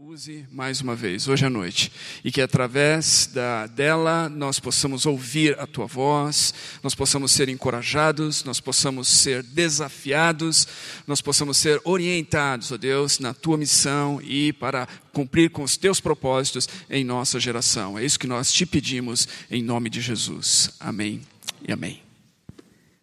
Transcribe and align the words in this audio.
use 0.00 0.46
mais 0.50 0.80
uma 0.80 0.94
vez, 0.94 1.26
hoje 1.26 1.44
à 1.44 1.50
noite, 1.50 1.92
e 2.24 2.30
que 2.30 2.40
através 2.40 3.28
da, 3.34 3.66
dela 3.66 4.28
nós 4.28 4.60
possamos 4.60 5.04
ouvir 5.06 5.58
a 5.58 5.66
tua 5.66 5.86
voz, 5.86 6.54
nós 6.84 6.94
possamos 6.94 7.32
ser 7.32 7.48
encorajados, 7.48 8.44
nós 8.44 8.60
possamos 8.60 9.08
ser 9.08 9.42
desafiados, 9.42 10.68
nós 11.06 11.20
possamos 11.20 11.56
ser 11.56 11.80
orientados, 11.84 12.70
ó 12.70 12.76
Deus, 12.76 13.18
na 13.18 13.34
tua 13.34 13.58
missão 13.58 14.20
e 14.22 14.52
para 14.52 14.86
cumprir 15.12 15.50
com 15.50 15.62
os 15.64 15.76
teus 15.76 16.00
propósitos 16.00 16.68
em 16.88 17.04
nossa 17.04 17.40
geração. 17.40 17.98
É 17.98 18.04
isso 18.04 18.18
que 18.18 18.26
nós 18.26 18.52
te 18.52 18.64
pedimos 18.64 19.28
em 19.50 19.62
nome 19.62 19.90
de 19.90 20.00
Jesus. 20.00 20.70
Amém 20.78 21.22
e 21.66 21.72
amém. 21.72 22.00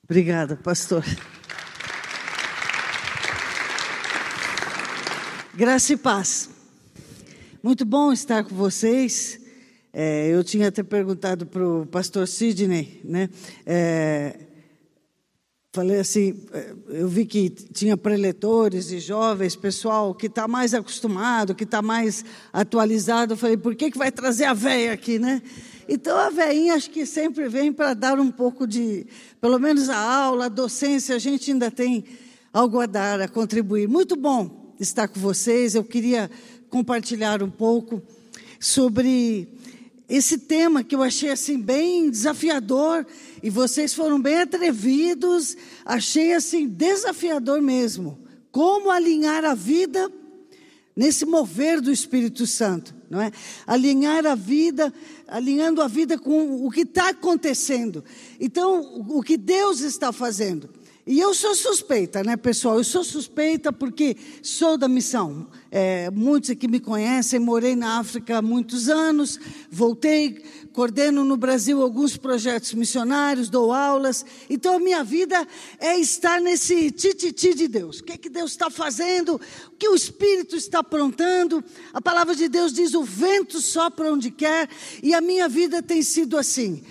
Obrigada, 0.04 0.56
pastor. 0.56 1.04
Graça 5.58 5.94
e 5.94 5.96
paz. 5.96 6.50
Muito 7.64 7.86
bom 7.86 8.12
estar 8.12 8.44
com 8.44 8.54
vocês. 8.54 9.40
É, 9.94 10.28
eu 10.28 10.44
tinha 10.44 10.68
até 10.68 10.84
perguntado 10.84 11.46
para 11.46 11.66
o 11.66 11.86
pastor 11.86 12.28
Sidney, 12.28 13.00
né? 13.06 13.30
É, 13.66 14.38
falei 15.72 16.00
assim, 16.00 16.44
é, 16.52 16.74
eu 16.90 17.08
vi 17.08 17.26
que 17.26 17.50
tinha 17.50 17.96
preletores 17.96 18.92
e 18.92 19.00
jovens, 19.00 19.56
pessoal 19.56 20.14
que 20.14 20.26
está 20.26 20.46
mais 20.46 20.74
acostumado, 20.74 21.56
que 21.56 21.64
está 21.64 21.82
mais 21.82 22.26
atualizado. 22.52 23.32
Eu 23.32 23.38
falei, 23.38 23.56
por 23.56 23.76
que, 23.76 23.90
que 23.90 23.98
vai 23.98 24.12
trazer 24.12 24.44
a 24.44 24.54
véia 24.54 24.92
aqui, 24.92 25.18
né? 25.18 25.42
Então 25.88 26.18
a 26.18 26.30
veinha 26.30 26.74
acho 26.74 26.90
que 26.90 27.06
sempre 27.06 27.48
vem 27.48 27.72
para 27.72 27.94
dar 27.94 28.20
um 28.20 28.30
pouco 28.30 28.68
de, 28.68 29.08
pelo 29.40 29.58
menos 29.58 29.88
a 29.88 29.98
aula, 29.98 30.48
a 30.48 30.50
docência, 30.50 31.16
a 31.16 31.20
gente 31.20 31.50
ainda 31.50 31.72
tem 31.72 32.04
algo 32.52 32.78
a 32.82 32.86
dar, 32.86 33.22
a 33.22 33.28
contribuir. 33.30 33.88
Muito 33.88 34.18
bom 34.18 34.65
estar 34.80 35.08
com 35.08 35.20
vocês. 35.20 35.76
Eu 35.76 35.84
queria 35.84 36.30
compartilhar 36.70 37.42
um 37.42 37.50
pouco 37.50 38.02
sobre 38.60 39.48
esse 40.08 40.38
tema 40.38 40.84
que 40.84 40.96
eu 40.96 41.02
achei 41.02 41.32
assim 41.32 41.60
bem 41.60 42.10
desafiador 42.10 43.06
e 43.42 43.50
vocês 43.50 43.94
foram 43.94 44.22
bem 44.22 44.42
atrevidos, 44.42 45.58
achei 45.84 46.34
assim 46.34 46.68
desafiador 46.68 47.62
mesmo. 47.62 48.20
Como 48.52 48.92
alinhar 48.92 49.44
a 49.44 49.54
vida 49.54 50.12
nesse 50.96 51.26
mover 51.26 51.82
do 51.82 51.92
Espírito 51.92 52.48
Santo, 52.48 52.96
não 53.10 53.22
é? 53.22 53.32
Alinhar 53.68 54.26
a 54.26 54.36
vida, 54.36 54.94
alinhando 55.28 55.82
a 55.82 55.88
vida 55.88 56.18
com 56.18 56.66
o 56.66 56.72
que 56.72 56.82
está 56.82 57.10
acontecendo. 57.10 58.04
Então, 58.40 59.04
o 59.10 59.22
que 59.22 59.38
Deus 59.38 59.82
está 59.82 60.12
fazendo. 60.12 60.70
E 61.08 61.20
eu 61.20 61.36
sou 61.36 61.54
suspeita, 61.54 62.24
né, 62.24 62.36
pessoal? 62.36 62.80
Eu 62.80 62.84
sou 62.84 63.04
suspeita 63.04 63.72
porque 63.72 64.18
sou 64.42 64.76
da 64.76 64.88
missão. 64.88 65.46
É, 65.70 66.10
muitos 66.10 66.50
aqui 66.50 66.68
me 66.68 66.80
conhecem, 66.80 67.40
morei 67.40 67.76
na 67.76 68.00
África 68.00 68.40
há 68.40 68.42
muitos 68.42 68.90
anos, 68.90 69.40
voltei, 69.70 70.44
coordeno 70.74 71.24
no 71.24 71.38
Brasil 71.38 71.80
alguns 71.84 72.18
projetos 72.18 72.74
missionários, 72.74 73.50
dou 73.50 73.72
aulas. 73.72 74.26
Então 74.50 74.78
a 74.78 74.80
minha 74.80 75.04
vida 75.04 75.48
é 75.78 75.96
estar 76.00 76.42
nesse 76.42 76.90
tititi 76.90 77.54
de 77.54 77.68
Deus. 77.68 78.00
O 78.00 78.04
que, 78.04 78.14
é 78.14 78.18
que 78.18 78.30
Deus 78.30 78.50
está 78.50 78.72
fazendo? 78.72 79.40
O 79.68 79.76
que 79.78 79.88
o 79.88 79.94
Espírito 79.94 80.56
está 80.56 80.80
aprontando? 80.80 81.64
A 81.94 82.02
palavra 82.02 82.36
de 82.36 82.50
Deus 82.50 82.74
diz: 82.74 82.96
o 82.96 83.04
vento 83.04 83.62
sopra 83.62 84.12
onde 84.12 84.32
quer, 84.32 84.68
e 85.04 85.14
a 85.14 85.22
minha 85.22 85.48
vida 85.48 85.84
tem 85.84 86.02
sido 86.02 86.36
assim. 86.36 86.82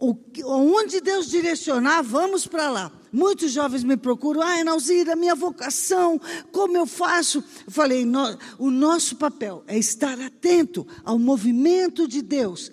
O, 0.00 0.16
onde 0.46 1.02
Deus 1.02 1.28
direcionar, 1.28 2.00
vamos 2.00 2.46
para 2.46 2.70
lá. 2.70 2.97
Muitos 3.12 3.52
jovens 3.52 3.84
me 3.84 3.96
procuram, 3.96 4.42
ah, 4.42 4.60
Enalzira, 4.60 5.16
minha 5.16 5.34
vocação, 5.34 6.20
como 6.52 6.76
eu 6.76 6.86
faço? 6.86 7.42
Eu 7.66 7.72
falei, 7.72 8.04
no, 8.04 8.38
o 8.58 8.70
nosso 8.70 9.16
papel 9.16 9.64
é 9.66 9.78
estar 9.78 10.20
atento 10.20 10.86
ao 11.04 11.18
movimento 11.18 12.06
de 12.06 12.20
Deus. 12.20 12.70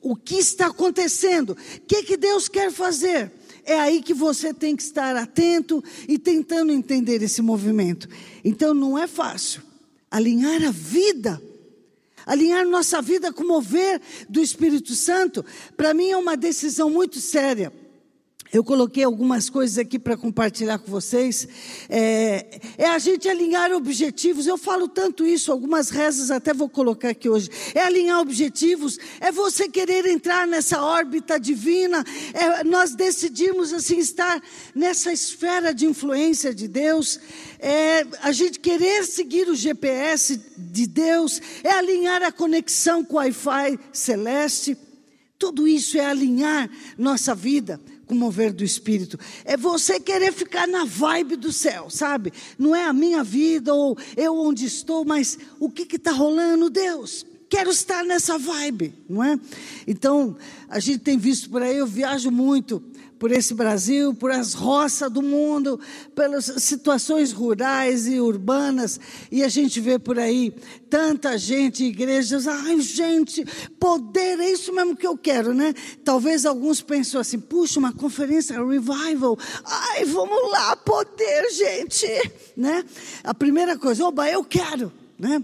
O 0.00 0.14
que 0.14 0.36
está 0.36 0.66
acontecendo? 0.66 1.50
O 1.50 1.80
que, 1.86 2.02
que 2.02 2.16
Deus 2.16 2.48
quer 2.48 2.70
fazer? 2.70 3.32
É 3.64 3.78
aí 3.78 4.02
que 4.02 4.14
você 4.14 4.54
tem 4.54 4.76
que 4.76 4.82
estar 4.82 5.16
atento 5.16 5.82
e 6.06 6.18
tentando 6.18 6.72
entender 6.72 7.22
esse 7.22 7.42
movimento. 7.42 8.08
Então 8.44 8.72
não 8.72 8.98
é 8.98 9.06
fácil. 9.06 9.62
Alinhar 10.10 10.62
a 10.64 10.70
vida 10.70 11.42
alinhar 12.28 12.66
nossa 12.66 13.00
vida 13.00 13.32
com 13.32 13.42
o 13.42 13.48
mover 13.48 14.02
do 14.28 14.38
Espírito 14.38 14.94
Santo, 14.94 15.42
para 15.74 15.94
mim 15.94 16.10
é 16.10 16.16
uma 16.16 16.36
decisão 16.36 16.90
muito 16.90 17.18
séria. 17.20 17.72
Eu 18.50 18.64
coloquei 18.64 19.04
algumas 19.04 19.50
coisas 19.50 19.76
aqui 19.76 19.98
para 19.98 20.16
compartilhar 20.16 20.78
com 20.78 20.90
vocês. 20.90 21.46
É, 21.86 22.60
é, 22.78 22.86
a 22.86 22.98
gente 22.98 23.28
alinhar 23.28 23.72
objetivos. 23.72 24.46
Eu 24.46 24.56
falo 24.56 24.88
tanto 24.88 25.26
isso, 25.26 25.52
algumas 25.52 25.90
rezas 25.90 26.30
até 26.30 26.54
vou 26.54 26.68
colocar 26.68 27.10
aqui 27.10 27.28
hoje. 27.28 27.50
É 27.74 27.82
alinhar 27.82 28.20
objetivos, 28.20 28.98
é 29.20 29.30
você 29.30 29.68
querer 29.68 30.06
entrar 30.06 30.46
nessa 30.46 30.82
órbita 30.82 31.38
divina. 31.38 32.02
É 32.32 32.64
nós 32.64 32.94
decidimos 32.94 33.72
assim 33.72 33.98
estar 33.98 34.42
nessa 34.74 35.12
esfera 35.12 35.74
de 35.74 35.84
influência 35.84 36.54
de 36.54 36.66
Deus. 36.66 37.20
É 37.58 38.06
a 38.22 38.32
gente 38.32 38.60
querer 38.60 39.04
seguir 39.04 39.46
o 39.48 39.54
GPS 39.54 40.40
de 40.56 40.86
Deus. 40.86 41.42
É 41.62 41.72
alinhar 41.72 42.22
a 42.22 42.32
conexão 42.32 43.04
com 43.04 43.16
o 43.16 43.18
Wi-Fi 43.18 43.78
celeste. 43.92 44.74
Tudo 45.38 45.68
isso 45.68 45.98
é 45.98 46.04
alinhar 46.06 46.68
nossa 46.96 47.34
vida 47.34 47.78
com 48.08 48.14
o 48.14 48.18
mover 48.18 48.52
do 48.52 48.64
Espírito. 48.64 49.18
É 49.44 49.56
você 49.56 50.00
querer 50.00 50.32
ficar 50.32 50.66
na 50.66 50.84
vibe 50.84 51.36
do 51.36 51.52
céu, 51.52 51.90
sabe? 51.90 52.32
Não 52.58 52.74
é 52.74 52.84
a 52.84 52.92
minha 52.92 53.22
vida 53.22 53.74
ou 53.74 53.96
eu 54.16 54.34
onde 54.36 54.64
estou, 54.64 55.04
mas 55.04 55.38
o 55.60 55.70
que 55.70 55.94
está 55.94 56.10
rolando, 56.10 56.70
Deus? 56.70 57.26
Quero 57.48 57.70
estar 57.70 58.04
nessa 58.04 58.38
vibe, 58.38 58.94
não 59.08 59.24
é? 59.24 59.38
Então, 59.86 60.36
a 60.68 60.78
gente 60.78 60.98
tem 60.98 61.16
visto 61.16 61.48
por 61.48 61.62
aí, 61.62 61.78
eu 61.78 61.86
viajo 61.86 62.30
muito 62.30 62.82
por 63.18 63.32
esse 63.32 63.52
Brasil, 63.52 64.14
por 64.14 64.30
as 64.30 64.54
roças 64.54 65.10
do 65.10 65.20
mundo, 65.20 65.80
pelas 66.14 66.44
situações 66.58 67.32
rurais 67.32 68.06
e 68.06 68.20
urbanas, 68.20 69.00
e 69.30 69.42
a 69.42 69.48
gente 69.48 69.80
vê 69.80 69.98
por 69.98 70.18
aí 70.18 70.54
tanta 70.88 71.36
gente, 71.36 71.84
igrejas, 71.84 72.46
ai 72.46 72.80
gente, 72.80 73.44
poder, 73.78 74.38
é 74.38 74.50
isso 74.50 74.72
mesmo 74.72 74.96
que 74.96 75.06
eu 75.06 75.18
quero, 75.18 75.52
né? 75.52 75.74
Talvez 76.04 76.46
alguns 76.46 76.80
pensam 76.80 77.20
assim, 77.20 77.40
puxa, 77.40 77.80
uma 77.80 77.92
conferência, 77.92 78.64
revival, 78.64 79.36
ai, 79.64 80.04
vamos 80.04 80.50
lá, 80.50 80.76
poder, 80.76 81.50
gente, 81.50 82.06
né? 82.56 82.84
A 83.24 83.34
primeira 83.34 83.76
coisa, 83.76 84.04
oba, 84.04 84.30
eu 84.30 84.44
quero, 84.44 84.92
né? 85.18 85.42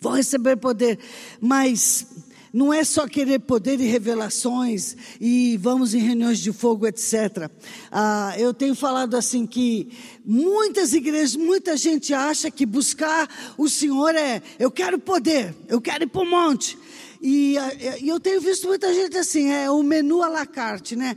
Vou 0.00 0.12
receber 0.12 0.56
poder, 0.56 0.98
mas 1.40 2.06
não 2.52 2.72
é 2.72 2.82
só 2.82 3.06
querer 3.06 3.40
poder 3.40 3.80
e 3.80 3.86
revelações 3.86 4.96
e 5.20 5.56
vamos 5.58 5.92
em 5.92 5.98
reuniões 5.98 6.38
de 6.38 6.52
fogo, 6.52 6.86
etc. 6.86 7.50
Ah, 7.90 8.34
eu 8.38 8.54
tenho 8.54 8.74
falado 8.74 9.16
assim 9.16 9.46
que 9.46 9.88
muitas 10.24 10.92
igrejas, 10.92 11.36
muita 11.36 11.76
gente 11.76 12.14
acha 12.14 12.50
que 12.50 12.64
buscar 12.64 13.28
o 13.56 13.68
Senhor 13.68 14.14
é 14.14 14.42
eu 14.58 14.70
quero 14.70 14.98
poder, 14.98 15.54
eu 15.68 15.80
quero 15.80 16.04
ir 16.04 16.08
para 16.08 16.22
o 16.22 16.26
monte. 16.26 16.78
E, 17.20 17.58
ah, 17.58 17.72
e, 18.00 18.08
eu 18.08 18.20
tenho 18.20 18.40
visto 18.40 18.68
muita 18.68 18.94
gente 18.94 19.18
assim, 19.18 19.50
é 19.50 19.70
o 19.70 19.82
menu 19.82 20.22
à 20.22 20.28
la 20.28 20.46
carte, 20.46 20.94
né? 20.94 21.16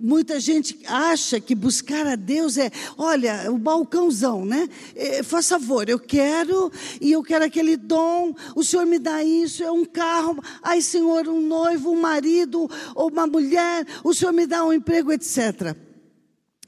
Muita 0.00 0.40
gente 0.40 0.78
acha 0.86 1.38
que 1.38 1.54
buscar 1.54 2.06
a 2.06 2.16
Deus 2.16 2.56
é, 2.56 2.70
olha, 2.96 3.50
o 3.52 3.58
balcãozão, 3.58 4.44
né? 4.44 4.68
É, 4.94 5.22
faz 5.22 5.48
favor, 5.48 5.88
eu 5.88 5.98
quero 5.98 6.72
e 7.00 7.12
eu 7.12 7.22
quero 7.22 7.44
aquele 7.44 7.76
dom, 7.76 8.34
o 8.56 8.64
Senhor 8.64 8.86
me 8.86 8.98
dá 8.98 9.22
isso, 9.22 9.62
é 9.62 9.70
um 9.70 9.84
carro, 9.84 10.42
ai 10.62 10.80
Senhor, 10.80 11.28
um 11.28 11.40
noivo, 11.40 11.90
um 11.90 12.00
marido 12.00 12.68
ou 12.94 13.10
uma 13.10 13.26
mulher, 13.26 13.86
o 14.02 14.14
Senhor 14.14 14.32
me 14.32 14.46
dá 14.46 14.64
um 14.64 14.72
emprego, 14.72 15.12
etc. 15.12 15.76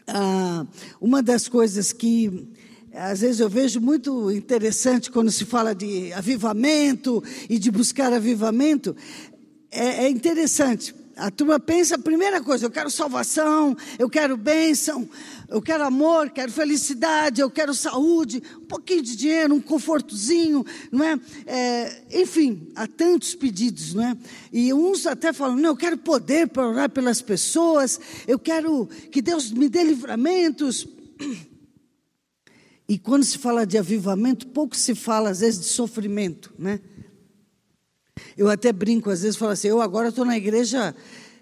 Ah, 0.07 0.67
uma 1.01 1.23
das 1.23 1.49
coisas 1.49 1.93
que 1.93 2.53
às 2.95 3.23
vezes 3.23 3.41
eu 3.41 3.49
vejo 3.49 3.81
muito 3.81 4.31
interessante 4.31 5.11
quando 5.11 5.31
se 5.31 5.47
fala 5.47 5.75
de 5.75 6.13
avivamento 6.13 7.25
e 7.49 7.59
de 7.59 7.71
buscar 7.71 8.13
avivamento, 8.13 8.95
é, 9.71 10.05
é 10.05 10.11
interessante 10.11 10.95
a 11.17 11.31
turma 11.31 11.61
pensa 11.61 11.97
a 11.97 11.99
primeira 11.99 12.43
coisa, 12.43 12.67
eu 12.67 12.71
quero 12.71 12.91
salvação, 12.91 13.77
eu 13.99 14.09
quero 14.09 14.37
bênção, 14.37 15.09
eu 15.49 15.61
quero 15.61 15.85
amor, 15.85 16.31
quero 16.31 16.51
felicidade, 16.51 17.41
eu 17.41 17.51
quero 17.51 17.75
saúde, 17.75 18.43
um 18.57 18.67
pouquinho 18.67 19.03
de 19.03 19.17
dinheiro, 19.17 19.55
um 19.55 19.61
confortozinho, 19.61 20.65
não 20.91 21.05
é? 21.05 21.21
é 21.47 22.03
enfim, 22.23 22.69
há 22.75 22.87
tantos 22.87 23.35
pedidos, 23.35 23.95
não 23.95 24.05
é? 24.05 24.17
E 24.53 24.73
uns 24.73 25.07
até 25.07 25.33
falam, 25.33 25.57
não, 25.57 25.71
eu 25.71 25.77
quero 25.77 25.99
poder 25.99 26.49
para 26.49 26.67
orar 26.67 26.91
pelas 26.91 27.21
pessoas, 27.21 28.01
eu 28.27 28.39
quero 28.39 28.87
que 29.11 29.21
Deus 29.21 29.51
me 29.51 29.69
dê 29.69 29.85
livramentos. 29.85 30.87
E 32.89 32.99
quando 32.99 33.25
se 33.25 33.39
fala 33.39 33.65
de 33.65 33.79
avivamento, 33.79 34.47
pouco 34.49 34.77
se 34.77 34.95
fala, 34.95 35.31
às 35.31 35.41
vezes, 35.41 35.61
de 35.61 35.67
sofrimento, 35.67 36.53
né? 36.59 36.81
Eu 38.37 38.49
até 38.49 38.73
brinco, 38.73 39.11
às 39.11 39.23
vezes 39.23 39.37
falo 39.37 39.53
assim, 39.53 39.69
eu 39.69 39.81
agora 39.81 40.09
estou 40.09 40.25
na 40.25 40.37
igreja, 40.37 40.95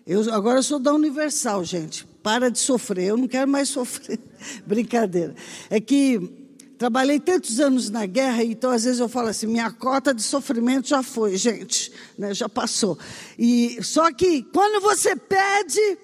eu 0.06 0.32
agora 0.32 0.62
sou 0.62 0.78
da 0.78 0.92
Universal, 0.92 1.64
gente. 1.64 2.04
Para 2.22 2.50
de 2.50 2.58
sofrer, 2.58 3.08
eu 3.08 3.16
não 3.16 3.28
quero 3.28 3.50
mais 3.50 3.68
sofrer. 3.70 4.18
Brincadeira. 4.66 5.34
É 5.68 5.80
que 5.80 6.40
trabalhei 6.78 7.20
tantos 7.20 7.60
anos 7.60 7.90
na 7.90 8.06
guerra, 8.06 8.42
então 8.42 8.70
às 8.70 8.84
vezes 8.84 9.00
eu 9.00 9.08
falo 9.08 9.28
assim: 9.28 9.46
minha 9.46 9.70
cota 9.70 10.14
de 10.14 10.22
sofrimento 10.22 10.88
já 10.88 11.02
foi, 11.02 11.36
gente, 11.36 11.92
né, 12.18 12.32
já 12.32 12.48
passou. 12.48 12.98
E 13.38 13.78
só 13.82 14.10
que 14.12 14.42
quando 14.44 14.80
você 14.80 15.14
pede, 15.14 15.98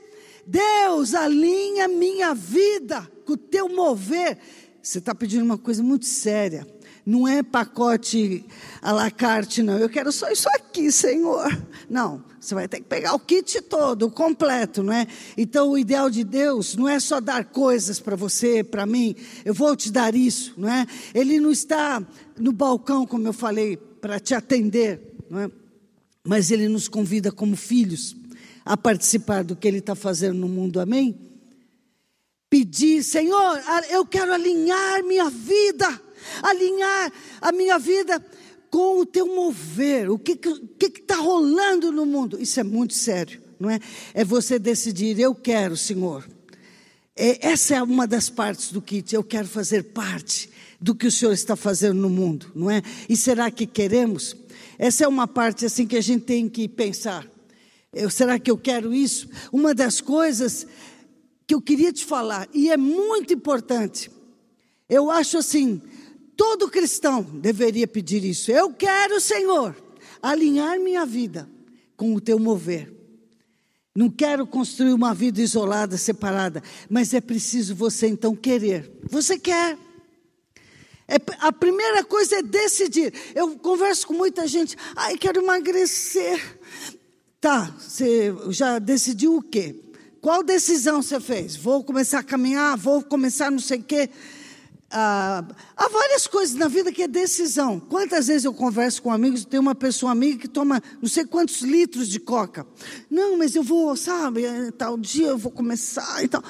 Deus 0.46 1.14
alinha 1.14 1.88
minha 1.88 2.34
vida 2.34 3.10
com 3.24 3.32
o 3.32 3.36
teu 3.36 3.68
mover, 3.68 4.38
você 4.82 4.98
está 4.98 5.14
pedindo 5.14 5.44
uma 5.44 5.58
coisa 5.58 5.82
muito 5.82 6.04
séria. 6.04 6.66
Não 7.06 7.28
é 7.28 7.40
pacote 7.40 8.44
à 8.82 8.90
la 8.90 9.12
carte, 9.12 9.62
não. 9.62 9.78
Eu 9.78 9.88
quero 9.88 10.10
só 10.10 10.28
isso 10.28 10.48
aqui, 10.48 10.90
Senhor. 10.90 11.56
Não, 11.88 12.24
você 12.40 12.52
vai 12.52 12.66
ter 12.66 12.78
que 12.78 12.88
pegar 12.88 13.14
o 13.14 13.20
kit 13.20 13.62
todo, 13.62 14.06
o 14.06 14.10
completo, 14.10 14.82
não 14.82 14.92
é? 14.92 15.06
Então, 15.36 15.70
o 15.70 15.78
ideal 15.78 16.10
de 16.10 16.24
Deus 16.24 16.74
não 16.74 16.88
é 16.88 16.98
só 16.98 17.20
dar 17.20 17.44
coisas 17.44 18.00
para 18.00 18.16
você, 18.16 18.64
para 18.64 18.84
mim. 18.84 19.14
Eu 19.44 19.54
vou 19.54 19.76
te 19.76 19.92
dar 19.92 20.16
isso, 20.16 20.52
não 20.56 20.68
é? 20.68 20.84
Ele 21.14 21.38
não 21.38 21.52
está 21.52 22.04
no 22.36 22.50
balcão, 22.50 23.06
como 23.06 23.28
eu 23.28 23.32
falei, 23.32 23.76
para 23.76 24.18
te 24.18 24.34
atender, 24.34 25.00
não 25.30 25.38
é? 25.42 25.50
Mas 26.26 26.50
ele 26.50 26.68
nos 26.68 26.88
convida 26.88 27.30
como 27.30 27.54
filhos 27.54 28.16
a 28.64 28.76
participar 28.76 29.44
do 29.44 29.54
que 29.54 29.68
ele 29.68 29.78
está 29.78 29.94
fazendo 29.94 30.38
no 30.40 30.48
mundo, 30.48 30.80
amém? 30.80 31.16
Pedir, 32.50 33.04
Senhor, 33.04 33.60
eu 33.90 34.04
quero 34.04 34.32
alinhar 34.32 35.04
minha 35.04 35.30
vida 35.30 36.02
alinhar 36.42 37.12
a 37.40 37.52
minha 37.52 37.78
vida 37.78 38.24
com 38.70 39.00
o 39.00 39.06
teu 39.06 39.26
mover, 39.26 40.10
o 40.10 40.18
que 40.18 40.38
está 40.82 41.16
rolando 41.16 41.90
no 41.92 42.04
mundo. 42.04 42.40
Isso 42.40 42.60
é 42.60 42.64
muito 42.64 42.94
sério, 42.94 43.40
não 43.58 43.70
é? 43.70 43.80
É 44.12 44.24
você 44.24 44.58
decidir, 44.58 45.18
eu 45.18 45.34
quero, 45.34 45.76
Senhor. 45.76 46.28
É, 47.16 47.48
essa 47.48 47.76
é 47.76 47.82
uma 47.82 48.06
das 48.06 48.28
partes 48.28 48.70
do 48.70 48.82
kit, 48.82 49.14
eu 49.14 49.24
quero 49.24 49.48
fazer 49.48 49.84
parte 49.84 50.50
do 50.78 50.94
que 50.94 51.06
o 51.06 51.10
Senhor 51.10 51.32
está 51.32 51.56
fazendo 51.56 51.98
no 51.98 52.10
mundo, 52.10 52.52
não 52.54 52.70
é? 52.70 52.82
E 53.08 53.16
será 53.16 53.50
que 53.50 53.66
queremos? 53.66 54.36
Essa 54.78 55.04
é 55.04 55.08
uma 55.08 55.26
parte 55.26 55.64
assim 55.64 55.86
que 55.86 55.96
a 55.96 56.02
gente 56.02 56.24
tem 56.24 56.48
que 56.48 56.68
pensar. 56.68 57.26
Eu, 57.92 58.10
será 58.10 58.38
que 58.38 58.50
eu 58.50 58.58
quero 58.58 58.92
isso? 58.92 59.28
Uma 59.50 59.74
das 59.74 60.02
coisas 60.02 60.66
que 61.46 61.54
eu 61.54 61.62
queria 61.62 61.92
te 61.92 62.04
falar, 62.04 62.46
e 62.52 62.70
é 62.70 62.76
muito 62.76 63.32
importante, 63.32 64.10
eu 64.88 65.10
acho 65.10 65.38
assim, 65.38 65.80
Todo 66.36 66.70
cristão 66.70 67.22
deveria 67.22 67.86
pedir 67.86 68.24
isso. 68.24 68.50
Eu 68.50 68.72
quero, 68.72 69.20
Senhor, 69.20 69.74
alinhar 70.22 70.78
minha 70.78 71.06
vida 71.06 71.48
com 71.96 72.14
o 72.14 72.20
teu 72.20 72.38
mover. 72.38 72.92
Não 73.96 74.10
quero 74.10 74.46
construir 74.46 74.92
uma 74.92 75.14
vida 75.14 75.40
isolada, 75.40 75.96
separada, 75.96 76.62
mas 76.90 77.14
é 77.14 77.20
preciso 77.20 77.74
você 77.74 78.06
então 78.06 78.36
querer. 78.36 78.92
Você 79.08 79.38
quer. 79.38 79.78
É, 81.08 81.16
a 81.38 81.50
primeira 81.50 82.04
coisa 82.04 82.36
é 82.36 82.42
decidir. 82.42 83.14
Eu 83.34 83.56
converso 83.58 84.06
com 84.06 84.12
muita 84.12 84.46
gente. 84.46 84.76
Ai, 84.94 85.16
quero 85.16 85.42
emagrecer. 85.42 86.58
Tá, 87.40 87.74
você 87.78 88.34
já 88.50 88.78
decidiu 88.78 89.36
o 89.36 89.42
quê? 89.42 89.74
Qual 90.20 90.42
decisão 90.42 91.00
você 91.00 91.18
fez? 91.20 91.56
Vou 91.56 91.84
começar 91.84 92.18
a 92.18 92.22
caminhar, 92.24 92.76
vou 92.76 93.02
começar 93.02 93.50
não 93.50 93.60
sei 93.60 93.78
o 93.78 93.82
quê. 93.82 94.10
Ah, 94.98 95.44
há 95.76 95.88
várias 95.90 96.26
coisas 96.26 96.56
na 96.56 96.68
vida 96.68 96.90
que 96.90 97.02
é 97.02 97.06
decisão. 97.06 97.78
Quantas 97.78 98.28
vezes 98.28 98.46
eu 98.46 98.54
converso 98.54 99.02
com 99.02 99.12
amigos, 99.12 99.44
tem 99.44 99.60
uma 99.60 99.74
pessoa 99.74 100.10
amiga 100.10 100.38
que 100.38 100.48
toma 100.48 100.82
não 101.02 101.06
sei 101.06 101.26
quantos 101.26 101.60
litros 101.60 102.08
de 102.08 102.18
coca. 102.18 102.66
Não, 103.10 103.36
mas 103.36 103.54
eu 103.54 103.62
vou, 103.62 103.94
sabe, 103.94 104.46
é, 104.46 104.70
tal 104.70 104.96
dia 104.96 105.26
eu 105.26 105.36
vou 105.36 105.52
começar 105.52 106.24
e 106.24 106.28
tal. 106.28 106.42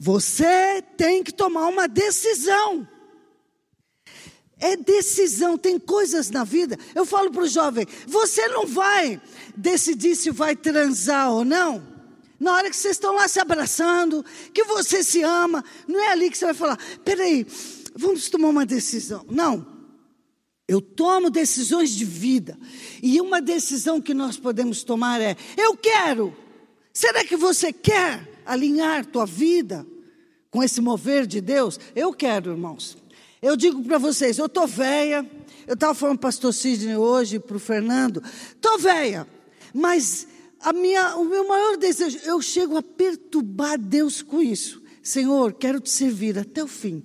Você 0.00 0.82
tem 0.96 1.22
que 1.22 1.32
tomar 1.32 1.68
uma 1.68 1.86
decisão. 1.86 2.88
É 4.58 4.76
decisão, 4.76 5.56
tem 5.56 5.78
coisas 5.78 6.28
na 6.28 6.42
vida. 6.42 6.76
Eu 6.92 7.06
falo 7.06 7.30
para 7.30 7.44
o 7.44 7.48
jovem: 7.48 7.86
você 8.04 8.48
não 8.48 8.66
vai 8.66 9.22
decidir 9.56 10.16
se 10.16 10.32
vai 10.32 10.56
transar 10.56 11.30
ou 11.30 11.44
não. 11.44 11.94
Na 12.38 12.52
hora 12.52 12.68
que 12.68 12.76
vocês 12.76 12.96
estão 12.96 13.14
lá 13.14 13.28
se 13.28 13.40
abraçando, 13.40 14.24
que 14.52 14.64
você 14.64 15.02
se 15.02 15.22
ama, 15.22 15.64
não 15.86 16.02
é 16.02 16.08
ali 16.08 16.30
que 16.30 16.36
você 16.36 16.46
vai 16.46 16.54
falar: 16.54 16.78
peraí, 17.04 17.46
vamos 17.96 18.28
tomar 18.28 18.48
uma 18.48 18.66
decisão. 18.66 19.24
Não. 19.28 19.74
Eu 20.68 20.80
tomo 20.80 21.30
decisões 21.30 21.90
de 21.90 22.04
vida. 22.04 22.58
E 23.02 23.20
uma 23.20 23.40
decisão 23.40 24.00
que 24.00 24.12
nós 24.12 24.36
podemos 24.36 24.82
tomar 24.82 25.20
é: 25.20 25.36
eu 25.56 25.76
quero. 25.76 26.36
Será 26.92 27.24
que 27.24 27.36
você 27.36 27.72
quer 27.72 28.40
alinhar 28.44 29.06
tua 29.06 29.26
vida 29.26 29.86
com 30.50 30.62
esse 30.62 30.80
mover 30.80 31.26
de 31.26 31.40
Deus? 31.40 31.78
Eu 31.94 32.12
quero, 32.12 32.50
irmãos. 32.50 32.96
Eu 33.40 33.56
digo 33.56 33.82
para 33.84 33.98
vocês: 33.98 34.38
eu 34.38 34.46
estou 34.46 34.66
velha. 34.66 35.28
Eu 35.66 35.74
estava 35.74 35.94
falando 35.94 36.18
para 36.18 36.28
o 36.28 36.32
pastor 36.32 36.54
Sidney 36.54 36.96
hoje, 36.96 37.38
para 37.38 37.56
o 37.56 37.60
Fernando. 37.60 38.22
Estou 38.54 38.78
velha, 38.78 39.26
mas 39.74 40.28
a 40.60 40.72
minha, 40.72 41.16
o 41.16 41.24
meu 41.24 41.46
maior 41.46 41.76
desejo, 41.76 42.18
eu 42.24 42.40
chego 42.40 42.76
a 42.76 42.82
perturbar 42.82 43.78
Deus 43.78 44.22
com 44.22 44.40
isso. 44.40 44.82
Senhor, 45.02 45.52
quero 45.52 45.80
te 45.80 45.90
servir 45.90 46.38
até 46.38 46.62
o 46.62 46.68
fim. 46.68 47.02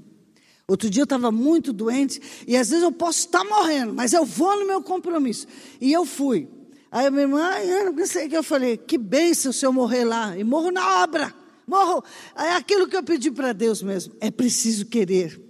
Outro 0.72 0.90
dia 0.90 1.02
eu 1.02 1.04
estava 1.04 1.34
muito 1.34 1.74
doente 1.74 2.22
e 2.48 2.56
às 2.56 2.70
vezes 2.70 2.82
eu 2.82 2.94
posso 2.94 3.20
estar 3.20 3.44
morrendo, 3.44 3.94
mas 3.94 4.14
eu 4.14 4.24
vou 4.24 4.58
no 4.58 4.66
meu 4.66 4.82
compromisso. 4.82 5.46
E 5.82 5.92
eu 5.92 6.06
fui. 6.06 6.48
Aí 6.90 7.08
a 7.08 7.12
minha 7.12 7.24
irmã, 7.24 7.58
eu 7.60 7.92
não 7.92 8.08
sei 8.08 8.28
o 8.28 8.30
que 8.30 8.38
eu 8.38 8.44
falei, 8.44 8.78
que 8.78 8.98
bênção 8.98 9.52
se 9.52 9.66
eu 9.66 9.74
morrer 9.74 10.06
lá. 10.06 10.38
E 10.38 10.46
morro 10.46 10.72
na 10.72 11.04
obra. 11.04 11.36
Morro. 11.68 12.02
É 12.38 12.54
aquilo 12.54 12.88
que 12.88 12.96
eu 12.96 13.04
pedi 13.04 13.30
para 13.30 13.52
Deus 13.52 13.82
mesmo. 13.82 14.14
É 14.22 14.32
preciso 14.32 14.86
querer. 14.86 15.42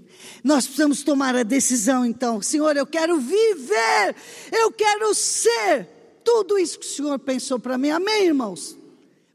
Nós 0.44 0.66
precisamos 0.66 1.04
tomar 1.04 1.36
a 1.36 1.44
decisão 1.44 2.04
então. 2.04 2.42
Senhor, 2.42 2.76
eu 2.76 2.88
quero 2.88 3.20
viver. 3.20 4.16
Eu 4.52 4.72
quero 4.72 5.14
ser 5.14 5.88
tudo 6.24 6.58
isso 6.58 6.80
que 6.80 6.86
o 6.88 6.90
Senhor 6.90 7.20
pensou 7.20 7.60
para 7.60 7.78
mim. 7.78 7.92
Amém, 7.92 8.26
irmãos? 8.26 8.76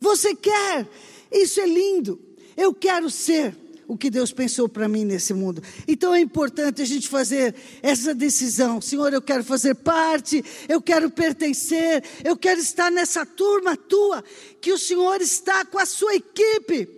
Você 0.01 0.35
quer? 0.35 0.89
Isso 1.31 1.61
é 1.61 1.67
lindo. 1.67 2.19
Eu 2.57 2.75
quero 2.75 3.09
ser 3.09 3.57
o 3.89 3.97
que 3.97 4.11
Deus 4.11 4.33
pensou 4.33 4.69
para 4.69 4.89
mim 4.89 5.05
nesse 5.05 5.33
mundo. 5.33 5.63
Então 5.87 6.15
é 6.15 6.21
importante 6.21 6.83
a 6.83 6.85
gente 6.85 7.09
fazer 7.09 7.55
essa 7.83 8.15
decisão. 8.15 8.81
Senhor, 8.81 9.13
eu 9.13 9.23
quero 9.23 9.45
fazer 9.45 9.75
parte, 9.77 10.45
eu 10.69 10.81
quero 10.81 11.11
pertencer, 11.11 12.03
eu 12.25 12.37
quero 12.37 12.61
estar 12.61 12.91
nessa 12.91 13.25
turma 13.25 13.77
tua, 13.77 14.25
que 14.61 14.73
o 14.73 14.79
Senhor 14.79 15.21
está 15.21 15.65
com 15.65 15.79
a 15.79 15.87
sua 15.87 16.15
equipe. 16.15 16.89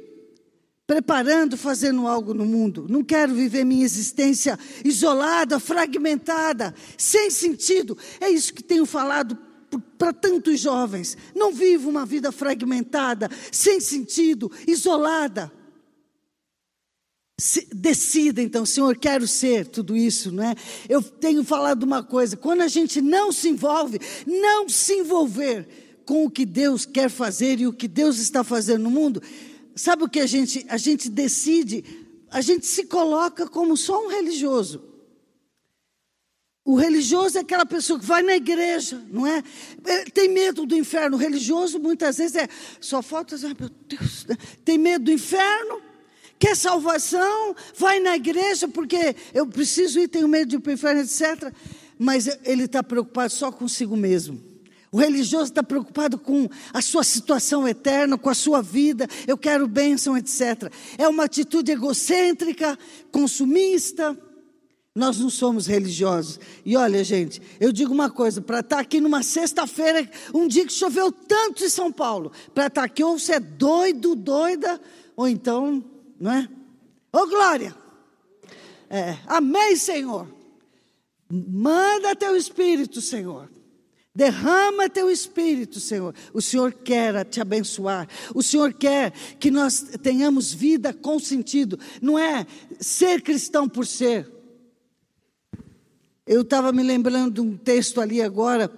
Preparando, 0.87 1.59
fazendo 1.59 2.07
algo 2.07 2.33
no 2.33 2.47
mundo. 2.47 2.87
Não 2.89 3.05
quero 3.05 3.35
viver 3.35 3.63
minha 3.63 3.85
existência 3.85 4.59
isolada, 4.83 5.61
fragmentada, 5.61 6.75
sem 6.97 7.29
sentido. 7.31 7.97
É 8.19 8.31
isso 8.31 8.55
que 8.55 8.63
tenho 8.63 8.87
falado 8.87 9.37
para 9.99 10.15
tantos 10.15 10.59
jovens. 10.61 11.15
Não 11.35 11.53
vivo 11.53 11.91
uma 11.91 12.07
vida 12.07 12.33
fragmentada, 12.33 13.31
sem 13.53 13.81
sentido, 13.81 14.51
isolada. 14.67 15.53
Se, 17.41 17.69
decida 17.73 18.43
então, 18.43 18.67
Senhor, 18.67 18.97
quero 18.97 19.29
ser 19.29 19.67
tudo 19.69 19.97
isso, 19.97 20.33
não 20.33 20.43
é? 20.43 20.57
Eu 20.89 21.01
tenho 21.01 21.45
falado 21.45 21.85
uma 21.85 22.03
coisa: 22.03 22.37
quando 22.37 22.63
a 22.63 22.69
gente 22.69 23.01
não 23.01 23.31
se 23.31 23.49
envolve, 23.49 24.01
não 24.27 24.69
se 24.69 24.95
envolver 24.95 25.69
com 26.05 26.25
o 26.25 26.31
que 26.31 26.45
Deus 26.45 26.85
quer 26.85 27.09
fazer 27.09 27.61
e 27.61 27.67
o 27.67 27.73
que 27.73 27.87
Deus 27.87 28.19
está 28.19 28.43
fazendo 28.43 28.83
no 28.83 28.91
mundo, 28.91 29.23
sabe 29.77 30.03
o 30.03 30.09
que 30.09 30.19
a 30.19 30.27
gente, 30.27 30.67
a 30.69 30.77
gente 30.77 31.09
decide? 31.09 31.85
A 32.31 32.41
gente 32.41 32.67
se 32.67 32.85
coloca 32.85 33.47
como 33.47 33.77
só 33.77 34.05
um 34.05 34.09
religioso. 34.09 34.83
O 36.65 36.75
religioso 36.75 37.39
é 37.39 37.41
aquela 37.41 37.65
pessoa 37.65 37.99
que 37.99 38.05
vai 38.05 38.23
na 38.23 38.37
igreja, 38.37 39.03
não 39.11 39.27
é? 39.27 39.43
Tem 40.13 40.29
medo 40.29 40.67
do 40.67 40.77
inferno. 40.77 41.17
O 41.17 41.21
religioso 41.21 41.79
muitas 41.79 42.19
vezes 42.19 42.37
é 42.37 42.49
só 42.81 43.01
falta, 43.01 43.37
ai 43.37 43.57
meu 43.59 43.71
Deus, 43.71 44.27
né? 44.27 44.37
tem 44.65 44.77
medo 44.77 45.07
do 45.07 45.13
inferno, 45.13 45.81
quer 46.39 46.57
salvação, 46.57 47.55
vai 47.77 48.01
na 48.01 48.17
igreja 48.17 48.69
porque 48.69 49.15
eu 49.35 49.47
preciso 49.47 49.99
ir, 50.01 50.09
tenho 50.09 50.29
medo 50.29 50.51
de 50.51 50.57
ir 50.57 50.61
para 50.61 50.71
o 50.71 50.75
inferno, 50.75 51.01
etc. 51.01 51.53
Mas 51.99 52.29
ele 52.45 52.65
está 52.65 52.83
preocupado 52.83 53.33
só 53.33 53.51
consigo 53.51 53.97
mesmo. 53.97 54.41
O 54.91 54.99
religioso 54.99 55.51
está 55.51 55.63
preocupado 55.63 56.19
com 56.19 56.49
a 56.73 56.81
sua 56.81 57.05
situação 57.05 57.69
eterna, 57.69 58.17
com 58.17 58.31
a 58.31 58.35
sua 58.35 58.63
vida, 58.63 59.07
eu 59.27 59.37
quero 59.37 59.69
bênção, 59.69 60.17
etc. 60.17 60.73
É 60.97 61.07
uma 61.07 61.25
atitude 61.25 61.73
egocêntrica, 61.73 62.79
consumista 63.13 64.17
nós 64.99 65.17
não 65.21 65.31
somos 65.31 65.69
religiosos. 65.69 66.41
E 66.65 66.77
olha, 66.77 67.05
gente, 67.05 67.41
eu 67.61 67.71
digo 67.71 67.95
uma 67.95 68.11
coisa: 68.11 68.41
para 68.41 68.61
estar 68.61 68.77
tá 68.77 68.83
aqui 68.83 69.01
numa 69.01 69.23
sexta-feira, 69.23 70.11
um 70.35 70.49
dia 70.49 70.67
que 70.67 70.73
choveu 70.73 71.13
tanto 71.13 71.65
em 71.65 71.69
São 71.69 71.93
Paulo, 71.93 72.33
para 72.53 72.67
estar 72.67 72.81
tá 72.81 72.85
aqui, 72.85 73.05
ou 73.05 73.17
você 73.17 73.35
é 73.35 73.41
doido, 73.41 74.17
doida, 74.17 74.81
ou 75.17 75.29
então, 75.29 75.85
não 76.19 76.33
é? 76.33 76.49
Ô 77.13 77.27
glória! 77.27 77.75
É, 78.91 79.19
amém, 79.27 79.77
Senhor. 79.77 80.27
Manda 81.31 82.17
teu 82.17 82.37
espírito, 82.37 83.01
Senhor. 83.01 83.51
Derrama 84.15 84.89
teu 84.89 85.11
espírito, 85.11 85.79
Senhor. 85.79 86.15
O 86.33 86.41
Senhor 86.41 86.73
quer 86.73 87.25
te 87.25 87.41
abençoar. 87.41 88.09
O 88.35 88.43
Senhor 88.43 88.73
quer 88.73 89.13
que 89.39 89.51
nós 89.51 89.81
tenhamos 90.03 90.53
vida 90.53 90.93
com 90.93 91.21
sentido. 91.21 91.79
Não 92.01 92.19
é 92.19 92.47
ser 92.81 93.23
cristão 93.23 93.69
por 93.69 93.87
ser. 93.87 94.29
Eu 96.27 96.41
estava 96.41 96.73
me 96.73 96.83
lembrando 96.83 97.35
de 97.35 97.41
um 97.41 97.57
texto 97.57 98.01
ali 98.01 98.21
agora, 98.21 98.71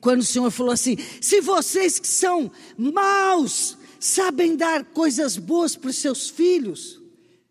quando 0.00 0.20
o 0.20 0.24
Senhor 0.24 0.50
falou 0.50 0.72
assim: 0.72 0.96
se 1.20 1.40
vocês 1.40 1.98
que 1.98 2.08
são 2.08 2.50
maus 2.76 3.78
sabem 4.06 4.56
dar 4.56 4.84
coisas 4.84 5.36
boas 5.36 5.76
para 5.76 5.90
os 5.90 5.96
seus 5.96 6.30
filhos, 6.30 7.00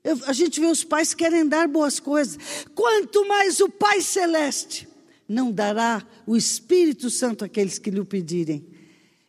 eu, 0.03 0.17
a 0.25 0.33
gente 0.33 0.59
vê 0.59 0.67
os 0.67 0.83
pais 0.83 1.13
querem 1.13 1.45
dar 1.47 1.67
boas 1.67 1.99
coisas, 1.99 2.37
quanto 2.73 3.27
mais 3.27 3.59
o 3.59 3.69
Pai 3.69 4.01
Celeste 4.01 4.87
não 5.27 5.51
dará 5.51 6.05
o 6.25 6.37
Espírito 6.37 7.09
Santo 7.09 7.43
àqueles 7.43 7.77
que 7.77 7.91
lhe 7.91 7.99
o 7.99 8.05
pedirem. 8.05 8.65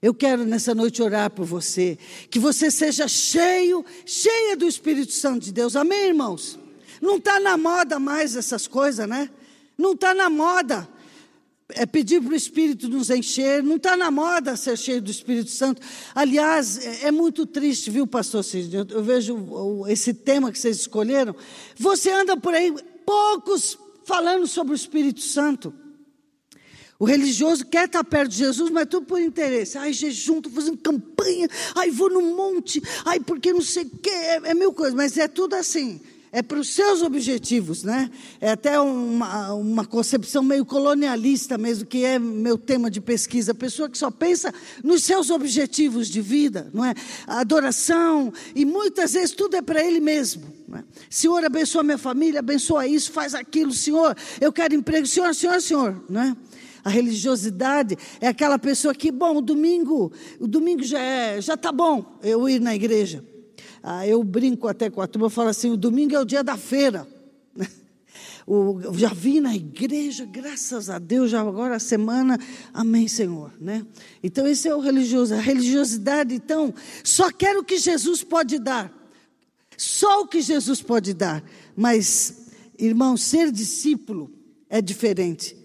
Eu 0.00 0.14
quero 0.14 0.44
nessa 0.44 0.74
noite 0.74 1.02
orar 1.02 1.30
por 1.30 1.44
você, 1.44 1.98
que 2.30 2.38
você 2.38 2.70
seja 2.70 3.08
cheio, 3.08 3.84
cheia 4.04 4.56
do 4.56 4.68
Espírito 4.68 5.12
Santo 5.12 5.46
de 5.46 5.52
Deus. 5.52 5.74
Amém, 5.74 6.08
irmãos? 6.08 6.58
Não 7.00 7.16
está 7.16 7.40
na 7.40 7.56
moda 7.56 7.98
mais 7.98 8.36
essas 8.36 8.68
coisas, 8.68 9.08
né? 9.08 9.30
Não 9.76 9.92
está 9.92 10.14
na 10.14 10.30
moda 10.30 10.88
é 11.70 11.84
pedir 11.84 12.22
para 12.22 12.32
o 12.32 12.36
Espírito 12.36 12.88
nos 12.88 13.10
encher, 13.10 13.62
não 13.62 13.76
está 13.76 13.96
na 13.96 14.10
moda 14.10 14.56
ser 14.56 14.76
cheio 14.78 15.02
do 15.02 15.10
Espírito 15.10 15.50
Santo. 15.50 15.82
Aliás, 16.14 16.78
é, 16.78 17.08
é 17.08 17.10
muito 17.10 17.44
triste, 17.44 17.90
viu, 17.90 18.06
pastor 18.06 18.44
Cid? 18.44 18.74
Eu, 18.74 18.86
eu 18.90 19.02
vejo 19.02 19.84
esse 19.88 20.14
tema 20.14 20.52
que 20.52 20.58
vocês 20.58 20.78
escolheram. 20.78 21.34
Você 21.76 22.10
anda 22.10 22.36
por 22.36 22.54
aí, 22.54 22.72
poucos 23.04 23.78
falando 24.04 24.46
sobre 24.46 24.72
o 24.72 24.76
Espírito 24.76 25.20
Santo. 25.20 25.74
O 26.98 27.04
religioso 27.04 27.66
quer 27.66 27.86
estar 27.86 28.02
perto 28.04 28.30
de 28.30 28.38
Jesus, 28.38 28.70
mas 28.70 28.86
tudo 28.88 29.04
por 29.04 29.20
interesse. 29.20 29.76
Ai, 29.76 29.92
jejum, 29.92 30.38
estou 30.38 30.52
fazendo 30.52 30.78
campanha. 30.78 31.46
Ai, 31.74 31.90
vou 31.90 32.08
no 32.08 32.22
monte. 32.22 32.80
Ai, 33.04 33.20
porque 33.20 33.52
não 33.52 33.60
sei 33.60 33.84
o 33.84 33.98
quê. 33.98 34.08
É, 34.08 34.40
é 34.44 34.54
mil 34.54 34.72
coisas, 34.72 34.94
mas 34.94 35.18
é 35.18 35.28
tudo 35.28 35.54
assim. 35.54 36.00
É 36.32 36.42
para 36.42 36.58
os 36.58 36.68
seus 36.68 37.02
objetivos, 37.02 37.82
né? 37.82 38.10
É 38.40 38.50
até 38.50 38.78
uma, 38.80 39.54
uma 39.54 39.84
concepção 39.84 40.42
meio 40.42 40.64
colonialista 40.64 41.56
mesmo, 41.56 41.86
que 41.86 42.04
é 42.04 42.18
meu 42.18 42.58
tema 42.58 42.90
de 42.90 43.00
pesquisa. 43.00 43.54
Pessoa 43.54 43.88
que 43.88 43.96
só 43.96 44.10
pensa 44.10 44.52
nos 44.82 45.04
seus 45.04 45.30
objetivos 45.30 46.08
de 46.08 46.20
vida, 46.20 46.68
não 46.74 46.84
é? 46.84 46.94
Adoração, 47.26 48.32
e 48.54 48.64
muitas 48.64 49.12
vezes 49.12 49.32
tudo 49.32 49.56
é 49.56 49.62
para 49.62 49.82
ele 49.82 50.00
mesmo. 50.00 50.44
É? 50.74 50.82
Senhor, 51.08 51.44
abençoa 51.44 51.82
minha 51.82 51.98
família, 51.98 52.40
abençoa 52.40 52.86
isso, 52.86 53.12
faz 53.12 53.34
aquilo. 53.34 53.72
Senhor, 53.72 54.16
eu 54.40 54.52
quero 54.52 54.74
emprego. 54.74 55.06
Senhor, 55.06 55.34
Senhor, 55.34 55.60
Senhor, 55.60 56.04
não 56.08 56.20
é? 56.20 56.36
A 56.84 56.88
religiosidade 56.88 57.96
é 58.20 58.28
aquela 58.28 58.58
pessoa 58.58 58.94
que, 58.94 59.10
bom, 59.10 59.38
o 59.38 59.40
domingo, 59.40 60.12
o 60.38 60.46
domingo 60.46 60.84
já 60.84 61.00
é, 61.00 61.40
já 61.40 61.56
tá 61.56 61.72
bom 61.72 62.18
eu 62.22 62.48
ir 62.48 62.60
na 62.60 62.76
igreja. 62.76 63.24
Ah, 63.88 64.04
eu 64.04 64.20
brinco 64.24 64.66
até 64.66 64.90
com 64.90 65.00
a 65.00 65.06
turma, 65.06 65.26
eu 65.26 65.30
falo 65.30 65.48
assim, 65.48 65.70
o 65.70 65.76
domingo 65.76 66.12
é 66.12 66.18
o 66.18 66.24
dia 66.24 66.42
da 66.42 66.56
feira. 66.56 67.06
O, 68.48 68.80
já 68.94 69.08
vim 69.08 69.40
na 69.40 69.56
igreja, 69.56 70.24
graças 70.24 70.88
a 70.88 71.00
Deus, 71.00 71.32
já 71.32 71.40
agora 71.40 71.74
a 71.74 71.80
semana, 71.80 72.38
amém, 72.72 73.08
Senhor, 73.08 73.52
né? 73.60 73.84
Então 74.22 74.46
esse 74.46 74.68
é 74.68 74.74
o 74.74 74.78
religioso, 74.78 75.34
a 75.34 75.40
religiosidade, 75.40 76.32
então, 76.32 76.72
só 77.02 77.32
quero 77.32 77.60
o 77.60 77.64
que 77.64 77.76
Jesus 77.76 78.22
pode 78.22 78.60
dar. 78.60 78.92
Só 79.76 80.22
o 80.22 80.28
que 80.28 80.40
Jesus 80.40 80.80
pode 80.80 81.12
dar. 81.12 81.42
Mas, 81.76 82.46
irmão, 82.78 83.16
ser 83.16 83.50
discípulo 83.50 84.30
é 84.70 84.80
diferente. 84.80 85.56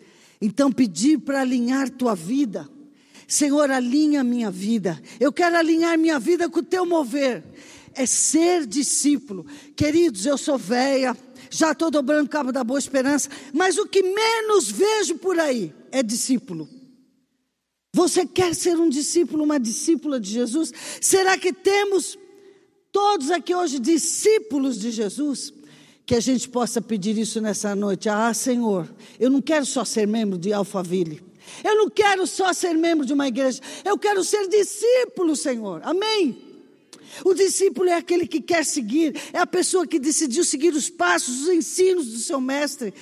Então, 0.42 0.72
pedir 0.72 1.20
para 1.20 1.42
alinhar 1.42 1.88
tua 1.88 2.16
vida. 2.16 2.68
Senhor, 3.28 3.70
alinha 3.70 4.24
minha 4.24 4.50
vida. 4.50 5.00
Eu 5.20 5.32
quero 5.32 5.56
alinhar 5.56 5.98
minha 6.00 6.20
vida 6.20 6.50
com 6.50 6.60
o 6.60 6.64
teu 6.64 6.84
mover. 6.84 7.44
É 7.96 8.06
ser 8.06 8.66
discípulo. 8.66 9.46
Queridos, 9.76 10.26
eu 10.26 10.38
sou 10.38 10.58
velha, 10.58 11.16
já 11.50 11.72
estou 11.72 11.92
dobrando 11.92 12.26
o 12.26 12.30
cabo 12.30 12.52
da 12.52 12.64
boa 12.64 12.80
esperança, 12.80 13.30
mas 13.54 13.78
o 13.78 13.86
que 13.86 14.02
menos 14.02 14.72
vejo 14.72 15.18
por 15.18 15.40
aí 15.40 15.74
é 15.92 16.02
discípulo. 16.02 16.68
Você 17.94 18.26
quer 18.26 18.56
ser 18.56 18.78
um 18.78 18.88
discípulo, 18.88 19.44
uma 19.44 19.60
discípula 19.60 20.20
de 20.20 20.30
Jesus? 20.30 20.72
Será 21.02 21.38
que 21.38 21.52
temos 21.52 22.18
todos 22.92 23.30
aqui 23.32 23.54
hoje 23.54 23.80
discípulos 23.80 24.80
de 24.80 24.92
Jesus? 24.92 25.54
que 26.04 26.16
a 26.16 26.20
gente 26.20 26.50
possa 26.50 26.82
pedir 26.82 27.18
isso 27.18 27.40
nessa 27.40 27.74
noite. 27.74 28.10
Ah, 28.10 28.34
Senhor, 28.34 28.86
eu 29.18 29.30
não 29.30 29.42
quero 29.42 29.66
só 29.66 29.86
ser 29.86 30.06
membro 30.06 30.38
de 30.38 30.52
Alphaville. 30.52 31.24
Eu 31.64 31.78
não 31.78 31.90
quero 31.90 32.28
só 32.28 32.52
ser 32.52 32.74
membro 32.74 33.06
de 33.06 33.14
uma 33.14 33.30
igreja. 33.30 33.62
Eu 33.86 33.98
quero 33.98 34.22
ser 34.22 34.46
discípulo, 34.50 35.38
Senhor. 35.38 35.80
Amém. 35.86 36.51
O 37.24 37.34
discípulo 37.34 37.90
é 37.90 37.96
aquele 37.96 38.28
que 38.28 38.42
quer 38.42 38.66
seguir, 38.66 39.16
é 39.34 39.40
a 39.40 39.48
pessoa 39.48 39.86
que 39.86 40.00
decidiu 40.00 40.44
seguir 40.44 40.74
os 40.74 40.90
passos, 40.90 41.42
os 41.42 41.50
ensinos 41.50 42.08
do 42.08 42.18
seu 42.18 42.40
mestre. 42.40 42.94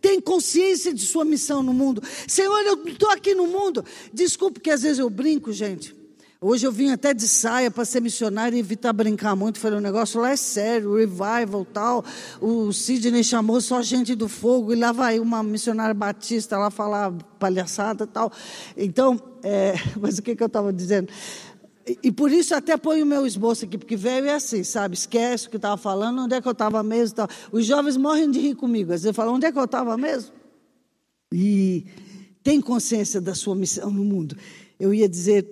Tem 0.00 0.20
consciência 0.20 0.94
de 0.94 1.04
sua 1.04 1.24
missão 1.24 1.62
no 1.62 1.72
mundo. 1.72 2.02
Senhor, 2.26 2.60
eu 2.60 2.84
estou 2.86 3.10
aqui 3.10 3.34
no 3.34 3.46
mundo. 3.46 3.84
Desculpe 4.12 4.60
que 4.60 4.70
às 4.70 4.82
vezes 4.82 4.98
eu 4.98 5.10
brinco, 5.10 5.52
gente. 5.52 5.98
Hoje 6.40 6.64
eu 6.64 6.70
vim 6.70 6.92
até 6.92 7.12
de 7.12 7.26
saia 7.26 7.68
para 7.68 7.84
ser 7.84 8.00
missionário 8.00 8.54
e 8.54 8.60
evitar 8.60 8.92
brincar 8.92 9.34
muito. 9.34 9.58
Falei, 9.58 9.76
o 9.76 9.82
negócio 9.82 10.20
lá 10.20 10.30
é 10.30 10.36
sério, 10.36 10.94
revival 10.94 11.64
tal. 11.64 12.04
O 12.40 12.72
Sidney 12.72 13.24
chamou 13.24 13.60
só 13.60 13.82
gente 13.82 14.14
do 14.14 14.28
fogo 14.28 14.72
e 14.72 14.76
lá 14.76 14.92
vai 14.92 15.18
uma 15.18 15.42
missionária 15.42 15.92
batista 15.92 16.56
lá 16.56 16.70
falar 16.70 17.12
palhaçada 17.40 18.06
tal. 18.06 18.30
Então, 18.76 19.20
é, 19.42 19.74
mas 20.00 20.18
o 20.18 20.22
que, 20.22 20.36
que 20.36 20.42
eu 20.42 20.46
estava 20.46 20.72
dizendo? 20.72 21.08
E, 22.02 22.12
por 22.12 22.30
isso 22.30 22.54
até 22.54 22.76
ponho 22.76 23.04
o 23.04 23.08
meu 23.08 23.26
esboço 23.26 23.64
aqui, 23.64 23.78
porque 23.78 23.96
velho 23.96 24.26
é 24.26 24.34
assim, 24.34 24.62
sabe? 24.62 24.94
Esquece 24.94 25.46
o 25.46 25.50
que 25.50 25.56
estava 25.56 25.76
falando, 25.76 26.22
onde 26.22 26.34
é 26.34 26.40
que 26.40 26.48
eu 26.48 26.52
estava 26.52 26.82
mesmo. 26.82 27.16
Tal. 27.16 27.28
Os 27.50 27.64
jovens 27.64 27.96
morrem 27.96 28.30
de 28.30 28.38
rir 28.38 28.54
comigo. 28.54 28.92
Às 28.92 29.02
vezes 29.02 29.16
falam, 29.16 29.34
onde 29.34 29.46
é 29.46 29.52
que 29.52 29.58
eu 29.58 29.64
estava 29.64 29.96
mesmo? 29.96 30.32
E 31.32 31.86
tem 32.42 32.60
consciência 32.60 33.20
da 33.20 33.34
sua 33.34 33.54
missão 33.54 33.90
no 33.90 34.04
mundo. 34.04 34.36
Eu 34.78 34.92
ia 34.92 35.08
dizer 35.08 35.46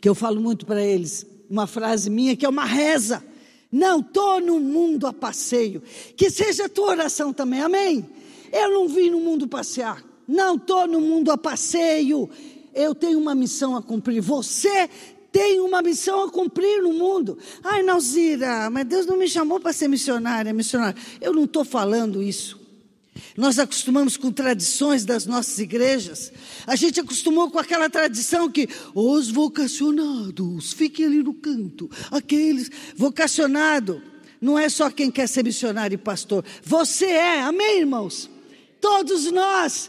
que 0.00 0.08
eu 0.08 0.14
falo 0.14 0.40
muito 0.40 0.64
para 0.64 0.82
eles, 0.82 1.26
uma 1.48 1.66
frase 1.66 2.08
minha 2.10 2.36
que 2.36 2.46
é 2.46 2.48
uma 2.48 2.64
reza. 2.64 3.22
Não 3.70 4.00
estou 4.00 4.40
no 4.40 4.60
mundo 4.60 5.06
a 5.06 5.12
passeio. 5.12 5.82
Que 6.16 6.30
seja 6.30 6.66
a 6.66 6.68
tua 6.68 6.90
oração 6.90 7.32
também, 7.32 7.60
amém? 7.60 8.06
Eu 8.52 8.70
não 8.70 8.88
vim 8.88 9.10
no 9.10 9.18
mundo 9.18 9.48
passear. 9.48 10.04
Não 10.28 10.56
estou 10.56 10.86
no 10.86 11.00
mundo 11.00 11.30
a 11.30 11.38
passeio. 11.38 12.28
Eu 12.74 12.94
tenho 12.94 13.18
uma 13.18 13.34
missão 13.34 13.76
a 13.76 13.82
cumprir. 13.82 14.20
Você 14.20 14.88
tem 15.32 15.60
uma 15.60 15.80
missão 15.80 16.24
a 16.24 16.30
cumprir 16.30 16.82
no 16.82 16.92
mundo. 16.92 17.38
Ai, 17.64 17.82
Nalzira, 17.82 18.68
mas 18.68 18.86
Deus 18.86 19.06
não 19.06 19.16
me 19.16 19.26
chamou 19.26 19.58
para 19.58 19.72
ser 19.72 19.88
missionária, 19.88 20.52
missionária. 20.52 21.00
Eu 21.20 21.32
não 21.32 21.44
estou 21.44 21.64
falando 21.64 22.22
isso. 22.22 22.60
Nós 23.36 23.58
acostumamos 23.58 24.16
com 24.16 24.30
tradições 24.30 25.04
das 25.04 25.24
nossas 25.24 25.58
igrejas. 25.58 26.32
A 26.66 26.76
gente 26.76 27.00
acostumou 27.00 27.50
com 27.50 27.58
aquela 27.58 27.88
tradição 27.88 28.50
que 28.50 28.68
os 28.94 29.30
vocacionados 29.30 30.72
fiquem 30.74 31.06
ali 31.06 31.22
no 31.22 31.32
canto. 31.32 31.90
Aqueles 32.10 32.70
vocacionado 32.94 34.02
não 34.40 34.58
é 34.58 34.68
só 34.68 34.90
quem 34.90 35.10
quer 35.10 35.28
ser 35.28 35.44
missionário 35.44 35.94
e 35.94 35.98
pastor. 35.98 36.44
Você 36.62 37.06
é, 37.06 37.40
amém, 37.40 37.80
irmãos? 37.80 38.28
Todos 38.80 39.30
nós, 39.30 39.88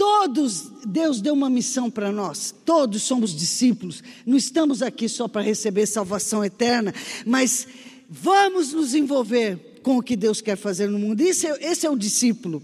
todos, 0.00 0.70
Deus 0.86 1.20
deu 1.20 1.34
uma 1.34 1.50
missão 1.50 1.90
para 1.90 2.10
nós. 2.10 2.54
Todos 2.64 3.02
somos 3.02 3.36
discípulos. 3.36 4.02
Não 4.24 4.34
estamos 4.34 4.80
aqui 4.80 5.06
só 5.10 5.28
para 5.28 5.42
receber 5.42 5.84
salvação 5.84 6.42
eterna, 6.42 6.94
mas 7.26 7.68
vamos 8.08 8.72
nos 8.72 8.94
envolver 8.94 9.78
com 9.82 9.98
o 9.98 10.02
que 10.02 10.16
Deus 10.16 10.40
quer 10.40 10.56
fazer 10.56 10.88
no 10.88 10.98
mundo. 10.98 11.20
Esse 11.20 11.46
é, 11.46 11.70
esse 11.70 11.86
é 11.86 11.90
o 11.90 11.98
discípulo. 11.98 12.62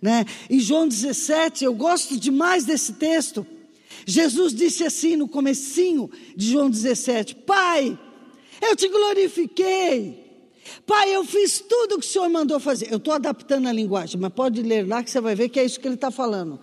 Né? 0.00 0.24
Em 0.48 0.58
João 0.58 0.88
17, 0.88 1.62
eu 1.62 1.74
gosto 1.74 2.18
demais 2.18 2.64
desse 2.64 2.94
texto. 2.94 3.46
Jesus 4.06 4.54
disse 4.54 4.82
assim 4.82 5.14
no 5.14 5.28
comecinho 5.28 6.10
de 6.34 6.52
João 6.52 6.70
17: 6.70 7.34
Pai, 7.34 7.98
eu 8.62 8.74
te 8.74 8.88
glorifiquei. 8.88 10.27
Pai, 10.86 11.14
eu 11.14 11.24
fiz 11.24 11.60
tudo 11.60 11.96
o 11.96 11.98
que 11.98 12.06
o 12.06 12.08
Senhor 12.08 12.28
mandou 12.28 12.58
fazer. 12.58 12.90
Eu 12.90 12.98
estou 12.98 13.12
adaptando 13.12 13.66
a 13.66 13.72
linguagem, 13.72 14.20
mas 14.20 14.32
pode 14.32 14.62
ler 14.62 14.86
lá 14.86 15.02
que 15.02 15.10
você 15.10 15.20
vai 15.20 15.34
ver 15.34 15.48
que 15.48 15.60
é 15.60 15.64
isso 15.64 15.78
que 15.80 15.86
ele 15.86 15.94
está 15.94 16.10
falando. 16.10 16.60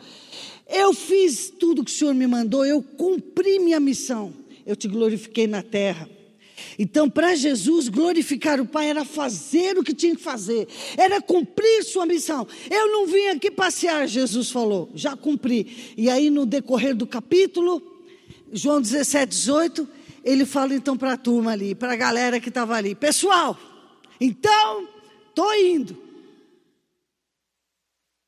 Eu 0.67 0.93
fiz 0.93 1.53
tudo 1.59 1.81
o 1.81 1.85
que 1.85 1.91
o 1.91 1.93
Senhor 1.93 2.13
me 2.13 2.25
mandou, 2.25 2.65
eu 2.65 2.81
cumpri 2.81 3.59
minha 3.59 3.79
missão. 3.79 4.33
Eu 4.65 4.75
te 4.75 4.87
glorifiquei 4.87 5.45
na 5.45 5.61
terra. 5.61 6.09
Então, 6.77 7.09
para 7.09 7.35
Jesus, 7.35 7.87
glorificar 7.89 8.59
o 8.59 8.65
Pai 8.65 8.89
era 8.89 9.05
fazer 9.05 9.77
o 9.77 9.83
que 9.83 9.93
tinha 9.93 10.15
que 10.15 10.21
fazer, 10.21 10.67
era 10.97 11.21
cumprir 11.21 11.83
sua 11.83 12.05
missão. 12.05 12.47
Eu 12.69 12.91
não 12.91 13.05
vim 13.07 13.27
aqui 13.27 13.51
passear, 13.51 14.07
Jesus 14.07 14.49
falou, 14.49 14.89
já 14.95 15.15
cumpri. 15.15 15.93
E 15.95 16.09
aí, 16.09 16.29
no 16.29 16.45
decorrer 16.45 16.95
do 16.95 17.05
capítulo, 17.05 17.81
João 18.51 18.81
17, 18.81 19.29
18, 19.29 19.87
ele 20.23 20.45
fala 20.45 20.73
então 20.73 20.97
para 20.97 21.13
a 21.13 21.17
turma 21.17 21.51
ali, 21.51 21.75
para 21.75 21.93
a 21.93 21.95
galera 21.95 22.39
que 22.39 22.49
estava 22.49 22.75
ali: 22.75 22.95
Pessoal, 22.95 23.57
então, 24.19 24.87
estou 25.29 25.53
indo. 25.55 25.97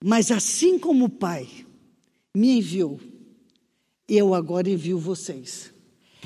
Mas 0.04 0.32
assim 0.32 0.78
como 0.78 1.06
o 1.06 1.10
Pai 1.10 1.48
me 2.36 2.58
enviou, 2.58 3.00
eu 4.08 4.34
agora 4.34 4.70
envio 4.70 5.00
vocês. 5.00 5.74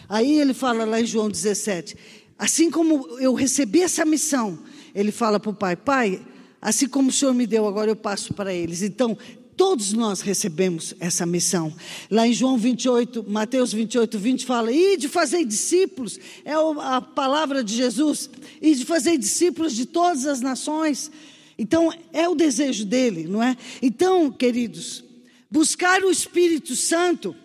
Aí 0.07 0.39
ele 0.39 0.53
fala 0.53 0.83
lá 0.83 0.99
em 0.99 1.05
João 1.05 1.29
17: 1.29 1.95
assim 2.37 2.69
como 2.69 3.17
eu 3.19 3.33
recebi 3.33 3.81
essa 3.81 4.05
missão, 4.05 4.59
ele 4.93 5.11
fala 5.11 5.39
para 5.39 5.51
o 5.51 5.55
pai: 5.55 5.75
Pai, 5.75 6.21
assim 6.61 6.87
como 6.87 7.09
o 7.09 7.13
Senhor 7.13 7.33
me 7.33 7.47
deu, 7.47 7.65
agora 7.65 7.89
eu 7.89 7.95
passo 7.95 8.33
para 8.33 8.53
eles. 8.53 8.81
Então, 8.81 9.17
todos 9.61 9.93
nós 9.93 10.21
recebemos 10.21 10.95
essa 10.99 11.23
missão. 11.23 11.71
Lá 12.09 12.27
em 12.27 12.33
João 12.33 12.57
28, 12.57 13.23
Mateus 13.27 13.71
28, 13.71 14.17
20 14.17 14.43
fala: 14.43 14.71
e 14.71 14.97
de 14.97 15.07
fazer 15.07 15.45
discípulos, 15.45 16.19
é 16.43 16.53
a 16.79 16.99
palavra 16.99 17.63
de 17.63 17.75
Jesus, 17.75 18.27
e 18.59 18.73
de 18.73 18.83
fazer 18.83 19.19
discípulos 19.19 19.75
de 19.75 19.85
todas 19.85 20.25
as 20.25 20.41
nações. 20.41 21.11
Então, 21.59 21.93
é 22.11 22.27
o 22.27 22.33
desejo 22.33 22.85
dele, 22.85 23.27
não 23.27 23.43
é? 23.43 23.55
Então, 23.83 24.31
queridos, 24.31 25.03
buscar 25.51 26.01
o 26.03 26.09
Espírito 26.09 26.75
Santo 26.75 27.35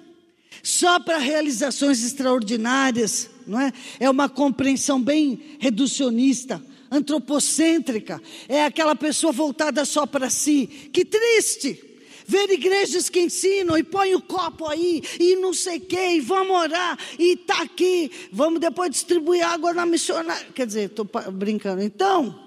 só 0.63 0.99
para 0.99 1.19
realizações 1.19 2.03
extraordinárias, 2.03 3.29
não 3.47 3.61
é? 3.61 3.71
É 4.01 4.09
uma 4.09 4.27
compreensão 4.27 5.03
bem 5.03 5.39
reducionista, 5.59 6.65
antropocêntrica. 6.91 8.23
É 8.49 8.65
aquela 8.65 8.97
pessoa 8.97 9.35
voltada 9.35 9.85
só 9.85 10.07
para 10.07 10.31
si. 10.31 10.67
Que 10.91 11.05
triste! 11.05 11.87
Ver 12.27 12.51
igrejas 12.51 13.09
que 13.09 13.21
ensinam 13.21 13.77
e 13.79 13.83
põe 13.83 14.15
o 14.15 14.21
copo 14.21 14.67
aí 14.67 15.03
e 15.19 15.37
não 15.37 15.53
sei 15.53 15.81
e 15.91 16.21
vamos 16.21 16.57
orar 16.57 16.99
e 17.19 17.33
está 17.33 17.63
aqui, 17.63 18.11
vamos 18.33 18.61
depois 18.61 18.91
distribuir 18.91 19.47
água 19.47 19.73
na 19.73 19.87
missionária. 19.87 20.47
Quer 20.55 20.67
dizer, 20.67 20.91
estou 20.91 21.09
brincando. 21.33 21.83
Então, 21.83 22.39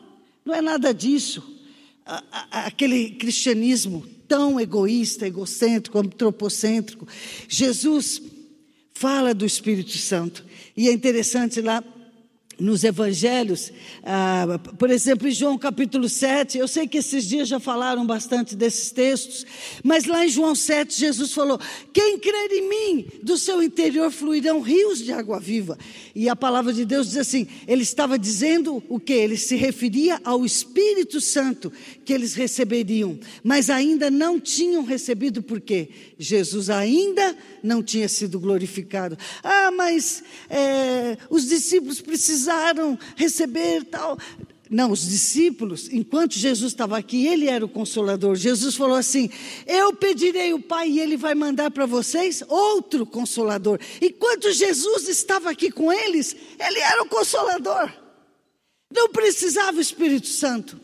não 0.46 0.54
é 0.54 0.62
nada 0.62 0.94
disso. 0.94 1.44
Aquele 2.52 3.12
cristianismo 3.12 4.06
tão 4.28 4.60
egoísta, 4.60 5.28
egocêntrico, 5.28 5.98
antropocêntrico. 5.98 7.08
Jesus 7.48 8.22
fala 8.94 9.34
do 9.34 9.46
Espírito 9.46 9.98
Santo. 9.98 10.46
E 10.76 10.88
é 10.90 10.92
interessante 10.92 11.62
lá 11.62 11.84
nos 12.60 12.84
evangelhos, 12.84 13.72
ah, 14.04 14.60
por 14.78 14.90
exemplo, 14.90 15.28
em 15.28 15.32
João 15.32 15.58
capítulo 15.58 16.10
7, 16.10 16.58
eu 16.58 16.68
sei 16.68 16.88
que 16.88 16.98
esses 16.98 17.26
dias 17.26 17.48
já 17.48 17.60
falaram 17.60 18.06
bastante 18.06 18.56
desses 18.56 18.92
textos, 18.92 19.46
mas 19.84 20.06
lá 20.06 20.26
em 20.26 20.30
João 20.30 20.54
7, 20.54 21.00
Jesus 21.00 21.32
falou: 21.32 21.60
Quem 21.94 22.20
crer 22.20 22.52
em 22.52 22.70
mim, 22.70 23.08
do 23.24 23.38
seu 23.38 23.64
interior 23.64 24.12
fluirão 24.12 24.62
rios 24.62 25.00
de 25.00 25.12
água 25.12 25.40
viva. 25.40 25.78
E 26.14 26.28
a 26.28 26.36
palavra 26.36 26.74
de 26.74 26.86
Deus 26.86 27.08
diz 27.08 27.18
assim: 27.18 27.48
Ele 27.68 27.84
estava 27.84 28.20
dizendo 28.20 28.84
o 28.90 29.00
que? 29.00 29.14
Ele 29.14 29.38
se 29.38 29.56
referia 29.56 30.20
ao 30.24 30.46
Espírito 30.46 31.22
Santo 31.22 31.72
que 32.04 32.14
eles 32.14 32.34
receberiam, 32.34 33.20
mas 33.44 33.70
ainda 33.70 34.12
não 34.12 34.40
tinham 34.40 34.84
recebido, 34.84 35.42
por 35.42 35.62
quê? 35.62 35.90
Jesus 36.18 36.70
ainda 36.70 37.38
não 37.64 37.82
tinha 37.82 38.08
sido 38.10 38.40
glorificado. 38.40 39.18
Ah, 39.44 39.72
mas 39.72 40.24
é, 40.50 41.18
os 41.30 41.48
discípulos 41.48 42.02
precisaram 42.50 42.98
receber 43.16 43.84
tal. 43.86 44.18
Não, 44.70 44.92
os 44.92 45.08
discípulos, 45.08 45.90
enquanto 45.92 46.34
Jesus 46.34 46.72
estava 46.72 46.96
aqui, 46.98 47.26
ele 47.26 47.48
era 47.48 47.66
o 47.66 47.70
consolador. 47.70 48.36
Jesus 48.36 48.76
falou 48.76 48.98
assim: 48.98 49.30
Eu 49.66 49.94
pedirei 49.94 50.54
o 50.54 50.62
Pai 50.62 50.90
e 50.90 51.00
ele 51.00 51.18
vai 51.18 51.34
mandar 51.34 51.72
para 51.72 51.86
vocês 51.86 52.44
outro 52.48 53.06
consolador. 53.06 53.80
Enquanto 54.02 54.52
Jesus 54.52 55.08
estava 55.08 55.50
aqui 55.50 55.72
com 55.72 55.92
eles, 55.92 56.36
ele 56.60 56.80
era 56.80 57.02
o 57.02 57.08
consolador. 57.08 57.92
Não 58.94 59.10
precisava 59.10 59.78
o 59.78 59.82
Espírito 59.82 60.28
Santo. 60.28 60.80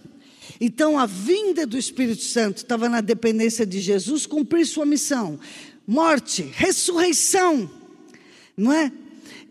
Então 0.59 0.97
a 0.97 1.05
vinda 1.05 1.67
do 1.67 1.77
Espírito 1.77 2.23
Santo 2.23 2.57
estava 2.57 2.87
na 2.89 3.01
dependência 3.01 3.65
de 3.65 3.79
Jesus 3.79 4.25
cumprir 4.25 4.65
sua 4.65 4.85
missão 4.85 5.39
morte, 5.87 6.41
ressurreição, 6.41 7.69
não 8.57 8.73
é? 8.73 8.91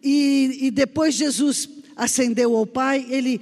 E, 0.03 0.59
e 0.63 0.71
depois 0.71 1.15
Jesus 1.15 1.65
ascendeu 1.97 2.57
ao 2.57 2.67
Pai, 2.67 3.07
ele 3.09 3.41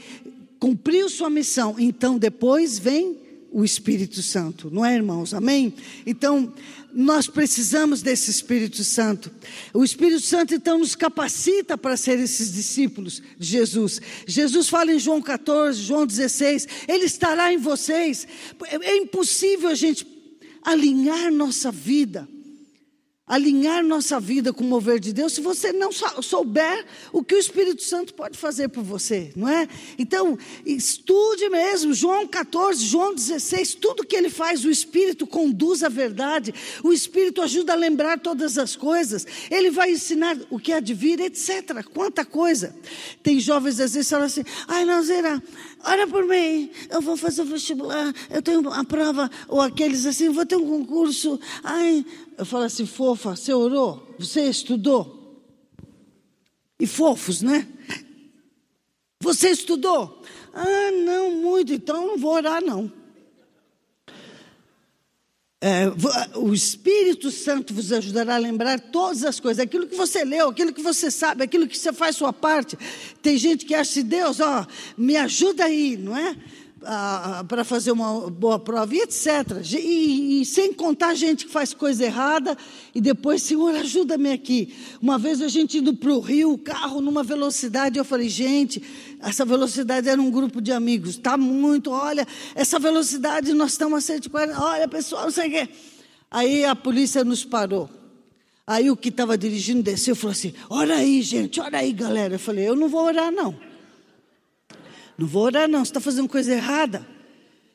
cumpriu 0.59 1.09
sua 1.09 1.29
missão, 1.29 1.75
então 1.79 2.19
depois 2.19 2.79
vem 2.79 3.19
o 3.51 3.65
Espírito 3.65 4.23
Santo, 4.23 4.71
não 4.71 4.85
é, 4.85 4.95
irmãos? 4.95 5.35
Amém? 5.35 5.75
Então, 6.07 6.53
nós 6.93 7.27
precisamos 7.27 8.01
desse 8.01 8.31
Espírito 8.31 8.83
Santo. 8.83 9.31
O 9.75 9.85
Espírito 9.85 10.21
Santo, 10.21 10.55
então, 10.55 10.79
nos 10.79 10.95
capacita 10.95 11.77
para 11.77 11.97
ser 11.97 12.19
esses 12.19 12.53
discípulos 12.53 13.23
de 13.39 13.47
Jesus. 13.47 14.01
Jesus 14.27 14.69
fala 14.69 14.93
em 14.93 14.99
João 14.99 15.21
14, 15.21 15.83
João 15.83 16.07
16: 16.07 16.67
Ele 16.89 17.05
estará 17.05 17.53
em 17.53 17.59
vocês. 17.59 18.27
É 18.81 18.97
impossível 18.97 19.69
a 19.69 19.75
gente 19.75 20.07
alinhar 20.63 21.31
nossa 21.31 21.71
vida 21.71 22.29
alinhar 23.27 23.85
nossa 23.85 24.19
vida 24.19 24.53
com 24.53 24.65
o 24.65 24.67
mover 24.67 24.99
de 24.99 25.13
Deus 25.13 25.33
se 25.33 25.41
você 25.41 25.73
não 25.73 25.91
souber 25.93 26.85
o 27.13 27.23
que 27.23 27.35
o 27.35 27.39
Espírito 27.39 27.83
Santo 27.83 28.13
pode 28.15 28.37
fazer 28.37 28.69
por 28.69 28.83
você, 28.83 29.33
não 29.37 29.49
é? 29.49 29.69
Então, 29.97 30.37
estude 30.67 31.49
mesmo, 31.49 31.95
João 31.95 32.27
14, 32.27 32.85
João 32.85 33.15
16, 33.15 33.77
tudo 33.77 34.05
que 34.05 34.17
ele 34.17 34.29
faz, 34.29 34.65
o 34.65 34.71
Espírito 34.71 35.27
conduz 35.27 35.85
à 35.85 35.89
verdade, 35.89 36.53
o 36.83 36.93
Espírito 36.93 37.41
ajuda 37.41 37.73
a 37.73 37.77
lembrar 37.77 38.19
todas 38.19 38.59
as 38.59 38.75
coisas, 38.75 39.27
ele 39.51 39.71
vai 39.71 39.93
ensinar 39.93 40.37
o 40.51 40.59
que 40.59 40.73
há 40.73 40.81
de 40.81 40.93
vir, 40.93 41.21
etc. 41.21 41.85
Quanta 41.95 42.25
coisa. 42.25 42.75
Tem 43.23 43.39
jovens 43.39 43.79
às 43.79 43.95
vezes 43.95 44.11
falam 44.11 44.27
assim, 44.27 44.43
ai, 44.67 44.85
Nazera, 44.85 45.43
ora 45.85 46.07
por 46.09 46.27
mim, 46.27 46.71
eu 46.91 47.01
vou 47.01 47.17
fazer 47.17 47.43
o 47.43 47.45
vestibular, 47.45 48.13
eu 48.31 48.43
tenho 48.43 48.69
a 48.69 48.85
prova, 48.85 49.31
ou 49.49 49.61
aqueles 49.61 50.07
assim, 50.07 50.29
vou 50.29 50.45
ter 50.45 50.57
um 50.57 50.67
concurso, 50.67 51.39
ai, 51.63 52.05
eu 52.39 52.45
falo 52.45 52.65
assim, 52.65 52.87
fofa, 52.87 53.37
você 53.37 53.53
orou? 53.53 54.15
Você 54.19 54.43
estudou? 54.49 55.43
E 56.79 56.87
fofos, 56.87 57.43
né? 57.43 57.69
Você 59.21 59.51
estudou? 59.51 60.23
Ah, 60.53 60.91
não 61.05 61.37
muito, 61.37 61.73
então 61.73 62.07
não 62.07 62.19
vou 62.19 62.33
orar, 62.33 62.63
não. 62.63 62.93
É, 65.65 65.85
o 66.35 66.53
Espírito 66.53 67.31
Santo 67.31 67.73
vos 67.73 67.93
ajudará 67.93 68.35
a 68.35 68.39
lembrar 68.39 68.81
todas 68.81 69.23
as 69.23 69.39
coisas, 69.39 69.63
aquilo 69.63 69.87
que 69.87 69.95
você 69.95 70.25
leu, 70.25 70.49
aquilo 70.49 70.73
que 70.73 70.83
você 70.83 71.09
sabe, 71.09 71.45
aquilo 71.45 71.69
que 71.69 71.79
você 71.79 71.93
faz 71.93 72.17
sua 72.17 72.33
parte. 72.33 72.77
Tem 73.23 73.39
gente 73.39 73.65
que 73.65 73.73
acha, 73.73 74.03
Deus, 74.03 74.41
ó, 74.41 74.67
me 74.99 75.17
ajuda 75.17 75.67
aí, 75.67 75.97
não 75.97 76.17
é? 76.17 76.37
Para 77.49 77.65
fazer 77.65 77.93
uma 77.93 78.31
boa 78.31 78.59
prova, 78.59 78.95
e 78.95 79.01
etc. 79.01 79.27
E, 79.73 80.43
e, 80.43 80.47
sem 80.47 80.73
contar 80.73 81.15
gente 81.15 81.47
que 81.47 81.53
faz 81.53 81.73
coisa 81.73 82.05
errada 82.05 82.57
e 82.95 83.01
depois, 83.01 83.43
Senhor, 83.43 83.75
ajuda-me 83.75 84.33
aqui. 84.33 84.75
Uma 85.01 85.19
vez 85.19 85.41
a 85.41 85.49
gente 85.49 85.79
indo 85.79 85.95
para 85.95 86.13
o 86.13 86.21
Rio, 86.21 86.53
o 86.53 86.59
carro 86.59 87.01
numa 87.01 87.23
velocidade, 87.23 87.99
eu 87.99 88.05
falei, 88.05 88.29
gente, 88.29 88.83
essa 89.21 89.45
velocidade 89.45 90.09
era 90.09 90.21
um 90.21 90.31
grupo 90.31 90.61
de 90.61 90.73
amigos, 90.73 91.11
está 91.11 91.37
muito, 91.37 91.91
olha, 91.91 92.27
essa 92.55 92.79
velocidade 92.79 93.53
nós 93.53 93.73
estamos 93.73 93.99
a 93.99 94.01
140, 94.01 94.61
olha 94.61 94.89
pessoal, 94.89 95.25
não 95.25 95.31
sei 95.31 95.49
o 95.49 95.51
quê. 95.51 95.69
Aí 96.31 96.65
a 96.65 96.75
polícia 96.75 97.25
nos 97.25 97.45
parou. 97.45 97.89
Aí 98.67 98.91
o 98.91 98.97
que 98.97 99.09
estava 99.09 99.37
dirigindo 99.37 99.83
desceu 99.83 100.15
e 100.15 100.17
falou 100.17 100.33
assim: 100.33 100.55
Ora 100.71 100.95
aí, 100.95 101.21
gente, 101.21 101.61
ora 101.61 101.79
aí, 101.79 101.93
galera. 101.93 102.37
Eu 102.37 102.39
falei: 102.39 102.67
Eu 102.67 102.77
não 102.77 102.89
vou 102.89 103.05
orar, 103.05 103.31
não. 103.31 103.72
Não 105.23 105.29
vou 105.29 105.45
orar, 105.45 105.69
não, 105.69 105.85
você 105.85 105.91
está 105.91 106.01
fazendo 106.01 106.29
coisa 106.29 106.53
errada. 106.53 107.07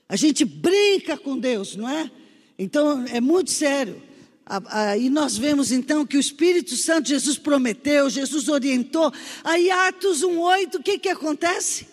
A 0.09 0.17
gente 0.17 0.43
brinca 0.43 1.15
com 1.15 1.39
Deus, 1.39 1.77
não 1.77 1.87
é? 1.87 2.11
Então 2.59 3.05
é 3.07 3.21
muito 3.21 3.51
sério. 3.51 4.03
Aí 4.45 5.09
nós 5.09 5.37
vemos 5.37 5.71
então 5.71 6.05
que 6.05 6.17
o 6.17 6.19
Espírito 6.19 6.75
Santo, 6.75 7.07
Jesus 7.07 7.37
prometeu, 7.37 8.09
Jesus 8.09 8.49
orientou. 8.49 9.13
Aí 9.45 9.71
Atos 9.71 10.23
1,8, 10.23 10.75
o 10.75 10.83
que, 10.83 10.99
que 10.99 11.07
acontece? 11.07 11.87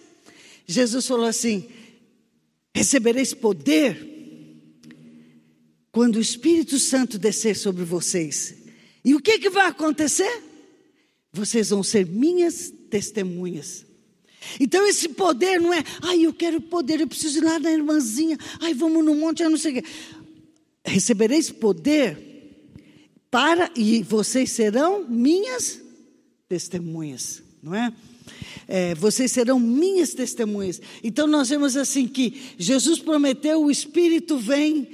Jesus 0.66 1.06
falou 1.06 1.26
assim: 1.26 1.68
recebereis 2.74 3.32
poder 3.32 4.10
quando 5.92 6.16
o 6.16 6.20
Espírito 6.20 6.80
Santo 6.80 7.16
descer 7.16 7.54
sobre 7.54 7.84
vocês. 7.84 8.56
E 9.04 9.14
o 9.14 9.20
que, 9.20 9.38
que 9.38 9.50
vai 9.50 9.68
acontecer? 9.68 10.42
Vocês 11.32 11.70
vão 11.70 11.84
ser 11.84 12.06
minhas 12.06 12.74
testemunhas. 12.90 13.93
Então 14.58 14.86
esse 14.86 15.08
poder 15.08 15.60
não 15.60 15.72
é, 15.72 15.82
ai, 16.02 16.26
eu 16.26 16.32
quero 16.32 16.60
poder, 16.60 17.00
eu 17.00 17.06
preciso 17.06 17.38
ir 17.38 17.44
lá 17.44 17.58
na 17.58 17.72
irmãzinha, 17.72 18.38
ai, 18.60 18.74
vamos 18.74 19.04
no 19.04 19.14
monte, 19.14 19.42
eu 19.42 19.50
não 19.50 19.56
sei 19.56 19.72
o 19.72 19.82
quê. 19.82 19.88
Recebereis 20.84 21.50
poder 21.50 22.34
para, 23.30 23.70
e 23.74 24.02
vocês 24.02 24.50
serão 24.50 25.04
minhas 25.08 25.80
testemunhas, 26.48 27.42
não 27.62 27.74
é? 27.74 27.92
é? 28.68 28.94
vocês 28.94 29.32
serão 29.32 29.58
minhas 29.58 30.14
testemunhas. 30.14 30.80
Então 31.02 31.26
nós 31.26 31.48
vemos 31.48 31.76
assim 31.76 32.06
que 32.06 32.54
Jesus 32.56 33.00
prometeu, 33.00 33.62
o 33.62 33.70
Espírito 33.70 34.38
vem, 34.38 34.88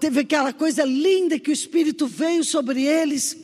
teve 0.00 0.20
aquela 0.20 0.52
coisa 0.52 0.84
linda 0.84 1.38
que 1.38 1.50
o 1.50 1.52
Espírito 1.52 2.06
veio 2.06 2.42
sobre 2.42 2.82
eles. 2.84 3.36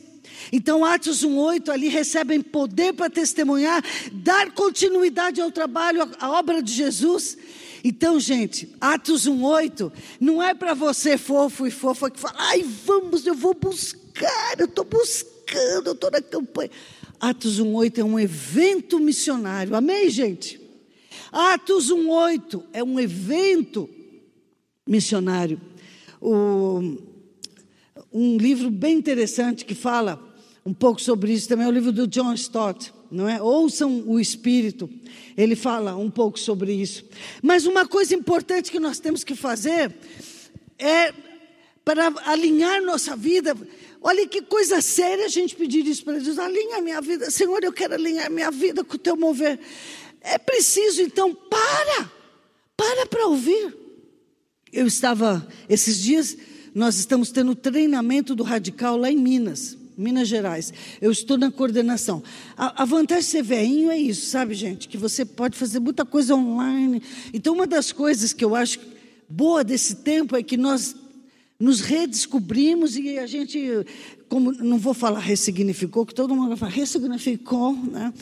Então, 0.51 0.83
Atos 0.83 1.23
1,8 1.23 1.69
ali 1.69 1.87
recebem 1.87 2.41
poder 2.41 2.93
para 2.93 3.09
testemunhar, 3.09 3.83
dar 4.11 4.51
continuidade 4.51 5.41
ao 5.41 5.51
trabalho, 5.51 6.09
à 6.19 6.31
obra 6.31 6.61
de 6.61 6.73
Jesus. 6.73 7.37
Então, 7.83 8.19
gente, 8.19 8.73
Atos 8.79 9.27
1,8 9.27 9.91
não 10.19 10.41
é 10.41 10.53
para 10.53 10.73
você 10.73 11.17
fofo 11.17 11.65
e 11.65 11.71
fofa 11.71 12.09
que 12.09 12.19
fala, 12.19 12.35
ai, 12.37 12.63
vamos, 12.63 13.25
eu 13.25 13.35
vou 13.35 13.53
buscar, 13.53 14.59
eu 14.59 14.65
estou 14.65 14.85
buscando, 14.85 15.87
eu 15.87 15.93
estou 15.93 16.11
na 16.11 16.21
campanha. 16.21 16.71
Atos 17.19 17.59
1,8 17.59 17.99
é 17.99 18.03
um 18.03 18.19
evento 18.19 18.99
missionário, 18.99 19.75
amém, 19.75 20.09
gente? 20.09 20.59
Atos 21.31 21.91
1,8 21.91 22.63
é 22.73 22.83
um 22.83 22.99
evento 22.99 23.89
missionário. 24.87 25.61
o, 26.19 26.97
um 28.11 28.37
livro 28.37 28.71
bem 28.71 28.97
interessante 28.97 29.63
que 29.63 29.75
fala 29.75 30.28
um 30.65 30.73
pouco 30.73 31.01
sobre 31.01 31.33
isso 31.33 31.47
também, 31.47 31.65
é 31.65 31.69
o 31.69 31.71
livro 31.71 31.91
do 31.91 32.07
John 32.07 32.33
Stott, 32.33 32.93
não 33.09 33.27
é? 33.27 33.41
Ouçam 33.41 34.03
o 34.05 34.19
Espírito, 34.19 34.89
ele 35.35 35.55
fala 35.55 35.95
um 35.95 36.09
pouco 36.09 36.39
sobre 36.39 36.73
isso. 36.73 37.05
Mas 37.41 37.65
uma 37.65 37.87
coisa 37.87 38.13
importante 38.13 38.71
que 38.71 38.79
nós 38.79 38.99
temos 38.99 39.23
que 39.23 39.35
fazer 39.35 39.95
é 40.77 41.13
para 41.83 42.13
alinhar 42.25 42.83
nossa 42.83 43.15
vida. 43.15 43.55
Olha 44.01 44.27
que 44.27 44.41
coisa 44.41 44.79
séria 44.79 45.25
a 45.25 45.29
gente 45.29 45.55
pedir 45.55 45.85
isso 45.87 46.03
para 46.03 46.19
Deus. 46.19 46.37
Alinha 46.37 46.81
minha 46.81 47.01
vida. 47.01 47.31
Senhor, 47.31 47.63
eu 47.63 47.73
quero 47.73 47.95
alinhar 47.95 48.31
minha 48.31 48.51
vida 48.51 48.83
com 48.83 48.95
o 48.95 48.99
teu 48.99 49.15
mover. 49.15 49.59
É 50.21 50.37
preciso, 50.37 51.01
então, 51.01 51.33
para. 51.33 52.11
Para 52.77 53.05
para 53.07 53.27
ouvir. 53.27 53.75
Eu 54.71 54.85
estava, 54.85 55.45
esses 55.67 55.99
dias, 55.99 56.37
nós 56.73 56.97
estamos 56.97 57.31
tendo 57.31 57.55
treinamento 57.55 58.35
do 58.35 58.43
radical 58.43 58.95
lá 58.95 59.11
em 59.11 59.17
Minas. 59.17 59.77
Minas 59.99 60.29
Gerais. 60.29 60.73
Eu 61.01 61.11
estou 61.11 61.37
na 61.37 61.51
coordenação. 61.51 62.23
A, 62.55 62.83
a, 62.83 62.85
vantagem 62.85 63.23
de 63.23 63.29
ser 63.29 63.43
veinho 63.43 63.91
é 63.91 63.97
isso, 63.97 64.27
sabe, 64.27 64.53
gente? 64.53 64.87
Que 64.87 64.97
você 64.97 65.25
pode 65.25 65.57
fazer 65.57 65.79
muita 65.79 66.05
coisa 66.05 66.35
online. 66.35 67.03
Então, 67.33 67.53
uma 67.53 67.67
das 67.67 67.91
coisas 67.91 68.31
que 68.31 68.43
eu 68.43 68.55
acho 68.55 68.79
boa 69.27 69.63
desse 69.63 69.95
tempo 69.95 70.37
é 70.37 70.41
que 70.41 70.55
nós 70.55 70.95
nos 71.59 71.81
redescobrimos 71.81 72.95
e 72.95 73.19
a 73.19 73.27
gente, 73.27 73.85
como 74.29 74.53
não 74.53 74.77
vou 74.77 74.93
falar 74.93 75.19
ressignificou, 75.19 76.05
que 76.05 76.15
todo 76.15 76.33
mundo 76.33 76.47
vai 76.47 76.57
falar 76.57 76.71
ressignificou, 76.71 77.73
né? 77.73 78.13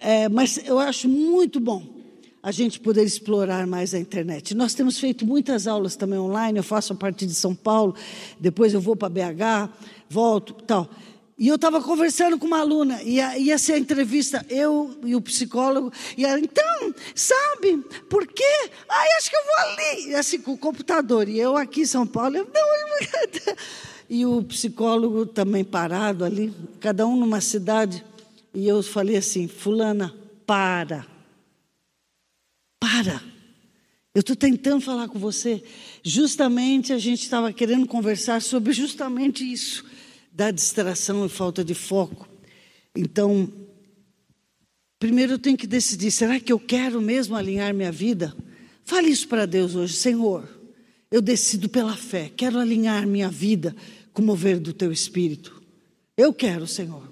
É, 0.00 0.28
mas 0.30 0.58
eu 0.64 0.78
acho 0.78 1.08
muito 1.08 1.60
bom 1.60 2.01
a 2.42 2.50
gente 2.50 2.80
poder 2.80 3.04
explorar 3.04 3.66
mais 3.66 3.94
a 3.94 3.98
internet. 3.98 4.54
Nós 4.54 4.74
temos 4.74 4.98
feito 4.98 5.24
muitas 5.24 5.68
aulas 5.68 5.94
também 5.94 6.18
online, 6.18 6.58
eu 6.58 6.64
faço 6.64 6.92
a 6.92 6.96
partir 6.96 7.26
de 7.26 7.34
São 7.34 7.54
Paulo, 7.54 7.94
depois 8.40 8.74
eu 8.74 8.80
vou 8.80 8.96
para 8.96 9.08
BH, 9.08 9.70
volto, 10.10 10.54
tal. 10.54 10.90
E 11.38 11.48
eu 11.48 11.54
estava 11.54 11.80
conversando 11.80 12.38
com 12.38 12.46
uma 12.46 12.60
aluna, 12.60 13.02
ia, 13.02 13.38
ia 13.38 13.56
ser 13.58 13.74
a 13.74 13.78
entrevista, 13.78 14.44
eu 14.50 14.96
e 15.04 15.14
o 15.14 15.20
psicólogo, 15.20 15.92
e 16.16 16.24
ela, 16.24 16.38
então, 16.38 16.94
sabe, 17.14 17.78
por 18.08 18.26
quê? 18.26 18.70
Ah, 18.88 19.04
acho 19.18 19.30
que 19.30 19.36
eu 19.36 19.42
vou 19.44 19.56
ali. 19.56 20.10
E 20.10 20.14
assim, 20.14 20.40
com 20.40 20.52
o 20.52 20.58
computador, 20.58 21.28
e 21.28 21.38
eu 21.38 21.56
aqui 21.56 21.82
em 21.82 21.86
São 21.86 22.06
Paulo, 22.06 22.36
eu, 22.36 22.48
não, 22.52 23.56
e 24.10 24.26
o 24.26 24.42
psicólogo 24.42 25.26
também 25.26 25.64
parado 25.64 26.24
ali, 26.24 26.52
cada 26.80 27.06
um 27.06 27.16
numa 27.16 27.40
cidade, 27.40 28.04
e 28.52 28.68
eu 28.68 28.82
falei 28.82 29.16
assim, 29.16 29.48
fulana, 29.48 30.14
para, 30.46 31.06
para, 32.82 33.22
eu 34.12 34.18
estou 34.18 34.34
tentando 34.34 34.80
falar 34.80 35.06
com 35.06 35.16
você, 35.16 35.62
justamente 36.02 36.92
a 36.92 36.98
gente 36.98 37.22
estava 37.22 37.52
querendo 37.52 37.86
conversar 37.86 38.42
sobre 38.42 38.72
justamente 38.72 39.44
isso, 39.44 39.84
da 40.32 40.50
distração 40.50 41.24
e 41.24 41.28
falta 41.28 41.64
de 41.64 41.74
foco. 41.74 42.28
Então, 42.96 43.48
primeiro 44.98 45.34
eu 45.34 45.38
tenho 45.38 45.56
que 45.56 45.66
decidir: 45.66 46.10
será 46.10 46.40
que 46.40 46.52
eu 46.52 46.58
quero 46.58 47.00
mesmo 47.00 47.36
alinhar 47.36 47.72
minha 47.72 47.92
vida? 47.92 48.36
Fale 48.84 49.10
isso 49.10 49.28
para 49.28 49.46
Deus 49.46 49.76
hoje, 49.76 49.94
Senhor. 49.94 50.48
Eu 51.08 51.22
decido 51.22 51.68
pela 51.68 51.96
fé, 51.96 52.32
quero 52.36 52.58
alinhar 52.58 53.06
minha 53.06 53.28
vida 53.28 53.76
com 54.12 54.22
o 54.22 54.24
mover 54.24 54.58
do 54.58 54.72
teu 54.72 54.90
espírito. 54.90 55.62
Eu 56.16 56.34
quero, 56.34 56.66
Senhor. 56.66 57.11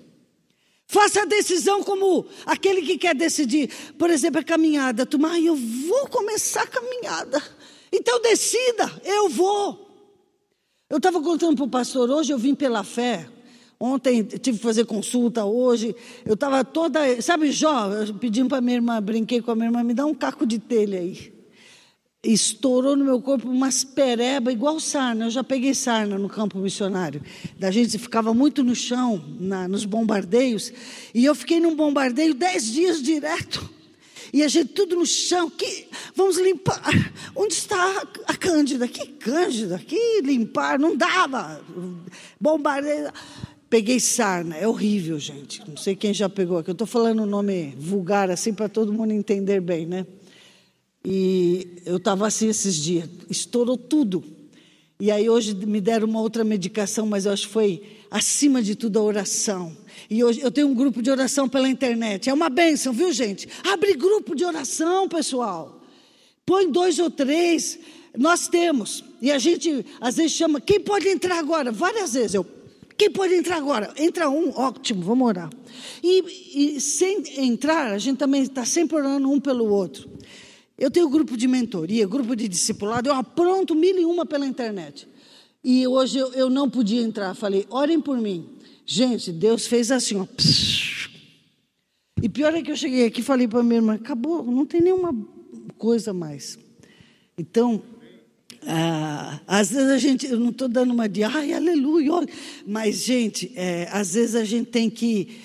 Faça 0.90 1.22
a 1.22 1.24
decisão 1.24 1.84
como 1.84 2.26
aquele 2.44 2.82
que 2.82 2.98
quer 2.98 3.14
decidir. 3.14 3.70
Por 3.96 4.10
exemplo, 4.10 4.40
a 4.40 4.42
caminhada. 4.42 5.06
Tu, 5.06 5.24
ah, 5.24 5.38
eu 5.38 5.54
vou 5.54 6.08
começar 6.08 6.62
a 6.62 6.66
caminhada. 6.66 7.40
Então 7.92 8.20
decida, 8.20 8.90
eu 9.04 9.28
vou. 9.28 9.88
Eu 10.88 10.96
estava 10.96 11.22
contando 11.22 11.54
para 11.54 11.64
o 11.64 11.68
pastor, 11.68 12.10
hoje 12.10 12.32
eu 12.32 12.38
vim 12.38 12.56
pela 12.56 12.82
fé. 12.82 13.28
Ontem 13.78 14.24
tive 14.24 14.58
que 14.58 14.64
fazer 14.64 14.84
consulta, 14.84 15.44
hoje 15.44 15.94
eu 16.26 16.34
estava 16.34 16.64
toda. 16.64 17.22
Sabe, 17.22 17.52
Jó, 17.52 17.88
pedindo 18.18 18.48
para 18.48 18.60
minha 18.60 18.78
irmã, 18.78 19.00
brinquei 19.00 19.40
com 19.40 19.52
a 19.52 19.54
minha 19.54 19.68
irmã, 19.68 19.84
me 19.84 19.94
dá 19.94 20.04
um 20.04 20.14
caco 20.14 20.44
de 20.44 20.58
telha 20.58 20.98
aí. 20.98 21.32
Estourou 22.22 22.94
no 22.94 23.04
meu 23.04 23.18
corpo 23.22 23.48
umas 23.48 23.82
pereba 23.82 24.52
igual 24.52 24.78
sarna. 24.78 25.24
Eu 25.24 25.30
já 25.30 25.42
peguei 25.42 25.74
sarna 25.74 26.18
no 26.18 26.28
campo 26.28 26.58
missionário. 26.58 27.22
Da 27.58 27.70
gente 27.70 27.98
ficava 27.98 28.34
muito 28.34 28.62
no 28.62 28.74
chão, 28.74 29.24
na, 29.40 29.66
nos 29.66 29.86
bombardeios. 29.86 30.70
E 31.14 31.24
eu 31.24 31.34
fiquei 31.34 31.60
num 31.60 31.74
bombardeio 31.74 32.34
dez 32.34 32.70
dias 32.70 33.02
direto. 33.02 33.68
E 34.34 34.42
a 34.42 34.48
gente 34.48 34.68
tudo 34.68 34.96
no 34.96 35.06
chão. 35.06 35.48
Que, 35.48 35.86
vamos 36.14 36.38
limpar. 36.38 36.92
Onde 37.34 37.54
está 37.54 38.06
a 38.26 38.36
Cândida? 38.36 38.86
Que 38.86 39.06
Cândida? 39.06 39.78
Que 39.78 40.20
limpar? 40.20 40.78
Não 40.78 40.94
dava. 40.94 41.64
Bombardeio. 42.38 43.10
Peguei 43.70 43.98
sarna. 43.98 44.56
É 44.58 44.68
horrível, 44.68 45.18
gente. 45.18 45.62
Não 45.66 45.78
sei 45.78 45.96
quem 45.96 46.12
já 46.12 46.28
pegou 46.28 46.58
aqui. 46.58 46.68
Eu 46.68 46.72
estou 46.72 46.86
falando 46.86 47.20
o 47.20 47.22
um 47.22 47.26
nome 47.26 47.74
vulgar 47.78 48.30
assim 48.30 48.52
para 48.52 48.68
todo 48.68 48.92
mundo 48.92 49.12
entender 49.12 49.62
bem, 49.62 49.86
né? 49.86 50.04
E 51.04 51.82
eu 51.86 51.96
estava 51.96 52.26
assim 52.26 52.48
esses 52.48 52.74
dias. 52.74 53.08
Estourou 53.28 53.76
tudo. 53.76 54.22
E 54.98 55.10
aí 55.10 55.30
hoje 55.30 55.54
me 55.54 55.80
deram 55.80 56.06
uma 56.06 56.20
outra 56.20 56.44
medicação, 56.44 57.06
mas 57.06 57.24
eu 57.24 57.32
acho 57.32 57.46
que 57.46 57.52
foi 57.52 57.82
acima 58.10 58.62
de 58.62 58.74
tudo 58.74 58.98
a 58.98 59.02
oração. 59.02 59.74
E 60.10 60.22
hoje 60.22 60.40
eu 60.40 60.50
tenho 60.50 60.68
um 60.68 60.74
grupo 60.74 61.00
de 61.00 61.10
oração 61.10 61.48
pela 61.48 61.68
internet. 61.68 62.28
É 62.28 62.34
uma 62.34 62.50
bênção, 62.50 62.92
viu, 62.92 63.10
gente? 63.12 63.48
Abre 63.64 63.94
grupo 63.94 64.34
de 64.34 64.44
oração, 64.44 65.08
pessoal. 65.08 65.80
Põe 66.44 66.70
dois 66.70 66.98
ou 66.98 67.10
três. 67.10 67.78
Nós 68.16 68.48
temos. 68.48 69.04
E 69.22 69.30
a 69.30 69.38
gente 69.38 69.86
às 70.00 70.16
vezes 70.16 70.32
chama, 70.32 70.60
quem 70.60 70.80
pode 70.80 71.08
entrar 71.08 71.38
agora? 71.38 71.72
Várias 71.72 72.12
vezes 72.12 72.34
eu. 72.34 72.46
Quem 72.98 73.10
pode 73.10 73.32
entrar 73.32 73.56
agora? 73.56 73.94
Entra 73.96 74.28
um, 74.28 74.50
ótimo, 74.50 75.00
vamos 75.00 75.26
orar. 75.26 75.48
E, 76.02 76.74
e 76.76 76.80
sem 76.80 77.22
entrar, 77.38 77.92
a 77.92 77.98
gente 77.98 78.18
também 78.18 78.42
está 78.42 78.66
sempre 78.66 78.96
orando 78.98 79.30
um 79.30 79.40
pelo 79.40 79.72
outro. 79.72 80.09
Eu 80.80 80.90
tenho 80.90 81.10
grupo 81.10 81.36
de 81.36 81.46
mentoria, 81.46 82.06
grupo 82.06 82.34
de 82.34 82.48
discipulado, 82.48 83.10
eu 83.10 83.14
apronto 83.14 83.74
mil 83.74 83.98
e 83.98 84.04
uma 84.06 84.24
pela 84.24 84.46
internet. 84.46 85.06
E 85.62 85.86
hoje 85.86 86.18
eu, 86.18 86.32
eu 86.32 86.48
não 86.48 86.70
podia 86.70 87.02
entrar, 87.02 87.34
falei, 87.34 87.66
orem 87.68 88.00
por 88.00 88.16
mim. 88.16 88.48
Gente, 88.86 89.30
Deus 89.30 89.66
fez 89.66 89.90
assim, 89.90 90.16
ó. 90.16 90.26
E 92.22 92.28
pior 92.30 92.54
é 92.54 92.62
que 92.62 92.70
eu 92.70 92.76
cheguei 92.76 93.04
aqui 93.04 93.20
e 93.20 93.22
falei 93.22 93.46
para 93.46 93.62
minha 93.62 93.76
irmã, 93.76 93.94
acabou, 93.94 94.42
não 94.42 94.64
tem 94.64 94.80
nenhuma 94.80 95.14
coisa 95.76 96.14
mais. 96.14 96.58
Então, 97.36 97.82
ah, 98.66 99.38
às 99.46 99.70
vezes 99.70 99.90
a 99.90 99.98
gente, 99.98 100.26
eu 100.26 100.40
não 100.40 100.48
estou 100.48 100.66
dando 100.66 100.94
uma 100.94 101.06
de, 101.10 101.22
ai, 101.22 101.52
aleluia, 101.52 102.26
mas, 102.66 103.04
gente, 103.04 103.52
é, 103.54 103.86
às 103.92 104.14
vezes 104.14 104.34
a 104.34 104.44
gente 104.44 104.70
tem 104.70 104.88
que 104.88 105.40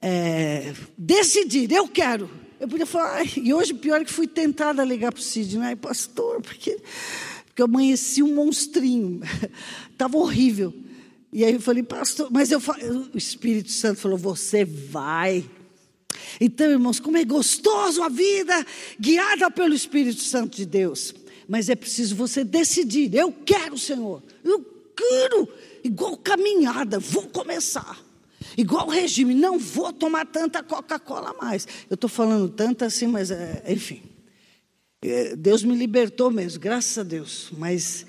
é, 0.00 0.72
decidir, 0.96 1.72
eu 1.72 1.88
quero. 1.88 2.39
Eu 2.60 2.68
podia 2.68 2.84
falar, 2.84 3.14
ai, 3.14 3.32
e 3.36 3.54
hoje 3.54 3.72
pior 3.72 4.02
é 4.02 4.04
que 4.04 4.12
fui 4.12 4.26
tentada 4.26 4.82
a 4.82 4.84
ligar 4.84 5.10
para 5.10 5.18
o 5.18 5.22
Sidney, 5.22 5.64
ai, 5.64 5.76
pastor, 5.76 6.42
porque, 6.42 6.78
porque 7.46 7.62
eu 7.62 7.64
amanheci 7.64 8.22
um 8.22 8.34
monstrinho, 8.34 9.22
estava 9.90 10.18
horrível. 10.18 10.74
E 11.32 11.42
aí 11.42 11.54
eu 11.54 11.60
falei, 11.60 11.82
pastor, 11.82 12.28
mas 12.30 12.50
eu 12.50 12.60
o 13.14 13.16
Espírito 13.16 13.72
Santo 13.72 14.00
falou, 14.00 14.18
você 14.18 14.62
vai. 14.62 15.42
Então, 16.38 16.70
irmãos, 16.70 17.00
como 17.00 17.16
é 17.16 17.24
gostoso 17.24 18.02
a 18.02 18.10
vida 18.10 18.66
guiada 19.00 19.50
pelo 19.50 19.72
Espírito 19.72 20.20
Santo 20.20 20.58
de 20.58 20.66
Deus. 20.66 21.14
Mas 21.48 21.70
é 21.70 21.74
preciso 21.74 22.14
você 22.14 22.44
decidir, 22.44 23.14
eu 23.14 23.32
quero, 23.32 23.78
Senhor, 23.78 24.22
eu 24.44 24.62
quero, 24.94 25.48
igual 25.82 26.14
caminhada, 26.18 26.98
vou 26.98 27.26
começar. 27.28 28.09
Igual 28.56 28.88
regime, 28.88 29.34
não 29.34 29.58
vou 29.58 29.92
tomar 29.92 30.26
tanta 30.26 30.62
Coca-Cola 30.62 31.34
mais. 31.40 31.66
Eu 31.88 31.94
estou 31.94 32.10
falando 32.10 32.48
tanto 32.48 32.84
assim, 32.84 33.06
mas 33.06 33.30
é, 33.30 33.62
enfim. 33.68 34.02
É, 35.02 35.34
Deus 35.34 35.62
me 35.62 35.74
libertou 35.74 36.30
mesmo, 36.30 36.60
graças 36.60 36.98
a 36.98 37.02
Deus. 37.02 37.50
Mas 37.56 38.04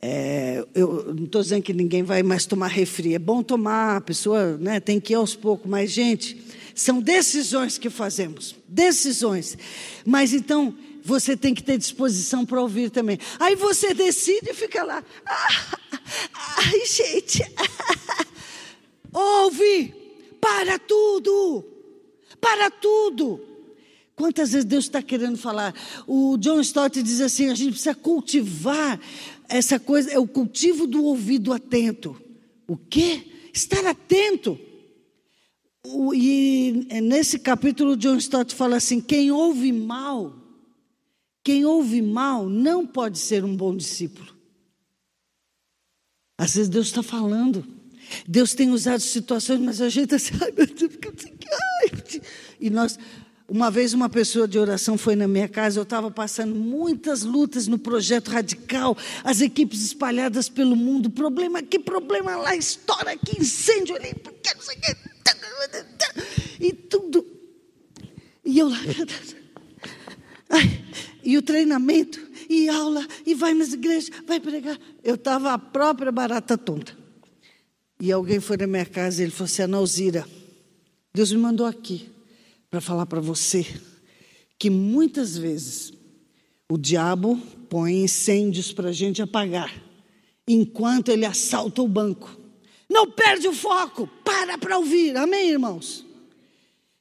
é, 0.00 0.64
eu 0.74 1.14
não 1.14 1.24
estou 1.24 1.42
dizendo 1.42 1.62
que 1.62 1.74
ninguém 1.74 2.02
vai 2.02 2.22
mais 2.22 2.46
tomar 2.46 2.68
refri. 2.68 3.14
É 3.14 3.18
bom 3.18 3.42
tomar, 3.42 3.96
a 3.96 4.00
pessoa 4.00 4.56
né, 4.56 4.80
tem 4.80 5.00
que 5.00 5.12
ir 5.12 5.16
aos 5.16 5.34
poucos. 5.34 5.68
Mas, 5.68 5.90
gente, 5.90 6.40
são 6.74 7.00
decisões 7.00 7.78
que 7.78 7.90
fazemos. 7.90 8.54
Decisões. 8.68 9.58
Mas 10.04 10.32
então, 10.32 10.74
você 11.02 11.36
tem 11.36 11.54
que 11.54 11.62
ter 11.62 11.78
disposição 11.78 12.44
para 12.44 12.60
ouvir 12.60 12.90
também. 12.90 13.18
Aí 13.38 13.54
você 13.54 13.94
decide 13.94 14.50
e 14.50 14.54
fica 14.54 14.82
lá. 14.82 15.04
Ah, 15.24 15.78
ai, 16.58 16.86
gente. 16.86 17.42
Ouve, 19.18 19.94
para 20.38 20.78
tudo, 20.78 21.64
para 22.38 22.70
tudo. 22.70 23.40
Quantas 24.14 24.52
vezes 24.52 24.66
Deus 24.66 24.84
está 24.84 25.00
querendo 25.00 25.38
falar? 25.38 25.74
O 26.06 26.36
John 26.36 26.60
Stott 26.60 27.02
diz 27.02 27.22
assim: 27.22 27.48
a 27.48 27.54
gente 27.54 27.70
precisa 27.70 27.94
cultivar 27.94 29.00
essa 29.48 29.80
coisa, 29.80 30.12
é 30.12 30.18
o 30.18 30.28
cultivo 30.28 30.86
do 30.86 31.02
ouvido 31.02 31.54
atento. 31.54 32.14
O 32.68 32.76
quê? 32.76 33.26
Estar 33.54 33.86
atento. 33.86 34.60
O, 35.82 36.12
e 36.12 36.86
nesse 37.00 37.38
capítulo, 37.38 37.96
John 37.96 38.18
Stott 38.18 38.54
fala 38.54 38.76
assim: 38.76 39.00
quem 39.00 39.30
ouve 39.30 39.72
mal, 39.72 40.34
quem 41.42 41.64
ouve 41.64 42.02
mal 42.02 42.50
não 42.50 42.86
pode 42.86 43.18
ser 43.18 43.42
um 43.46 43.56
bom 43.56 43.74
discípulo. 43.74 44.36
Às 46.36 46.54
vezes 46.54 46.68
Deus 46.68 46.88
está 46.88 47.02
falando. 47.02 47.76
Deus 48.26 48.54
tem 48.54 48.70
usado 48.70 49.00
situações, 49.00 49.60
mas 49.60 49.80
a 49.80 49.88
gente 49.88 50.14
assim, 50.14 50.34
e 52.60 52.70
nós, 52.70 52.98
uma 53.48 53.70
vez 53.70 53.94
uma 53.94 54.08
pessoa 54.08 54.48
de 54.48 54.58
oração 54.58 54.98
foi 54.98 55.14
na 55.14 55.28
minha 55.28 55.48
casa, 55.48 55.78
eu 55.78 55.84
estava 55.84 56.10
passando 56.10 56.54
muitas 56.54 57.22
lutas 57.22 57.66
no 57.66 57.78
projeto 57.78 58.30
radical, 58.30 58.96
as 59.22 59.40
equipes 59.40 59.82
espalhadas 59.82 60.48
pelo 60.48 60.74
mundo, 60.74 61.10
problema 61.10 61.60
aqui, 61.60 61.78
problema 61.78 62.36
lá, 62.36 62.56
estoura 62.56 63.12
aqui, 63.12 63.40
incêndio 63.40 63.94
ali, 63.94 64.14
porque 64.14 64.54
não 64.54 64.62
sei 64.62 64.76
que, 64.76 64.96
e 66.60 66.72
tudo. 66.72 67.26
E 68.44 68.58
eu 68.58 68.68
lá, 68.68 68.78
ai, 70.50 70.84
e 71.22 71.36
o 71.36 71.42
treinamento, 71.42 72.20
e 72.48 72.68
aula, 72.68 73.06
e 73.24 73.34
vai 73.34 73.54
nas 73.54 73.72
igrejas, 73.72 74.10
vai 74.26 74.38
pregar. 74.38 74.78
Eu 75.02 75.16
estava 75.16 75.52
a 75.52 75.58
própria 75.58 76.12
barata 76.12 76.56
tonta. 76.56 77.05
E 78.00 78.12
alguém 78.12 78.40
foi 78.40 78.56
na 78.56 78.66
minha 78.66 78.86
casa 78.86 79.20
e 79.20 79.24
ele 79.24 79.32
falou 79.32 79.46
assim: 79.46 79.62
Ana 79.62 79.78
Alzira, 79.78 80.26
Deus 81.14 81.32
me 81.32 81.38
mandou 81.38 81.66
aqui 81.66 82.08
para 82.70 82.80
falar 82.80 83.06
para 83.06 83.20
você 83.20 83.66
que 84.58 84.70
muitas 84.70 85.36
vezes 85.36 85.92
o 86.70 86.78
diabo 86.78 87.36
põe 87.68 88.04
incêndios 88.04 88.72
para 88.72 88.88
a 88.88 88.92
gente 88.92 89.20
apagar, 89.20 89.72
enquanto 90.46 91.10
ele 91.10 91.26
assalta 91.26 91.82
o 91.82 91.88
banco. 91.88 92.38
Não 92.88 93.10
perde 93.10 93.48
o 93.48 93.52
foco, 93.52 94.08
para 94.24 94.56
para 94.56 94.78
ouvir, 94.78 95.16
amém, 95.16 95.50
irmãos? 95.50 96.05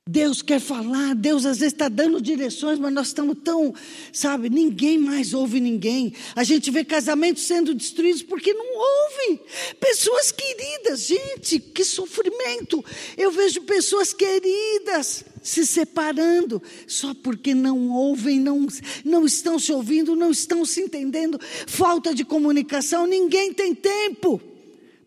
Deus 0.08 0.44
quer 0.44 0.60
falar, 0.60 1.16
Deus 1.16 1.48
às 1.48 1.58
vezes 1.58 1.74
está 1.74 1.90
dando 1.90 2.22
direções, 2.22 2.78
mas 2.78 2.94
nós 2.94 3.08
estamos 3.08 3.38
tão, 3.44 3.74
sabe, 4.14 4.52
ninguém 4.52 5.00
mais 5.00 5.34
ouve 5.34 5.60
ninguém. 5.60 6.14
A 6.36 6.44
gente 6.44 6.70
vê 6.70 6.86
casamentos 6.86 7.42
sendo 7.42 7.74
destruídos 7.74 8.22
porque 8.22 8.54
não 8.54 8.68
ouve. 8.68 9.42
Pessoas 9.80 10.32
queridas, 10.32 11.08
gente, 11.08 11.58
que 11.58 11.84
sofrimento. 11.84 12.86
Eu 13.18 13.32
vejo 13.32 13.64
pessoas 13.64 14.14
queridas 14.14 15.26
se 15.42 15.66
separando 15.66 16.62
só 16.88 17.16
porque 17.16 17.56
não 17.56 17.90
ouvem, 17.90 18.40
não, 18.40 18.68
não 19.04 19.26
estão 19.26 19.58
se 19.58 19.72
ouvindo, 19.72 20.16
não 20.16 20.30
estão 20.30 20.64
se 20.66 20.82
entendendo. 20.82 21.40
Falta 21.66 22.14
de 22.14 22.24
comunicação, 22.24 23.08
ninguém 23.08 23.52
tem 23.52 23.74
tempo 23.74 24.40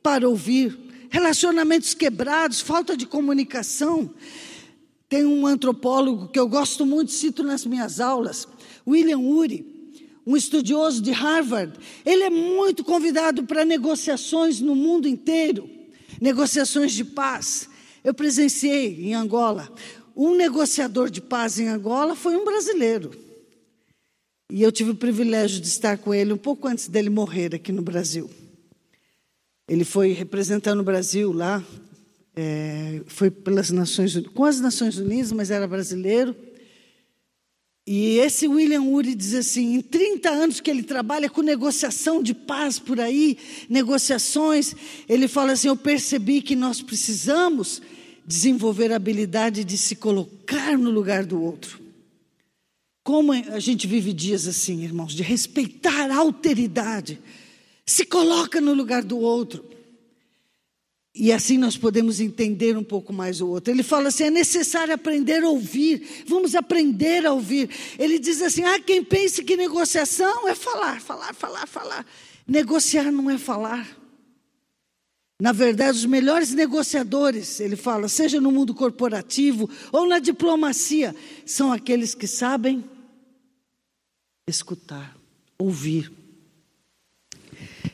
para 0.03 0.29
ouvir. 0.29 0.77
Relacionamentos 1.09 1.95
quebrados, 1.95 2.61
falta 2.61 2.97
de 2.97 3.07
comunicação. 3.07 4.13
Tem 5.09 5.25
um 5.25 5.47
antropólogo 5.47 6.29
que 6.29 6.39
eu 6.39 6.47
gosto 6.47 6.85
muito, 6.85 7.11
cito 7.13 7.43
nas 7.43 7.65
minhas 7.65 7.99
aulas, 7.99 8.47
William 8.87 9.19
Ury, 9.19 9.65
um 10.27 10.37
estudioso 10.37 11.01
de 11.01 11.11
Harvard. 11.11 11.73
Ele 12.05 12.25
é 12.25 12.31
muito 12.31 12.85
convidado 12.85 13.45
para 13.45 13.65
negociações 13.65 14.61
no 14.61 14.75
mundo 14.75 15.09
inteiro, 15.09 15.69
negociações 16.21 16.93
de 16.93 17.05
paz. 17.05 17.69
Eu 18.05 18.13
presenciei 18.13 19.07
em 19.07 19.15
Angola. 19.15 19.73
Um 20.15 20.35
negociador 20.35 21.09
de 21.09 21.23
paz 21.23 21.59
em 21.59 21.69
Angola 21.69 22.15
foi 22.15 22.37
um 22.37 22.45
brasileiro. 22.45 23.11
E 24.51 24.63
eu 24.63 24.73
tive 24.73 24.91
o 24.91 24.95
privilégio 24.95 25.61
de 25.61 25.69
estar 25.69 25.97
com 25.97 26.13
ele 26.13 26.33
um 26.33 26.39
pouco 26.39 26.69
antes 26.69 26.89
dele 26.89 27.09
morrer 27.09 27.55
aqui 27.55 27.73
no 27.73 27.83
Brasil. 27.83 28.29
Ele 29.67 29.85
foi 29.85 30.13
representando 30.13 30.81
o 30.81 30.85
Brasil 30.85 31.33
lá 31.33 31.65
é, 32.41 33.03
foi 33.09 33.33
pelas 33.33 33.69
Nações 33.71 34.17
com 34.33 34.45
as 34.45 34.61
Nações 34.61 34.97
Unidas, 34.97 35.33
mas 35.33 35.51
era 35.51 35.67
brasileiro. 35.67 36.37
E 37.85 38.19
esse 38.19 38.47
William 38.47 38.83
Ury 38.83 39.13
diz 39.13 39.35
assim: 39.35 39.75
em 39.75 39.81
30 39.81 40.31
anos 40.31 40.61
que 40.61 40.71
ele 40.71 40.85
trabalha 40.85 41.29
com 41.29 41.43
negociação 41.43 42.23
de 42.23 42.33
paz 42.33 42.79
por 42.79 43.01
aí, 43.01 43.37
negociações, 43.69 44.73
ele 45.09 45.27
fala 45.27 45.53
assim: 45.53 45.67
eu 45.67 45.77
percebi 45.77 46.41
que 46.41 46.55
nós 46.55 46.81
precisamos 46.81 47.83
desenvolver 48.25 48.93
a 48.93 48.97
habilidade 48.97 49.65
de 49.65 49.77
se 49.77 49.97
colocar 49.97 50.79
no 50.79 50.91
lugar 50.91 51.25
do 51.27 51.43
outro. 51.43 51.81
Como 53.03 53.33
a 53.33 53.59
gente 53.59 53.89
vive 53.89 54.13
dias 54.13 54.47
assim, 54.47 54.85
irmãos, 54.85 55.13
de 55.13 55.25
respeitar 55.25 56.09
a 56.09 56.19
alteridade, 56.19 57.19
se 57.85 58.05
coloca 58.05 58.61
no 58.61 58.75
lugar 58.75 59.03
do 59.03 59.19
outro. 59.19 59.78
E 61.15 61.33
assim 61.33 61.59
nós 61.59 61.77
podemos 61.77 62.21
entender 62.21 62.77
um 62.77 62.85
pouco 62.85 63.13
mais 63.13 63.41
o 63.41 63.49
outro. 63.49 63.73
Ele 63.73 63.83
fala 63.83 64.09
assim: 64.09 64.25
é 64.25 64.31
necessário 64.31 64.95
aprender 64.95 65.43
a 65.43 65.49
ouvir. 65.49 66.25
Vamos 66.27 66.55
aprender 66.55 67.27
a 67.27 67.33
ouvir. 67.33 67.71
Ele 67.99 68.19
diz 68.19 68.41
assim: 68.41 68.63
ah, 68.65 68.79
quem 68.79 69.03
pense 69.03 69.43
que 69.43 69.57
negociação 69.57 70.49
é 70.49 70.55
falar, 70.55 71.01
falar, 71.01 71.35
falar, 71.35 71.67
falar. 71.67 72.07
Negociar 72.47 73.11
não 73.11 73.29
é 73.31 73.37
falar. 73.37 73.99
Na 75.41 75.53
verdade, 75.53 75.99
os 75.99 76.05
melhores 76.05 76.53
negociadores, 76.53 77.61
ele 77.61 77.77
fala, 77.77 78.09
seja 78.09 78.41
no 78.41 78.51
mundo 78.51 78.75
corporativo 78.75 79.71
ou 79.93 80.05
na 80.05 80.19
diplomacia, 80.19 81.15
são 81.47 81.73
aqueles 81.73 82.13
que 82.13 82.27
sabem 82.27 82.83
escutar, 84.49 85.17
ouvir. 85.57 86.18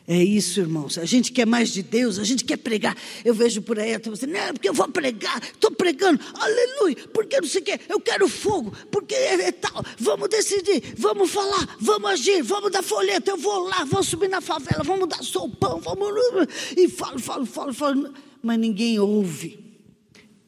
É 0.06 0.22
isso, 0.22 0.60
irmãos. 0.60 0.98
A 0.98 1.06
gente 1.06 1.32
quer 1.32 1.46
mais 1.46 1.70
de 1.70 1.82
Deus, 1.82 2.18
a 2.18 2.24
gente 2.24 2.44
quer 2.44 2.58
pregar. 2.58 2.94
Eu 3.24 3.32
vejo 3.32 3.62
por 3.62 3.78
aí, 3.78 3.92
eu 3.92 4.12
assim, 4.12 4.26
não, 4.26 4.52
porque 4.52 4.68
eu 4.68 4.74
vou 4.74 4.86
pregar, 4.88 5.42
estou 5.42 5.70
pregando, 5.70 6.20
aleluia, 6.34 6.96
porque 7.10 7.40
não 7.40 7.48
sei 7.48 7.62
o 7.62 7.64
quê, 7.64 7.80
eu 7.88 7.98
quero 7.98 8.28
fogo, 8.28 8.70
porque 8.90 9.14
é, 9.14 9.34
é, 9.48 9.52
tal. 9.52 9.82
Vamos 9.98 10.28
decidir, 10.28 10.94
vamos 10.98 11.30
falar, 11.30 11.76
vamos 11.80 12.10
agir, 12.10 12.42
vamos 12.42 12.70
dar 12.70 12.82
folheto, 12.82 13.30
eu 13.30 13.38
vou 13.38 13.60
lá, 13.60 13.84
vou 13.84 14.02
subir 14.02 14.28
na 14.28 14.42
favela, 14.42 14.84
vamos 14.84 15.08
dar 15.08 15.22
sopão, 15.22 15.80
vamos. 15.80 16.04
E 16.76 16.88
falo, 16.88 17.18
falo, 17.18 17.46
falo, 17.46 17.72
falo. 17.72 18.14
Mas 18.42 18.58
ninguém 18.58 18.98
ouve. 18.98 19.58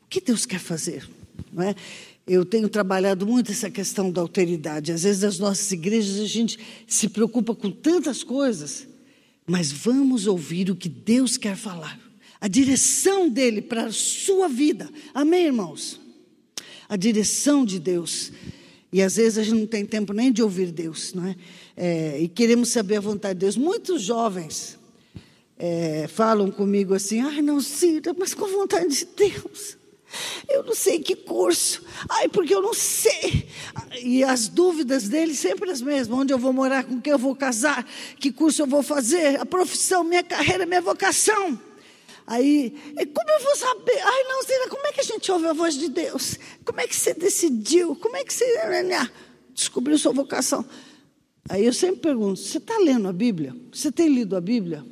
O 0.05 0.09
que 0.09 0.21
Deus 0.21 0.45
quer 0.45 0.61
fazer? 0.61 1.09
Não 1.51 1.63
é? 1.63 1.75
Eu 2.27 2.45
tenho 2.45 2.69
trabalhado 2.69 3.27
muito 3.27 3.53
essa 3.53 3.71
questão 3.71 4.11
da 4.11 4.21
alteridade. 4.21 4.93
Às 4.93 5.05
vezes, 5.05 5.23
nas 5.23 5.39
nossas 5.39 5.71
igrejas, 5.73 6.21
a 6.21 6.27
gente 6.27 6.59
se 6.87 7.09
preocupa 7.09 7.55
com 7.55 7.71
tantas 7.71 8.23
coisas 8.23 8.87
mas 9.47 9.71
vamos 9.71 10.27
ouvir 10.27 10.71
o 10.71 10.77
que 10.77 10.89
Deus 10.89 11.37
quer 11.37 11.57
falar, 11.57 11.99
a 12.41 12.49
direção 12.49 13.29
dele 13.29 13.63
para 13.63 13.87
a 13.87 13.93
sua 13.93 14.49
vida. 14.49 14.91
Amém, 15.15 15.47
irmãos? 15.47 16.01
A 16.89 16.97
direção 16.97 17.65
de 17.65 17.79
Deus. 17.79 18.33
E 18.93 19.03
às 19.03 19.17
vezes 19.17 19.39
a 19.39 19.43
gente 19.43 19.59
não 19.59 19.67
tem 19.67 19.85
tempo 19.85 20.13
nem 20.13 20.33
de 20.33 20.43
ouvir 20.43 20.71
Deus, 20.71 21.13
não 21.15 21.27
é? 21.27 21.37
é 21.77 22.21
e 22.21 22.29
queremos 22.29 22.71
saber 22.71 22.97
a 22.97 23.01
vontade 23.01 23.35
de 23.35 23.41
Deus. 23.41 23.57
Muitos 23.57 24.03
jovens 24.03 24.79
é, 25.59 26.07
falam 26.09 26.51
comigo 26.51 26.95
assim: 26.95 27.21
ai, 27.21 27.41
não, 27.43 27.61
Cira, 27.61 28.15
mas 28.17 28.35
com 28.35 28.45
a 28.45 28.49
vontade 28.49 28.89
de 28.89 29.07
Deus. 29.17 29.77
Eu 30.49 30.63
não 30.63 30.75
sei 30.75 31.01
que 31.01 31.15
curso. 31.15 31.83
Ai, 32.09 32.29
porque 32.29 32.55
eu 32.55 32.63
não 32.63 32.75
sei. 32.75 33.49
E 34.03 34.23
as 34.25 34.49
dúvidas 34.49 35.09
dele 35.09 35.35
sempre 35.35 35.71
as 35.71 35.81
mesmas: 35.81 36.19
onde 36.19 36.33
eu 36.33 36.39
vou 36.39 36.53
morar, 36.53 36.85
com 36.85 37.01
quem 37.01 37.13
eu 37.13 37.19
vou 37.19 37.35
casar, 37.35 37.87
que 38.19 38.33
curso 38.33 38.63
eu 38.63 38.67
vou 38.67 38.83
fazer, 38.83 39.41
a 39.41 39.47
profissão, 39.47 40.05
minha 40.05 40.23
carreira, 40.23 40.67
minha 40.67 40.81
vocação. 40.81 41.61
Aí, 42.27 42.75
como 43.15 43.31
eu 43.31 43.41
vou 43.45 43.55
saber? 43.55 44.01
Ai, 44.03 44.25
não, 44.25 44.43
Zina, 44.43 44.69
como 44.69 44.87
é 44.87 44.93
que 44.93 45.01
a 45.01 45.05
gente 45.05 45.31
ouve 45.31 45.47
a 45.47 45.53
voz 45.53 45.75
de 45.75 45.89
Deus? 45.89 46.39
Como 46.65 46.81
é 46.81 46.87
que 46.87 46.97
você 46.97 47.15
decidiu? 47.15 47.95
Como 47.95 48.17
é 48.17 48.25
que 48.25 48.35
você 48.35 48.45
descobriu 49.55 49.97
sua 49.97 50.13
vocação? 50.13 50.65
Aí 51.49 51.65
eu 51.65 51.73
sempre 51.73 52.01
pergunto: 52.01 52.41
você 52.41 52.59
está 52.59 52.79
lendo 52.79 53.07
a 53.07 53.13
Bíblia? 53.13 53.55
Você 53.73 53.93
tem 53.93 54.09
lido 54.09 54.37
a 54.37 54.41
Bíblia? 54.41 54.85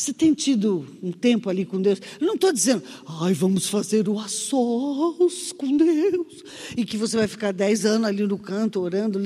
Você 0.00 0.14
tem 0.14 0.32
tido 0.32 0.86
um 1.02 1.12
tempo 1.12 1.50
ali 1.50 1.66
com 1.66 1.78
Deus? 1.78 2.00
Eu 2.18 2.26
não 2.26 2.34
estou 2.34 2.50
dizendo, 2.50 2.82
ai, 3.20 3.34
vamos 3.34 3.68
fazer 3.68 4.08
o 4.08 4.18
a 4.18 4.28
sós 4.28 5.52
com 5.52 5.76
Deus. 5.76 6.42
E 6.74 6.86
que 6.86 6.96
você 6.96 7.18
vai 7.18 7.28
ficar 7.28 7.52
dez 7.52 7.84
anos 7.84 8.08
ali 8.08 8.26
no 8.26 8.38
canto 8.38 8.80
orando. 8.80 9.20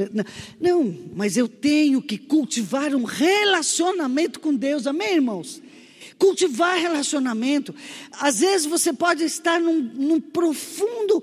Não, 0.60 0.92
mas 1.14 1.36
eu 1.36 1.46
tenho 1.46 2.02
que 2.02 2.18
cultivar 2.18 2.92
um 2.92 3.04
relacionamento 3.04 4.40
com 4.40 4.52
Deus. 4.52 4.88
Amém, 4.88 5.14
irmãos? 5.14 5.62
Cultivar 6.18 6.76
relacionamento. 6.76 7.72
Às 8.10 8.40
vezes 8.40 8.66
você 8.66 8.92
pode 8.92 9.22
estar 9.22 9.60
num, 9.60 9.80
num 9.80 10.20
profundo 10.20 11.22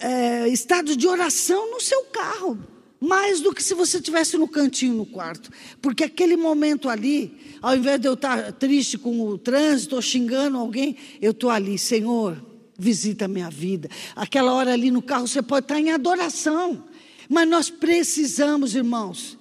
é, 0.00 0.48
estado 0.48 0.96
de 0.96 1.06
oração 1.06 1.70
no 1.70 1.82
seu 1.82 2.04
carro 2.04 2.75
mais 3.00 3.40
do 3.40 3.54
que 3.54 3.62
se 3.62 3.74
você 3.74 3.98
estivesse 3.98 4.36
no 4.36 4.48
cantinho 4.48 4.94
no 4.94 5.06
quarto. 5.06 5.50
Porque 5.80 6.04
aquele 6.04 6.36
momento 6.36 6.88
ali, 6.88 7.36
ao 7.60 7.76
invés 7.76 8.00
de 8.00 8.08
eu 8.08 8.14
estar 8.14 8.52
triste 8.52 8.96
com 8.96 9.20
o 9.20 9.38
trânsito 9.38 9.96
ou 9.96 10.02
xingando 10.02 10.58
alguém, 10.58 10.96
eu 11.20 11.32
estou 11.32 11.50
ali, 11.50 11.78
Senhor, 11.78 12.42
visita 12.78 13.26
a 13.26 13.28
minha 13.28 13.50
vida. 13.50 13.88
Aquela 14.14 14.52
hora 14.52 14.72
ali 14.72 14.90
no 14.90 15.02
carro 15.02 15.26
você 15.26 15.42
pode 15.42 15.64
estar 15.64 15.78
em 15.78 15.90
adoração. 15.90 16.84
Mas 17.28 17.48
nós 17.48 17.70
precisamos, 17.70 18.74
irmãos, 18.74 19.36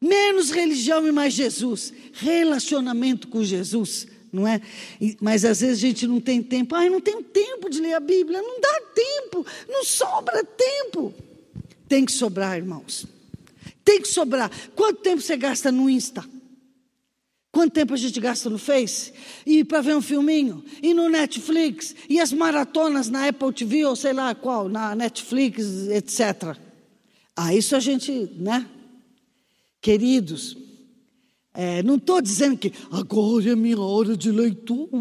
menos 0.00 0.50
religião 0.50 1.06
e 1.06 1.12
mais 1.12 1.34
Jesus. 1.34 1.92
Relacionamento 2.12 3.28
com 3.28 3.42
Jesus 3.42 4.06
não 4.32 4.46
é? 4.46 4.60
Mas 5.20 5.44
às 5.44 5.60
vezes 5.60 5.78
a 5.78 5.86
gente 5.88 6.06
não 6.06 6.20
tem 6.20 6.40
tempo. 6.40 6.74
Ai, 6.76 6.88
não 6.88 7.00
tenho 7.00 7.20
tempo 7.20 7.68
de 7.68 7.80
ler 7.80 7.94
a 7.94 8.00
Bíblia. 8.00 8.40
Não 8.40 8.60
dá 8.60 8.80
tempo, 8.94 9.44
não 9.68 9.84
sobra 9.84 10.44
tempo. 10.44 11.12
Tem 11.90 12.04
que 12.04 12.12
sobrar, 12.12 12.56
irmãos. 12.56 13.04
Tem 13.84 14.00
que 14.00 14.06
sobrar. 14.06 14.48
Quanto 14.76 15.02
tempo 15.02 15.20
você 15.20 15.36
gasta 15.36 15.72
no 15.72 15.90
Insta? 15.90 16.24
Quanto 17.50 17.72
tempo 17.72 17.94
a 17.94 17.96
gente 17.96 18.20
gasta 18.20 18.48
no 18.48 18.58
Face? 18.58 19.12
E 19.44 19.64
para 19.64 19.80
ver 19.80 19.96
um 19.96 20.00
filminho? 20.00 20.64
E 20.80 20.94
no 20.94 21.08
Netflix? 21.08 21.96
E 22.08 22.20
as 22.20 22.32
maratonas 22.32 23.08
na 23.08 23.26
Apple 23.26 23.52
TV 23.52 23.84
ou 23.86 23.96
sei 23.96 24.12
lá 24.12 24.32
qual, 24.36 24.68
na 24.68 24.94
Netflix, 24.94 25.88
etc. 25.88 26.56
Ah, 27.34 27.52
isso 27.52 27.74
a 27.74 27.80
gente, 27.80 28.30
né? 28.36 28.64
Queridos, 29.80 30.56
é, 31.52 31.82
não 31.82 31.96
estou 31.96 32.22
dizendo 32.22 32.56
que 32.56 32.72
agora 32.92 33.50
é 33.50 33.56
minha 33.56 33.80
hora 33.80 34.16
de 34.16 34.30
leitura. 34.30 34.92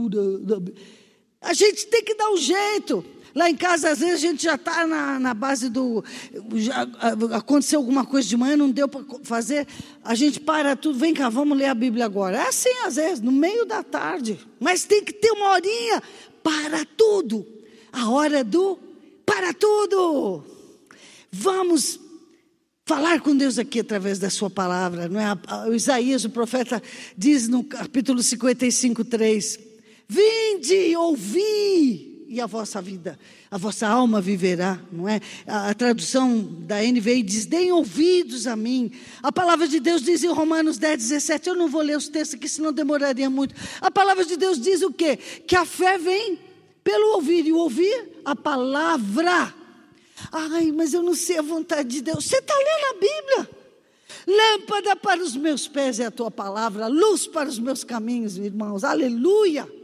A 1.39 1.54
gente 1.54 1.86
tem 1.86 2.04
que 2.04 2.15
dar 2.15 2.32
um 2.32 2.38
jeito. 2.38 3.06
Lá 3.36 3.50
em 3.50 3.56
casa, 3.56 3.92
às 3.92 4.00
vezes, 4.00 4.15
a 4.15 4.18
gente 4.18 4.44
já 4.44 4.56
está 4.56 4.88
na, 4.88 5.20
na, 5.20 5.34
base 5.34 5.70
do. 5.70 6.04
Já, 6.56 6.82
aconteceu 7.36 7.80
alguma 7.80 8.06
coisa 8.06 8.28
de 8.28 8.36
manhã, 8.36 8.58
não 8.58 8.70
deu 8.70 8.88
para 8.88 9.04
fazer. 9.24 9.68
A 10.04 10.15
gente 10.15 10.39
para 10.39 10.76
tudo, 10.76 10.98
vem 10.98 11.13
cá, 11.13 11.30
vamos 11.30 11.58
ler 11.58 11.65
a 11.65 11.76
Bíblia 11.76 12.06
agora. 12.06 12.38
É 12.38 12.48
assim, 12.48 12.72
às 12.86 12.96
vezes, 12.96 13.22
no 13.22 13.32
meio 13.32 13.65
da 13.65 13.84
tarde. 13.84 14.39
Mas 14.60 14.84
tem 14.84 15.04
que 15.04 15.13
ter 15.13 15.32
uma 15.32 15.52
horinha 15.52 16.02
para 16.44 16.84
tudo. 16.98 17.46
A 17.92 18.10
hora 18.10 18.44
do 18.44 18.80
para 19.26 19.54
tudo. 19.54 20.44
Vamos 21.32 22.00
falar 22.84 23.22
com 23.22 23.38
Deus 23.38 23.60
aqui 23.60 23.82
através 23.82 24.18
da 24.18 24.32
sua 24.32 24.50
palavra, 24.50 25.08
não 25.08 25.20
é? 25.20 25.70
O 25.70 25.76
Isaías, 25.76 26.26
o 26.26 26.30
profeta, 26.32 26.82
diz 27.15 27.48
no 27.48 27.63
capítulo 27.63 28.24
55, 28.24 29.06
3: 29.06 29.60
Vinde, 30.08 30.96
ouvi 30.96 32.09
e 32.30 32.39
a 32.39 32.46
vossa 32.46 32.80
vida, 32.80 33.20
a 33.50 33.58
vossa 33.58 33.88
alma 33.88 34.22
viverá, 34.22 34.80
não 34.92 35.10
é? 35.10 35.20
A, 35.48 35.72
a 35.72 35.74
tradução 35.74 36.46
da 36.60 36.76
NVI 36.80 37.24
diz: 37.24 37.48
deem 37.48 37.72
ouvidos 37.72 38.46
a 38.46 38.56
mim. 38.56 38.92
A 39.24 39.32
palavra 39.32 39.68
de 39.68 39.80
Deus 39.80 40.04
diz 40.04 40.24
em 40.24 40.32
Romanos 40.32 40.78
10, 40.78 41.00
17. 41.00 41.50
Eu 41.50 41.56
não 41.56 41.68
vou 41.68 41.82
ler 41.82 41.98
os 41.98 42.08
textos 42.08 42.36
aqui, 42.38 42.48
senão 42.48 42.72
demoraria 42.72 43.32
muito. 43.32 43.56
A 43.82 43.89
palavra 43.89 44.24
de 44.24 44.38
Deus 44.38 44.62
diz 44.62 44.84
o 44.84 44.94
quê? 44.94 45.18
Que 45.18 45.56
a 45.56 45.65
fé 45.65 45.98
vem 45.98 46.38
pelo 46.84 47.15
ouvir, 47.15 47.48
e 47.48 47.52
o 47.52 47.58
ouvir 47.58 48.22
a 48.24 48.36
palavra. 48.36 49.52
Ai, 50.32 50.72
mas 50.72 50.94
eu 50.94 51.02
não 51.02 51.15
sei 51.15 51.39
a 51.39 51.42
vontade 51.42 51.89
de 51.89 52.02
Deus. 52.02 52.26
Você 52.26 52.38
está 52.38 52.54
lendo 52.54 52.86
a 52.86 52.94
Bíblia? 52.94 53.60
Lâmpada 54.28 54.96
para 54.96 55.24
os 55.24 55.36
meus 55.36 55.68
pés 55.68 56.00
é 56.00 56.06
a 56.06 56.12
tua 56.12 56.30
palavra, 56.30 56.86
luz 56.86 57.26
para 57.26 57.50
os 57.50 57.58
meus 57.58 57.84
caminhos, 57.84 58.38
irmãos. 58.38 58.84
Aleluia. 58.84 59.79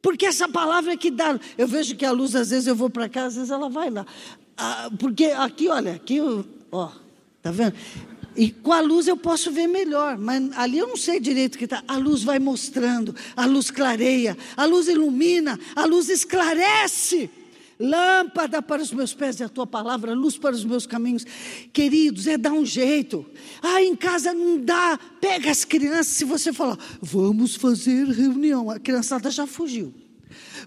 Porque 0.00 0.26
essa 0.26 0.48
palavra 0.48 0.92
é 0.92 0.96
que 0.96 1.10
dá. 1.10 1.38
Eu 1.56 1.66
vejo 1.66 1.96
que 1.96 2.04
a 2.04 2.10
luz, 2.10 2.34
às 2.34 2.50
vezes 2.50 2.66
eu 2.66 2.74
vou 2.74 2.88
para 2.88 3.08
cá, 3.08 3.24
às 3.24 3.34
vezes 3.34 3.50
ela 3.50 3.68
vai 3.68 3.90
lá. 3.90 4.06
Ah, 4.56 4.90
porque 4.98 5.26
aqui, 5.26 5.68
olha, 5.68 5.92
aqui, 5.92 6.18
ó, 6.70 6.90
tá 7.42 7.50
vendo? 7.50 7.74
E 8.36 8.50
com 8.50 8.72
a 8.72 8.80
luz 8.80 9.08
eu 9.08 9.16
posso 9.16 9.50
ver 9.50 9.66
melhor, 9.66 10.16
mas 10.16 10.56
ali 10.56 10.78
eu 10.78 10.86
não 10.86 10.96
sei 10.96 11.18
direito 11.18 11.56
o 11.56 11.58
que 11.58 11.64
está. 11.64 11.82
A 11.88 11.96
luz 11.96 12.22
vai 12.22 12.38
mostrando, 12.38 13.14
a 13.36 13.44
luz 13.46 13.68
clareia, 13.70 14.38
a 14.56 14.64
luz 14.64 14.86
ilumina, 14.86 15.58
a 15.74 15.84
luz 15.84 16.08
esclarece. 16.08 17.28
Lâmpada 17.80 18.60
para 18.60 18.82
os 18.82 18.92
meus 18.92 19.14
pés 19.14 19.40
é 19.40 19.44
a 19.44 19.48
tua 19.48 19.66
palavra, 19.66 20.12
luz 20.12 20.36
para 20.36 20.54
os 20.54 20.64
meus 20.64 20.86
caminhos. 20.86 21.24
Queridos, 21.72 22.26
é 22.26 22.36
dar 22.36 22.52
um 22.52 22.66
jeito. 22.66 23.24
Ah, 23.62 23.82
em 23.82 23.94
casa 23.94 24.34
não 24.34 24.58
dá. 24.58 24.98
Pega 25.20 25.50
as 25.50 25.64
crianças, 25.64 26.08
se 26.08 26.24
você 26.24 26.52
falar, 26.52 26.78
vamos 27.00 27.54
fazer 27.54 28.06
reunião. 28.08 28.68
A 28.70 28.80
criançada 28.80 29.30
já 29.30 29.46
fugiu. 29.46 29.94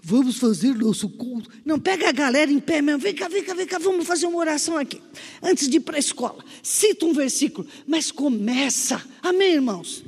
Vamos 0.02 0.38
fazer 0.38 0.74
nosso 0.74 1.08
culto. 1.08 1.50
Não, 1.64 1.78
pega 1.78 2.08
a 2.08 2.12
galera 2.12 2.50
em 2.50 2.58
pé 2.58 2.80
mesmo. 2.80 3.00
Vem 3.00 3.14
cá, 3.14 3.28
vem 3.28 3.44
cá, 3.44 3.54
vem 3.54 3.66
cá, 3.66 3.78
vamos 3.78 4.06
fazer 4.06 4.26
uma 4.26 4.38
oração 4.38 4.78
aqui. 4.78 5.00
Antes 5.42 5.68
de 5.68 5.76
ir 5.76 5.80
para 5.80 5.96
a 5.96 6.00
escola. 6.00 6.42
Cita 6.62 7.04
um 7.04 7.12
versículo, 7.12 7.68
mas 7.86 8.10
começa. 8.10 9.02
Amém, 9.22 9.54
irmãos? 9.54 10.02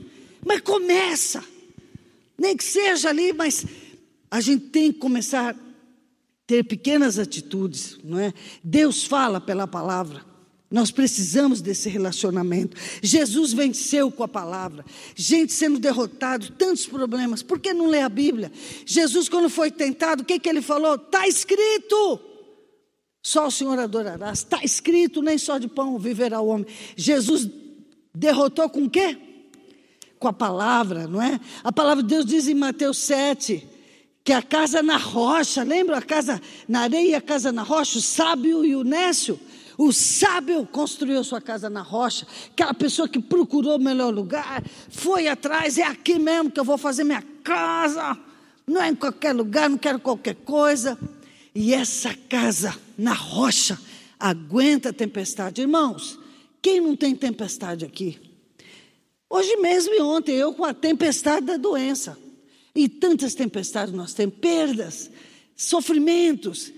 Mas 0.45 0.61
começa. 0.63 1.45
Nem 2.37 2.57
que 2.57 2.65
seja 2.65 3.11
ali, 3.11 3.33
mas 3.33 3.65
a 4.31 4.41
gente 4.41 4.67
tem 4.67 4.93
que 4.93 4.99
começar 4.99 5.55
ter 6.47 6.65
pequenas 6.65 7.19
atitudes, 7.19 7.99
não 8.05 8.19
é? 8.19 8.33
Deus 8.63 9.05
fala 9.05 9.41
pela 9.41 9.67
palavra. 9.67 10.25
Nós 10.71 10.91
precisamos 10.91 11.61
desse 11.61 11.89
relacionamento. 11.89 12.77
Jesus 13.01 13.53
venceu 13.53 14.11
com 14.11 14.25
a 14.25 14.29
palavra. 14.29 14.85
Gente 15.15 15.53
sendo 15.53 15.79
derrotado, 15.79 16.51
tantos 16.51 16.85
problemas. 16.85 17.43
Por 17.43 17.61
que 17.61 17.73
não 17.73 17.87
lê 17.87 18.01
a 18.01 18.09
Bíblia? 18.09 18.51
Jesus, 18.85 19.29
quando 19.29 19.49
foi 19.49 19.71
tentado, 19.71 20.23
o 20.23 20.27
que, 20.27 20.39
que 20.39 20.49
ele 20.49 20.61
falou? 20.61 20.97
Está 20.97 21.29
escrito. 21.29 22.21
Só 23.23 23.47
o 23.47 23.51
Senhor 23.51 23.79
adorará. 23.79 24.33
Está 24.33 24.65
escrito, 24.65 25.23
nem 25.23 25.39
só 25.39 25.59
de 25.59 25.69
pão 25.69 25.97
viverá 25.99 26.41
o 26.41 26.49
homem. 26.49 26.67
Jesus 26.97 27.49
derrotou 28.15 28.69
com 28.69 28.85
o 28.85 28.91
quê? 28.91 29.17
Com 30.19 30.29
a 30.29 30.33
palavra, 30.33 31.07
não 31.07 31.23
é? 31.23 31.41
A 31.63 31.73
palavra 31.73 32.03
de 32.03 32.09
Deus 32.09 32.27
diz 32.27 32.49
em 32.49 32.55
Mateus 32.55 32.99
7, 32.99 33.67
que 34.25 34.33
a 34.33 34.41
casa 34.41 34.83
na 34.83 34.97
rocha, 34.97 35.63
lembra 35.63 35.99
a 35.99 36.03
casa 36.03 36.41
na 36.67 36.81
areia 36.81 37.19
a 37.19 37.21
casa 37.21 37.53
na 37.53 37.63
rocha, 37.63 37.99
o 37.99 38.03
sábio 38.03 38.65
e 38.65 38.75
o 38.75 38.83
nécio? 38.83 39.39
O 39.77 39.93
sábio 39.93 40.67
construiu 40.67 41.23
sua 41.23 41.41
casa 41.41 41.69
na 41.69 41.83
rocha, 41.83 42.27
aquela 42.51 42.73
pessoa 42.73 43.07
que 43.07 43.21
procurou 43.21 43.77
o 43.77 43.81
melhor 43.81 44.15
lugar, 44.15 44.65
foi 44.89 45.29
atrás, 45.29 45.77
é 45.77 45.83
aqui 45.83 46.19
mesmo 46.19 46.51
que 46.51 46.59
eu 46.59 46.65
vou 46.65 46.79
fazer 46.79 47.05
minha 47.05 47.23
casa, 47.43 48.17
não 48.67 48.81
é 48.81 48.89
em 48.89 48.95
qualquer 48.95 49.35
lugar, 49.35 49.69
não 49.69 49.77
quero 49.77 49.99
qualquer 49.99 50.37
coisa. 50.37 50.99
E 51.55 51.75
essa 51.75 52.15
casa 52.29 52.75
na 52.97 53.13
rocha 53.13 53.79
aguenta 54.19 54.89
a 54.89 54.93
tempestade. 54.93 55.61
Irmãos, 55.61 56.19
quem 56.63 56.81
não 56.81 56.97
tem 56.97 57.15
tempestade 57.15 57.85
aqui? 57.85 58.19
Hoje 59.29 59.57
mesmo 59.57 59.93
e 59.93 60.01
ontem, 60.01 60.35
eu 60.35 60.55
com 60.55 60.65
a 60.65 60.73
tempestade 60.73 61.47
da 61.47 61.57
doença. 61.57 62.17
E 62.75 62.89
tantas 62.89 63.35
tempestades 63.35 63.95
nós 63.95 64.13
temos, 64.13 64.35
perdas, 64.41 65.11
sofrimentos, 65.55 66.73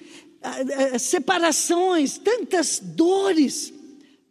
separações, 0.99 2.19
tantas 2.19 2.79
dores. 2.79 3.73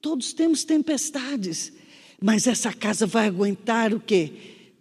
Todos 0.02 0.34
temos 0.34 0.64
tempestades, 0.64 1.74
mas 2.22 2.46
essa 2.46 2.72
casa 2.72 3.08
vai 3.08 3.28
aguentar 3.28 3.94
o 3.94 4.00
quê? 4.00 4.32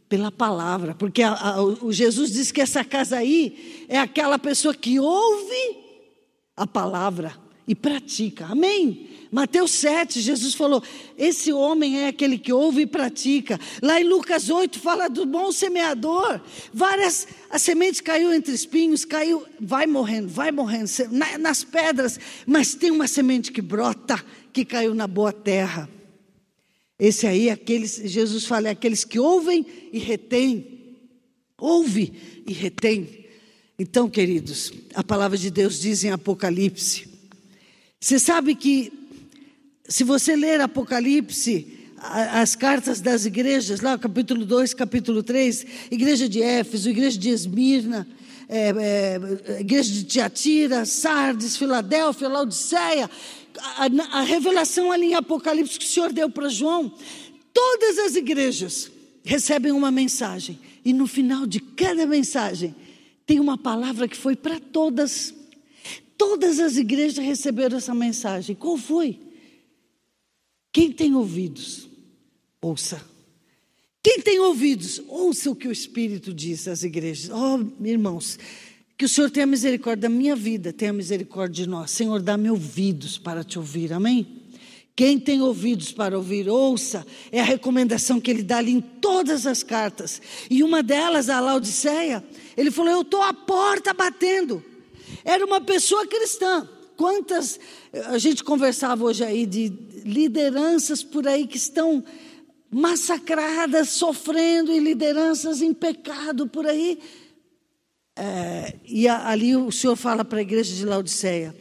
Pela 0.08 0.30
palavra, 0.30 0.94
porque 0.94 1.22
a, 1.22 1.32
a, 1.32 1.62
o 1.62 1.90
Jesus 1.90 2.30
diz 2.30 2.52
que 2.52 2.60
essa 2.60 2.84
casa 2.84 3.16
aí 3.16 3.86
é 3.88 3.98
aquela 3.98 4.38
pessoa 4.38 4.74
que 4.74 5.00
ouve 5.00 5.78
a 6.54 6.66
palavra 6.66 7.34
e 7.66 7.74
pratica. 7.74 8.46
Amém? 8.46 9.08
Mateus 9.34 9.72
7, 9.72 10.20
Jesus 10.20 10.54
falou: 10.54 10.80
esse 11.18 11.52
homem 11.52 12.02
é 12.02 12.06
aquele 12.06 12.38
que 12.38 12.52
ouve 12.52 12.82
e 12.82 12.86
pratica. 12.86 13.58
Lá 13.82 14.00
em 14.00 14.04
Lucas 14.04 14.48
8 14.48 14.78
fala 14.78 15.08
do 15.08 15.26
bom 15.26 15.50
semeador. 15.50 16.40
Várias, 16.72 17.26
a 17.50 17.58
semente 17.58 18.00
caiu 18.00 18.32
entre 18.32 18.54
espinhos, 18.54 19.04
caiu, 19.04 19.44
vai 19.60 19.88
morrendo, 19.88 20.28
vai 20.28 20.52
morrendo, 20.52 20.88
nas 21.40 21.64
pedras, 21.64 22.16
mas 22.46 22.76
tem 22.76 22.92
uma 22.92 23.08
semente 23.08 23.50
que 23.50 23.60
brota, 23.60 24.24
que 24.52 24.64
caiu 24.64 24.94
na 24.94 25.08
boa 25.08 25.32
terra. 25.32 25.90
Esse 26.96 27.26
aí, 27.26 27.50
aqueles, 27.50 28.02
Jesus 28.04 28.44
fala, 28.44 28.68
é 28.68 28.70
aqueles 28.70 29.04
que 29.04 29.18
ouvem 29.18 29.66
e 29.92 29.98
retêm. 29.98 30.96
Ouve 31.58 32.42
e 32.46 32.52
retém. 32.52 33.26
Então, 33.76 34.08
queridos, 34.08 34.72
a 34.94 35.02
palavra 35.02 35.36
de 35.36 35.50
Deus 35.50 35.80
diz 35.80 36.04
em 36.04 36.10
Apocalipse. 36.10 37.08
Você 37.98 38.18
sabe 38.18 38.54
que 38.54 39.03
se 39.86 40.02
você 40.02 40.34
ler 40.34 40.60
Apocalipse, 40.60 41.78
as 41.98 42.54
cartas 42.54 43.00
das 43.00 43.26
igrejas, 43.26 43.80
lá 43.80 43.98
capítulo 43.98 44.44
2, 44.44 44.72
capítulo 44.72 45.22
3, 45.22 45.66
igreja 45.90 46.28
de 46.28 46.42
Éfeso, 46.42 46.88
igreja 46.88 47.18
de 47.18 47.28
Esmirna, 47.28 48.06
é, 48.48 48.70
é, 48.70 49.60
igreja 49.60 49.92
de 49.92 50.04
Tiatira, 50.04 50.84
Sardes, 50.86 51.56
Filadélfia, 51.56 52.28
Laodiceia, 52.28 53.10
a, 53.58 54.18
a 54.18 54.22
revelação 54.22 54.90
ali 54.90 55.08
em 55.08 55.14
Apocalipse 55.14 55.78
que 55.78 55.84
o 55.84 55.88
Senhor 55.88 56.12
deu 56.12 56.30
para 56.30 56.48
João, 56.48 56.92
todas 57.52 57.98
as 57.98 58.16
igrejas 58.16 58.90
recebem 59.22 59.72
uma 59.72 59.90
mensagem, 59.90 60.58
e 60.84 60.92
no 60.92 61.06
final 61.06 61.46
de 61.46 61.60
cada 61.60 62.06
mensagem 62.06 62.74
tem 63.26 63.38
uma 63.38 63.56
palavra 63.56 64.08
que 64.08 64.16
foi 64.16 64.36
para 64.36 64.58
todas. 64.60 65.34
Todas 66.16 66.58
as 66.58 66.76
igrejas 66.76 67.24
receberam 67.24 67.76
essa 67.78 67.94
mensagem. 67.94 68.54
Qual 68.54 68.76
foi? 68.76 69.18
Quem 70.74 70.90
tem 70.90 71.14
ouvidos, 71.14 71.88
ouça. 72.60 73.00
Quem 74.02 74.20
tem 74.20 74.40
ouvidos, 74.40 75.00
ouça 75.06 75.48
o 75.48 75.54
que 75.54 75.68
o 75.68 75.72
Espírito 75.72 76.34
diz 76.34 76.66
às 76.66 76.82
igrejas. 76.82 77.30
Oh, 77.30 77.86
irmãos, 77.86 78.36
que 78.98 79.04
o 79.04 79.08
Senhor 79.08 79.30
tenha 79.30 79.46
misericórdia 79.46 80.08
da 80.08 80.14
minha 80.14 80.34
vida, 80.34 80.72
tenha 80.72 80.92
misericórdia 80.92 81.62
de 81.62 81.70
nós. 81.70 81.92
Senhor, 81.92 82.20
dá-me 82.20 82.50
ouvidos 82.50 83.16
para 83.16 83.44
te 83.44 83.56
ouvir, 83.56 83.92
amém? 83.92 84.42
Quem 84.96 85.16
tem 85.16 85.40
ouvidos 85.40 85.92
para 85.92 86.18
ouvir, 86.18 86.48
ouça. 86.48 87.06
É 87.30 87.40
a 87.40 87.44
recomendação 87.44 88.20
que 88.20 88.32
ele 88.32 88.42
dá 88.42 88.58
ali 88.58 88.72
em 88.72 88.80
todas 88.80 89.46
as 89.46 89.62
cartas. 89.62 90.20
E 90.50 90.64
uma 90.64 90.82
delas, 90.82 91.28
a 91.30 91.38
Laodiceia, 91.38 92.24
ele 92.56 92.72
falou: 92.72 92.90
Eu 92.90 93.02
estou 93.02 93.22
à 93.22 93.32
porta 93.32 93.94
batendo. 93.94 94.60
Era 95.24 95.46
uma 95.46 95.60
pessoa 95.60 96.04
cristã. 96.04 96.68
Quantas. 96.96 97.58
A 98.06 98.18
gente 98.18 98.44
conversava 98.44 99.04
hoje 99.04 99.24
aí 99.24 99.46
de 99.46 99.68
lideranças 100.04 101.02
por 101.02 101.26
aí 101.26 101.46
que 101.46 101.56
estão 101.56 102.04
massacradas, 102.70 103.90
sofrendo 103.90 104.72
e 104.72 104.78
lideranças 104.78 105.62
em 105.62 105.72
pecado 105.72 106.48
por 106.48 106.66
aí. 106.66 106.98
É, 108.16 108.74
e 108.84 109.08
ali 109.08 109.56
o 109.56 109.72
Senhor 109.72 109.96
fala 109.96 110.24
para 110.24 110.38
a 110.38 110.42
igreja 110.42 110.74
de 110.74 110.84
Laodiceia: 110.84 111.54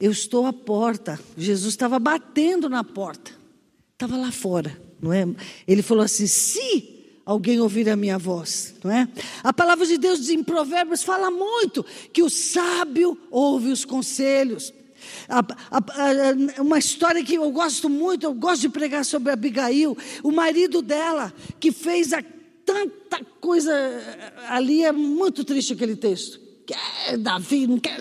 Eu 0.00 0.10
estou 0.10 0.46
à 0.46 0.52
porta. 0.52 1.18
Jesus 1.36 1.74
estava 1.74 1.98
batendo 1.98 2.68
na 2.68 2.82
porta, 2.82 3.32
estava 3.92 4.16
lá 4.16 4.32
fora, 4.32 4.80
não 5.00 5.12
é? 5.12 5.26
Ele 5.66 5.82
falou 5.82 6.04
assim: 6.04 6.26
Se 6.26 6.95
alguém 7.26 7.60
ouvir 7.60 7.90
a 7.90 7.96
minha 7.96 8.16
voz, 8.16 8.76
não 8.84 8.90
é? 8.92 9.08
A 9.42 9.52
palavra 9.52 9.84
de 9.84 9.98
Deus 9.98 10.28
em 10.28 10.44
Provérbios 10.44 11.02
fala 11.02 11.28
muito 11.28 11.84
que 12.12 12.22
o 12.22 12.30
sábio 12.30 13.18
ouve 13.32 13.72
os 13.72 13.84
conselhos. 13.84 14.72
A, 15.28 15.40
a, 15.70 15.78
a, 15.78 16.62
uma 16.62 16.78
história 16.78 17.24
que 17.24 17.34
eu 17.34 17.50
gosto 17.50 17.88
muito, 17.88 18.24
eu 18.24 18.32
gosto 18.32 18.62
de 18.62 18.68
pregar 18.68 19.04
sobre 19.04 19.32
Abigail, 19.32 19.96
o 20.22 20.30
marido 20.30 20.80
dela, 20.80 21.34
que 21.58 21.72
fez 21.72 22.10
tanta 22.64 23.24
coisa 23.40 23.72
ali, 24.48 24.84
é 24.84 24.92
muito 24.92 25.44
triste 25.44 25.72
aquele 25.72 25.96
texto. 25.96 26.40
Quer 26.64 27.18
Davi, 27.18 27.66
não 27.66 27.78
quer. 27.78 27.98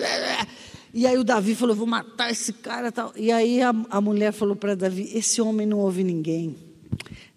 E 0.94 1.06
aí 1.06 1.18
o 1.18 1.24
Davi 1.24 1.54
falou: 1.54 1.76
vou 1.76 1.86
matar 1.86 2.32
esse 2.32 2.54
cara. 2.54 2.92
Tal. 2.92 3.12
E 3.16 3.32
aí 3.32 3.60
a 3.62 4.02
mulher 4.02 4.32
falou 4.32 4.56
para 4.56 4.76
Davi: 4.76 5.12
esse 5.14 5.40
homem 5.40 5.68
não 5.68 5.80
ouve 5.80 6.04
ninguém. 6.04 6.75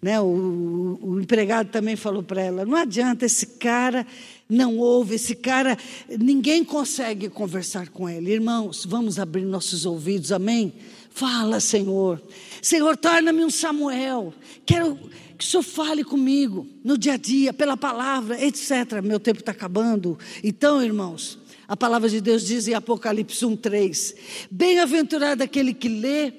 Né? 0.01 0.19
O, 0.19 0.97
o 1.01 1.19
empregado 1.19 1.69
também 1.69 1.95
falou 1.95 2.23
para 2.23 2.41
ela: 2.41 2.65
não 2.65 2.75
adianta, 2.75 3.25
esse 3.25 3.45
cara 3.45 4.05
não 4.49 4.77
ouve, 4.77 5.15
esse 5.15 5.35
cara, 5.35 5.77
ninguém 6.07 6.63
consegue 6.63 7.29
conversar 7.29 7.89
com 7.89 8.09
ele. 8.09 8.31
Irmãos, 8.31 8.85
vamos 8.85 9.19
abrir 9.19 9.43
nossos 9.43 9.85
ouvidos, 9.85 10.31
amém? 10.31 10.73
Fala, 11.11 11.59
Senhor. 11.59 12.21
Senhor, 12.61 12.95
torna-me 12.97 13.43
um 13.43 13.49
Samuel. 13.49 14.33
Quero 14.65 14.97
que 15.37 15.45
o 15.45 15.47
Senhor 15.47 15.63
fale 15.63 16.03
comigo 16.03 16.65
no 16.83 16.97
dia 16.97 17.13
a 17.13 17.17
dia, 17.17 17.53
pela 17.53 17.77
palavra, 17.77 18.43
etc. 18.43 19.01
Meu 19.03 19.19
tempo 19.19 19.41
está 19.41 19.51
acabando. 19.51 20.17
Então, 20.43 20.81
irmãos, 20.81 21.37
a 21.67 21.77
palavra 21.77 22.09
de 22.09 22.19
Deus 22.19 22.43
diz 22.45 22.67
em 22.67 22.73
Apocalipse 22.73 23.45
1,3: 23.45 24.15
Bem-aventurado 24.49 25.43
aquele 25.43 25.73
que 25.73 25.89
lê 25.89 26.33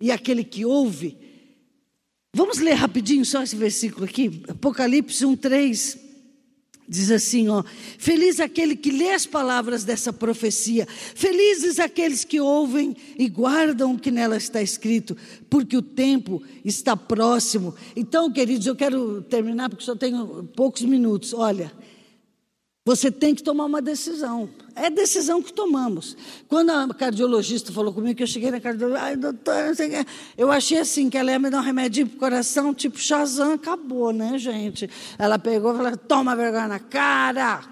e 0.00 0.10
aquele 0.10 0.44
que 0.44 0.64
ouve 0.64 1.29
Vamos 2.32 2.58
ler 2.58 2.74
rapidinho 2.74 3.24
só 3.24 3.42
esse 3.42 3.56
versículo 3.56 4.04
aqui, 4.04 4.42
Apocalipse 4.48 5.26
1, 5.26 5.36
3. 5.36 5.98
Diz 6.88 7.10
assim, 7.10 7.48
ó: 7.48 7.62
Feliz 7.98 8.40
aquele 8.40 8.74
que 8.74 8.90
lê 8.90 9.12
as 9.12 9.26
palavras 9.26 9.84
dessa 9.84 10.12
profecia, 10.12 10.86
felizes 10.86 11.78
aqueles 11.78 12.24
que 12.24 12.40
ouvem 12.40 12.96
e 13.16 13.28
guardam 13.28 13.94
o 13.94 13.98
que 13.98 14.10
nela 14.10 14.36
está 14.36 14.60
escrito, 14.62 15.16
porque 15.48 15.76
o 15.76 15.82
tempo 15.82 16.42
está 16.64 16.96
próximo. 16.96 17.74
Então, 17.94 18.32
queridos, 18.32 18.66
eu 18.66 18.74
quero 18.74 19.22
terminar 19.22 19.68
porque 19.68 19.84
só 19.84 19.94
tenho 19.94 20.48
poucos 20.56 20.82
minutos. 20.82 21.32
Olha, 21.32 21.72
você 22.90 23.08
tem 23.08 23.36
que 23.36 23.42
tomar 23.44 23.66
uma 23.66 23.80
decisão. 23.80 24.50
É 24.74 24.90
decisão 24.90 25.40
que 25.40 25.52
tomamos. 25.52 26.16
Quando 26.48 26.70
a 26.70 26.92
cardiologista 26.92 27.72
falou 27.72 27.94
comigo, 27.94 28.16
que 28.16 28.22
eu 28.24 28.26
cheguei 28.26 28.50
na 28.50 28.58
cardiologista, 28.58 29.06
ai, 29.52 29.68
não 29.68 29.74
sei 29.76 29.86
o 29.86 29.90
que. 29.90 30.10
Eu 30.36 30.50
achei 30.50 30.76
assim, 30.76 31.08
que 31.08 31.16
ela 31.16 31.30
ia 31.30 31.38
me 31.38 31.48
dar 31.50 31.58
um 31.58 31.62
remédio 31.62 32.04
para 32.08 32.16
o 32.16 32.18
coração, 32.18 32.74
tipo 32.74 32.98
Shazam, 32.98 33.52
acabou, 33.52 34.12
né, 34.12 34.36
gente? 34.38 34.90
Ela 35.16 35.38
pegou 35.38 35.72
e 35.72 35.76
falou: 35.76 35.96
toma 35.96 36.34
vergonha 36.34 36.66
na 36.66 36.80
cara. 36.80 37.62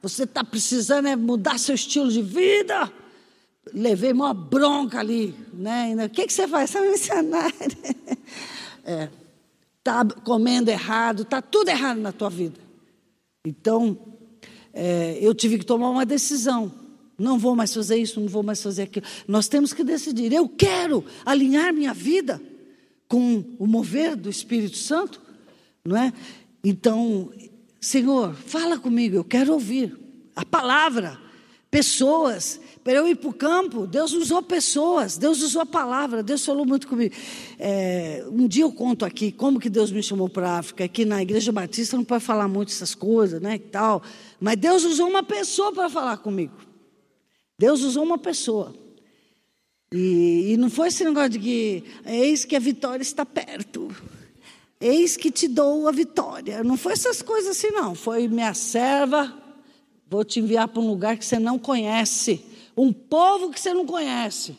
Você 0.00 0.22
está 0.22 0.44
precisando 0.44 1.08
é 1.08 1.16
mudar 1.16 1.58
seu 1.58 1.74
estilo 1.74 2.08
de 2.08 2.22
vida. 2.22 2.88
Levei 3.74 4.12
uma 4.12 4.32
bronca 4.32 5.00
ali, 5.00 5.34
né? 5.52 5.92
O 6.06 6.08
que, 6.08 6.24
que 6.24 6.32
você 6.32 6.46
faz? 6.46 6.70
Você 6.70 6.78
é 6.78 6.90
missionária. 6.90 7.52
É, 8.90 9.10
tá 9.84 10.02
comendo 10.24 10.70
errado, 10.70 11.22
tá 11.22 11.42
tudo 11.42 11.68
errado 11.68 11.98
na 11.98 12.10
tua 12.10 12.30
vida. 12.30 12.58
Então, 13.44 14.17
é, 14.72 15.18
eu 15.20 15.34
tive 15.34 15.58
que 15.58 15.66
tomar 15.66 15.90
uma 15.90 16.06
decisão. 16.06 16.72
Não 17.18 17.38
vou 17.38 17.56
mais 17.56 17.74
fazer 17.74 17.96
isso, 17.96 18.20
não 18.20 18.28
vou 18.28 18.42
mais 18.42 18.62
fazer 18.62 18.82
aquilo. 18.82 19.04
Nós 19.26 19.48
temos 19.48 19.72
que 19.72 19.82
decidir. 19.82 20.32
Eu 20.32 20.48
quero 20.48 21.04
alinhar 21.26 21.72
minha 21.74 21.92
vida 21.92 22.40
com 23.08 23.44
o 23.58 23.66
mover 23.66 24.14
do 24.14 24.30
Espírito 24.30 24.76
Santo, 24.76 25.20
não 25.84 25.96
é? 25.96 26.12
Então, 26.62 27.32
Senhor, 27.80 28.34
fala 28.34 28.78
comigo, 28.78 29.16
eu 29.16 29.24
quero 29.24 29.52
ouvir 29.52 29.98
a 30.36 30.44
palavra, 30.44 31.18
pessoas. 31.70 32.60
Para 32.88 32.96
eu 32.96 33.06
ir 33.06 33.16
para 33.16 33.28
o 33.28 33.34
campo, 33.34 33.86
Deus 33.86 34.14
usou 34.14 34.42
pessoas, 34.42 35.18
Deus 35.18 35.42
usou 35.42 35.60
a 35.60 35.66
palavra, 35.66 36.22
Deus 36.22 36.42
falou 36.42 36.64
muito 36.64 36.88
comigo. 36.88 37.14
É, 37.58 38.24
um 38.30 38.48
dia 38.48 38.62
eu 38.62 38.72
conto 38.72 39.04
aqui 39.04 39.30
como 39.30 39.60
que 39.60 39.68
Deus 39.68 39.92
me 39.92 40.02
chamou 40.02 40.26
para 40.26 40.52
a 40.52 40.58
África. 40.60 40.84
Aqui 40.84 41.04
na 41.04 41.20
Igreja 41.20 41.52
Batista 41.52 41.98
não 41.98 42.04
pode 42.04 42.24
falar 42.24 42.48
muito 42.48 42.72
essas 42.72 42.94
coisas, 42.94 43.42
né? 43.42 43.56
E 43.56 43.58
tal. 43.58 44.02
Mas 44.40 44.56
Deus 44.56 44.84
usou 44.84 45.06
uma 45.06 45.22
pessoa 45.22 45.70
para 45.70 45.90
falar 45.90 46.16
comigo. 46.16 46.54
Deus 47.58 47.82
usou 47.82 48.02
uma 48.04 48.16
pessoa. 48.16 48.74
E, 49.92 50.52
e, 50.52 50.56
não 50.56 50.70
foi 50.70 50.88
esse 50.88 51.04
negócio 51.04 51.28
de 51.28 51.40
que 51.40 51.84
eis 52.06 52.46
que 52.46 52.56
a 52.56 52.58
vitória 52.58 53.02
está 53.02 53.26
perto. 53.26 53.94
Eis 54.80 55.14
que 55.14 55.30
te 55.30 55.46
dou 55.46 55.88
a 55.88 55.92
vitória. 55.92 56.64
Não 56.64 56.78
foi 56.78 56.94
essas 56.94 57.20
coisas 57.20 57.50
assim, 57.50 57.70
não. 57.70 57.94
Foi 57.94 58.26
minha 58.28 58.54
serva, 58.54 59.36
vou 60.08 60.24
te 60.24 60.40
enviar 60.40 60.68
para 60.68 60.80
um 60.80 60.88
lugar 60.88 61.18
que 61.18 61.24
você 61.26 61.38
não 61.38 61.58
conhece. 61.58 62.47
Um 62.78 62.92
povo 62.92 63.50
que 63.50 63.60
você 63.60 63.74
não 63.74 63.84
conhece. 63.84 64.56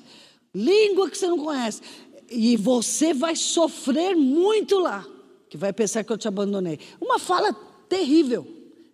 Língua 0.53 1.09
que 1.09 1.17
você 1.17 1.27
não 1.27 1.39
conhece. 1.39 1.81
E 2.29 2.57
você 2.57 3.13
vai 3.13 3.35
sofrer 3.35 4.15
muito 4.15 4.77
lá. 4.77 5.05
Que 5.49 5.57
vai 5.57 5.71
pensar 5.71 6.03
que 6.03 6.11
eu 6.11 6.17
te 6.17 6.27
abandonei. 6.27 6.79
Uma 6.99 7.17
fala 7.17 7.53
terrível. 7.87 8.45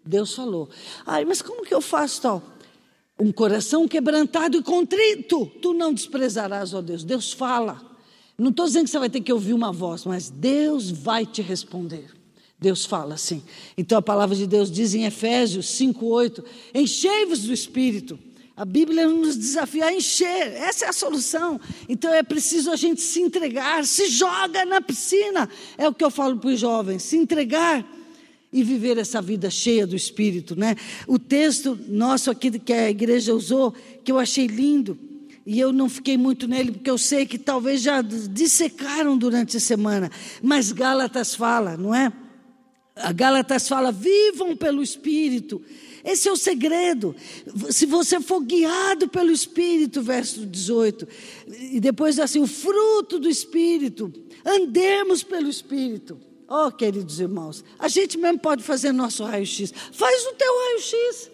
Deus 0.05 0.33
falou. 0.35 0.69
Ai, 1.05 1.25
mas 1.25 1.41
como 1.41 1.65
que 1.65 1.73
eu 1.73 1.81
faço 1.81 2.21
tal? 2.21 2.43
Um 3.19 3.31
coração 3.31 3.87
quebrantado 3.87 4.57
e 4.57 4.61
contrito, 4.61 5.45
tu 5.61 5.73
não 5.73 5.93
desprezarás, 5.93 6.73
ó 6.73 6.81
Deus. 6.81 7.03
Deus 7.03 7.33
fala. 7.33 7.81
Não 8.37 8.49
estou 8.49 8.65
dizendo 8.65 8.83
que 8.83 8.91
você 8.91 8.99
vai 8.99 9.09
ter 9.09 9.21
que 9.21 9.33
ouvir 9.33 9.53
uma 9.53 9.71
voz, 9.71 10.05
mas 10.05 10.29
Deus 10.29 10.91
vai 10.91 11.25
te 11.25 11.41
responder. 11.41 12.13
Deus 12.59 12.85
fala 12.85 13.15
assim. 13.15 13.41
Então 13.77 13.97
a 13.97 14.01
palavra 14.01 14.35
de 14.35 14.45
Deus 14.45 14.69
diz 14.69 14.93
em 14.93 15.05
Efésios 15.05 15.65
5:8: 15.67 16.43
Enchei-vos 16.73 17.43
do 17.43 17.53
Espírito. 17.53 18.19
A 18.57 18.63
Bíblia 18.63 19.05
nos 19.07 19.35
desafia 19.35 19.87
a 19.87 19.93
encher, 19.93 20.53
essa 20.53 20.85
é 20.85 20.87
a 20.87 20.93
solução. 20.93 21.59
Então 21.89 22.13
é 22.13 22.23
preciso 22.23 22.71
a 22.71 22.77
gente 22.77 23.01
se 23.01 23.19
entregar, 23.21 23.85
se 23.85 24.07
joga 24.07 24.63
na 24.63 24.79
piscina. 24.79 25.49
É 25.77 25.89
o 25.89 25.93
que 25.93 26.03
eu 26.03 26.09
falo 26.09 26.37
para 26.37 26.51
os 26.51 26.59
jovens: 26.59 27.03
se 27.03 27.17
entregar 27.17 27.85
e 28.53 28.63
viver 28.63 28.97
essa 28.97 29.21
vida 29.21 29.49
cheia 29.49 29.85
do 29.85 29.93
Espírito, 29.93 30.55
né? 30.55 30.77
O 31.05 31.19
texto 31.19 31.77
nosso 31.89 32.31
aqui 32.31 32.57
que 32.57 32.71
a 32.71 32.89
igreja 32.89 33.33
usou, 33.35 33.73
que 34.05 34.09
eu 34.09 34.17
achei 34.17 34.47
lindo, 34.47 34.97
e 35.45 35.59
eu 35.59 35.73
não 35.73 35.89
fiquei 35.89 36.17
muito 36.17 36.47
nele, 36.47 36.71
porque 36.71 36.89
eu 36.89 36.97
sei 36.97 37.25
que 37.25 37.37
talvez 37.37 37.81
já 37.81 38.01
dissecaram 38.01 39.17
durante 39.17 39.57
a 39.57 39.59
semana, 39.59 40.09
mas 40.41 40.71
Gálatas 40.71 41.35
fala, 41.35 41.75
não 41.75 41.93
é? 41.93 42.11
A 42.95 43.11
Gálatas 43.11 43.67
fala: 43.67 43.91
vivam 43.91 44.55
pelo 44.55 44.81
Espírito. 44.81 45.61
Esse 46.05 46.29
é 46.29 46.31
o 46.31 46.37
segredo. 46.37 47.15
Se 47.71 47.87
você 47.87 48.21
for 48.21 48.39
guiado 48.39 49.09
pelo 49.09 49.31
Espírito, 49.31 50.03
verso 50.03 50.45
18, 50.45 51.07
e 51.47 51.79
depois 51.79 52.19
assim, 52.19 52.39
o 52.39 52.45
fruto 52.45 53.17
do 53.17 53.27
Espírito, 53.27 54.13
andemos 54.45 55.23
pelo 55.23 55.49
Espírito. 55.49 56.19
Oh, 56.47 56.71
queridos 56.71 57.19
irmãos, 57.19 57.63
a 57.79 57.87
gente 57.87 58.19
mesmo 58.19 58.37
pode 58.37 58.61
fazer 58.61 58.91
nosso 58.91 59.23
raio-x. 59.23 59.73
Faz 59.91 60.25
o 60.27 60.33
teu 60.33 60.55
raio-x. 60.55 61.31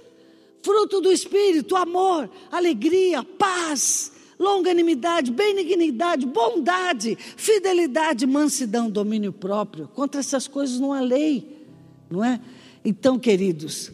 Fruto 0.64 1.02
do 1.02 1.12
Espírito, 1.12 1.76
amor, 1.76 2.30
alegria, 2.50 3.24
paz, 3.24 4.14
longanimidade, 4.40 5.32
benignidade, 5.32 6.26
bondade, 6.26 7.18
fidelidade, 7.18 8.26
mansidão, 8.26 8.90
domínio 8.90 9.34
próprio. 9.34 9.90
Contra 9.90 10.22
essas 10.22 10.48
coisas 10.48 10.80
não 10.80 10.94
há 10.94 11.02
lei, 11.02 11.66
não 12.10 12.24
é? 12.24 12.40
Então, 12.86 13.20
queridos, 13.20 13.92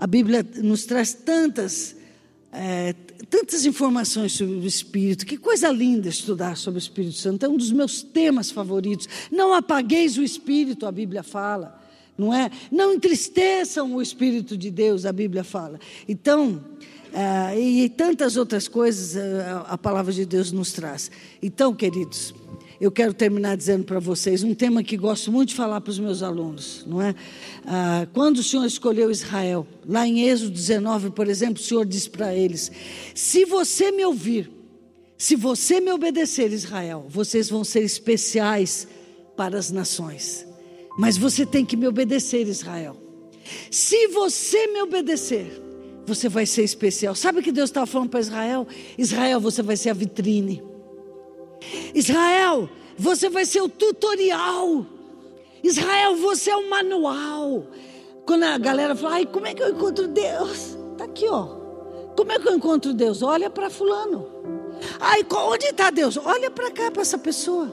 a 0.00 0.06
Bíblia 0.06 0.42
nos 0.62 0.86
traz 0.86 1.12
tantas 1.12 1.94
é, 2.50 2.94
tantas 3.28 3.66
informações 3.66 4.32
sobre 4.32 4.54
o 4.54 4.66
Espírito. 4.66 5.26
Que 5.26 5.36
coisa 5.36 5.68
linda 5.68 6.08
estudar 6.08 6.56
sobre 6.56 6.78
o 6.78 6.82
Espírito 6.82 7.16
Santo. 7.16 7.44
É 7.44 7.48
um 7.48 7.56
dos 7.56 7.70
meus 7.70 8.02
temas 8.02 8.50
favoritos. 8.50 9.06
Não 9.30 9.52
apagueis 9.52 10.16
o 10.16 10.22
Espírito, 10.22 10.86
a 10.86 10.90
Bíblia 10.90 11.22
fala. 11.22 11.78
Não 12.16 12.32
é? 12.32 12.50
Não 12.72 12.94
entristeçam 12.94 13.94
o 13.94 14.00
Espírito 14.00 14.56
de 14.56 14.70
Deus, 14.70 15.04
a 15.04 15.12
Bíblia 15.12 15.44
fala. 15.44 15.78
Então, 16.08 16.64
é, 17.12 17.60
e 17.60 17.88
tantas 17.90 18.38
outras 18.38 18.66
coisas 18.66 19.16
é, 19.16 19.62
a 19.66 19.76
palavra 19.76 20.14
de 20.14 20.24
Deus 20.24 20.50
nos 20.50 20.72
traz. 20.72 21.10
Então, 21.42 21.74
queridos, 21.74 22.34
eu 22.80 22.90
quero 22.90 23.12
terminar 23.12 23.56
dizendo 23.56 23.84
para 23.84 24.00
vocês 24.00 24.42
um 24.42 24.54
tema 24.54 24.82
que 24.82 24.96
gosto 24.96 25.30
muito 25.30 25.50
de 25.50 25.54
falar 25.54 25.82
para 25.82 25.90
os 25.90 25.98
meus 25.98 26.22
alunos, 26.22 26.82
não 26.86 27.02
é? 27.02 27.14
Ah, 27.66 28.06
quando 28.14 28.38
o 28.38 28.42
Senhor 28.42 28.64
escolheu 28.64 29.10
Israel, 29.10 29.66
lá 29.86 30.08
em 30.08 30.22
Êxodo 30.22 30.50
19, 30.50 31.10
por 31.10 31.28
exemplo, 31.28 31.60
o 31.60 31.64
Senhor 31.64 31.84
disse 31.84 32.08
para 32.08 32.34
eles: 32.34 32.72
Se 33.14 33.44
você 33.44 33.92
me 33.92 34.02
ouvir, 34.04 34.50
se 35.18 35.36
você 35.36 35.78
me 35.78 35.92
obedecer, 35.92 36.50
Israel, 36.52 37.04
vocês 37.06 37.50
vão 37.50 37.64
ser 37.64 37.82
especiais 37.82 38.88
para 39.36 39.58
as 39.58 39.70
nações. 39.70 40.46
Mas 40.98 41.18
você 41.18 41.44
tem 41.44 41.66
que 41.66 41.76
me 41.76 41.86
obedecer, 41.86 42.48
Israel. 42.48 42.96
Se 43.70 44.08
você 44.08 44.66
me 44.68 44.80
obedecer, 44.80 45.62
você 46.06 46.28
vai 46.28 46.46
ser 46.46 46.62
especial. 46.62 47.14
Sabe 47.14 47.40
o 47.40 47.42
que 47.42 47.52
Deus 47.52 47.68
estava 47.68 47.86
falando 47.86 48.08
para 48.08 48.20
Israel? 48.20 48.66
Israel, 48.96 49.38
você 49.38 49.62
vai 49.62 49.76
ser 49.76 49.90
a 49.90 49.94
vitrine. 49.94 50.69
Israel, 51.94 52.68
você 52.96 53.28
vai 53.28 53.44
ser 53.44 53.62
o 53.62 53.68
tutorial. 53.68 54.86
Israel, 55.62 56.16
você 56.16 56.50
é 56.50 56.56
o 56.56 56.68
manual. 56.68 57.66
Quando 58.26 58.44
a 58.44 58.58
galera 58.58 58.94
fala, 58.94 59.16
ai, 59.16 59.26
como 59.26 59.46
é 59.46 59.54
que 59.54 59.62
eu 59.62 59.70
encontro 59.70 60.08
Deus? 60.08 60.76
Está 60.92 61.04
aqui, 61.04 61.26
ó. 61.28 61.60
Como 62.16 62.32
é 62.32 62.38
que 62.38 62.48
eu 62.48 62.54
encontro 62.54 62.92
Deus? 62.92 63.22
Olha 63.22 63.50
para 63.50 63.70
fulano. 63.70 64.26
Ai, 64.98 65.24
onde 65.32 65.66
está 65.66 65.90
Deus? 65.90 66.16
Olha 66.16 66.50
para 66.50 66.70
cá, 66.70 66.90
para 66.90 67.02
essa 67.02 67.18
pessoa. 67.18 67.68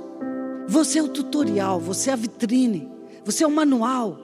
Você 0.67 0.99
é 0.99 1.03
o 1.03 1.07
tutorial, 1.07 1.79
você 1.79 2.09
é 2.09 2.13
a 2.13 2.15
vitrine, 2.17 2.91
você 3.23 3.43
é 3.43 3.47
o 3.47 3.51
manual 3.51 4.19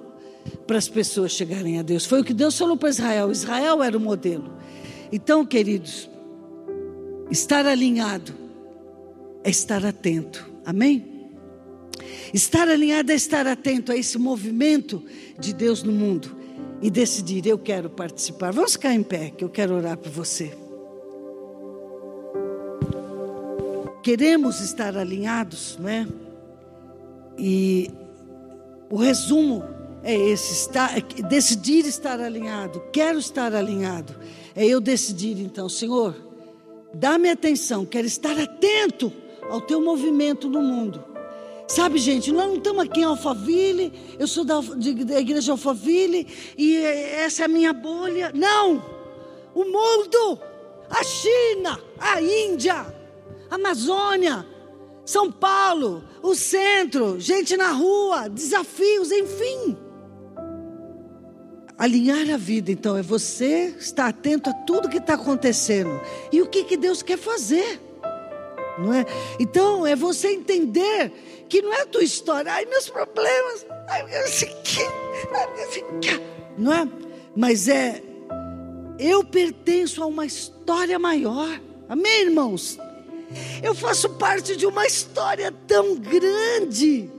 para 0.68 0.78
as 0.78 0.90
pessoas 0.90 1.32
chegarem 1.32 1.80
a 1.80 1.82
Deus. 1.82 2.06
Foi 2.06 2.22
o 2.22 2.24
que 2.24 2.34
Deus 2.34 2.58
falou 2.58 2.76
para 2.76 2.90
Israel. 2.90 3.32
Israel 3.32 3.82
era 3.82 3.98
o 3.98 4.00
modelo. 4.00 4.54
Então, 5.12 5.46
queridos, 5.46 6.10
estar 7.32 7.66
alinhado 7.66 8.43
é 9.44 9.50
estar 9.50 9.86
atento. 9.86 10.50
Amém? 10.66 11.30
Estar 12.34 12.68
alinhado 12.68 13.12
é 13.12 13.16
estar 13.16 13.46
atento 13.46 13.92
a 13.92 13.98
esse 13.98 14.18
movimento 14.18 15.04
de 15.38 15.54
Deus 15.54 15.84
no 15.84 15.92
mundo 15.92 16.36
e 16.82 16.90
decidir: 16.90 17.46
eu 17.46 17.60
quero 17.60 17.90
participar. 17.90 18.52
Vamos 18.52 18.74
ficar 18.74 18.94
em 18.94 19.04
pé, 19.04 19.30
que 19.30 19.44
eu 19.44 19.50
quero 19.50 19.76
orar 19.76 19.98
por 19.98 20.12
você. 20.12 20.56
Queremos 24.02 24.60
estar 24.60 24.98
alinhados, 24.98 25.78
não 25.80 25.90
é? 25.90 26.08
E 27.38 27.92
o 28.90 28.98
resumo 28.98 29.64
é 30.04 30.16
esse: 30.16 30.54
estar, 30.54 31.00
decidir 31.30 31.86
estar 31.86 32.20
alinhado. 32.20 32.82
Quero 32.92 33.20
estar 33.20 33.54
alinhado. 33.54 34.16
É 34.56 34.66
eu 34.66 34.80
decidir, 34.80 35.40
então, 35.40 35.68
Senhor, 35.68 36.16
dá-me 36.94 37.30
atenção, 37.30 37.86
quero 37.86 38.06
estar 38.06 38.38
atento 38.40 39.12
ao 39.50 39.62
teu 39.62 39.82
movimento 39.82 40.50
no 40.50 40.62
mundo. 40.62 41.04
Sabe, 41.68 41.98
gente, 41.98 42.32
nós 42.32 42.48
não 42.48 42.58
estamos 42.58 42.84
aqui 42.84 43.00
em 43.00 43.06
Alphaville, 43.06 43.94
eu 44.20 44.28
sou 44.28 44.44
da, 44.44 44.60
de, 44.60 44.94
da 45.06 45.20
igreja 45.20 45.54
Alphaville 45.54 46.28
e 46.58 46.78
essa 46.78 47.44
é 47.44 47.46
a 47.46 47.48
minha 47.48 47.74
bolha. 47.74 48.32
Não! 48.34 48.84
O 49.56 49.64
mundo, 49.64 50.40
a 50.90 51.04
China, 51.04 51.80
a 51.98 52.22
Índia, 52.22 52.86
a 53.50 53.56
Amazônia, 53.56 54.46
São 55.06 55.32
Paulo, 55.32 56.04
o 56.22 56.36
centro, 56.36 57.20
gente 57.20 57.56
na 57.56 57.72
rua, 57.72 58.28
desafios, 58.28 59.12
enfim. 59.12 59.78
Alinhar 61.78 62.30
a 62.30 62.38
vida, 62.38 62.72
então, 62.72 62.96
é 62.96 63.02
você 63.02 63.76
estar 63.80 64.08
atento 64.08 64.50
a 64.50 64.54
tudo 64.54 64.90
que 64.90 64.98
está 64.98 65.16
acontecendo 65.16 66.00
e 66.32 66.42
o 66.42 66.48
que, 66.48 66.64
que 66.64 66.78
Deus 66.78 67.02
quer 67.02 67.18
fazer 67.18 67.93
não 68.78 68.94
é? 68.94 69.06
Então 69.40 69.86
é 69.86 69.96
você 69.96 70.30
entender 70.30 71.12
que 71.50 71.62
não 71.62 71.74
é 71.74 71.82
a 71.82 71.86
tua 71.86 72.04
história, 72.04 72.52
ai 72.52 72.66
meus 72.66 72.90
problemas, 72.90 73.66
ai 73.90 74.06
não 76.58 76.74
é? 76.74 76.88
Mas 77.36 77.68
é 77.68 78.02
eu 79.00 79.24
pertenço 79.24 80.04
a 80.04 80.06
uma 80.06 80.26
história 80.26 80.98
maior. 81.00 81.60
Amém, 81.90 82.22
irmãos? 82.22 82.78
Eu 83.62 83.74
faço 83.74 84.10
parte 84.12 84.56
de 84.56 84.66
uma 84.66 84.86
história 84.86 85.52
tão 85.68 85.96
grande. 85.96 87.10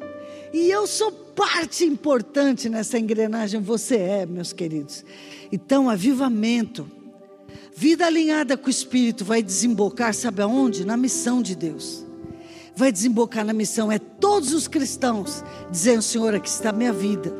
E 0.53 0.71
eu 0.71 0.87
sou 0.87 1.11
parte 1.11 1.85
importante 1.85 2.69
nessa 2.69 2.99
engrenagem. 2.99 3.61
Você 3.61 3.97
é, 3.97 4.27
meus 4.27 4.53
queridos. 4.53 5.05
Então, 5.51 5.91
avivamento 5.91 6.89
Vida 7.77 8.07
alinhada 8.07 8.57
com 8.57 8.69
o 8.69 8.71
Espírito 8.71 9.25
vai 9.25 9.43
desembocar, 9.43 10.15
sabe 10.15 10.41
aonde? 10.41 10.85
Na 10.85 10.97
missão 10.97 11.43
de 11.43 11.57
Deus. 11.57 12.07
Vai 12.77 12.93
desembocar 12.93 13.45
na 13.45 13.53
missão. 13.53 13.91
É 13.91 13.99
todos 13.99 14.53
os 14.53 14.69
cristãos 14.69 15.43
dizendo: 15.73 16.01
Senhor, 16.01 16.35
aqui 16.35 16.49
está 16.49 16.71
a 16.71 16.73
minha 16.73 16.93
vida. 16.93 17.35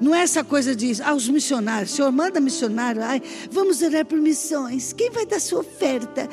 Não 0.00 0.12
é 0.12 0.22
essa 0.22 0.42
coisa 0.42 0.74
de, 0.74 1.00
ah, 1.02 1.14
os 1.14 1.28
missionários, 1.28 1.92
Senhor, 1.92 2.10
manda 2.10 2.40
missionário, 2.40 3.00
ai, 3.00 3.22
vamos 3.48 3.80
orar 3.80 4.04
por 4.04 4.18
missões. 4.18 4.92
Quem 4.92 5.08
vai 5.08 5.24
dar 5.24 5.40
sua 5.40 5.60
oferta? 5.60 6.28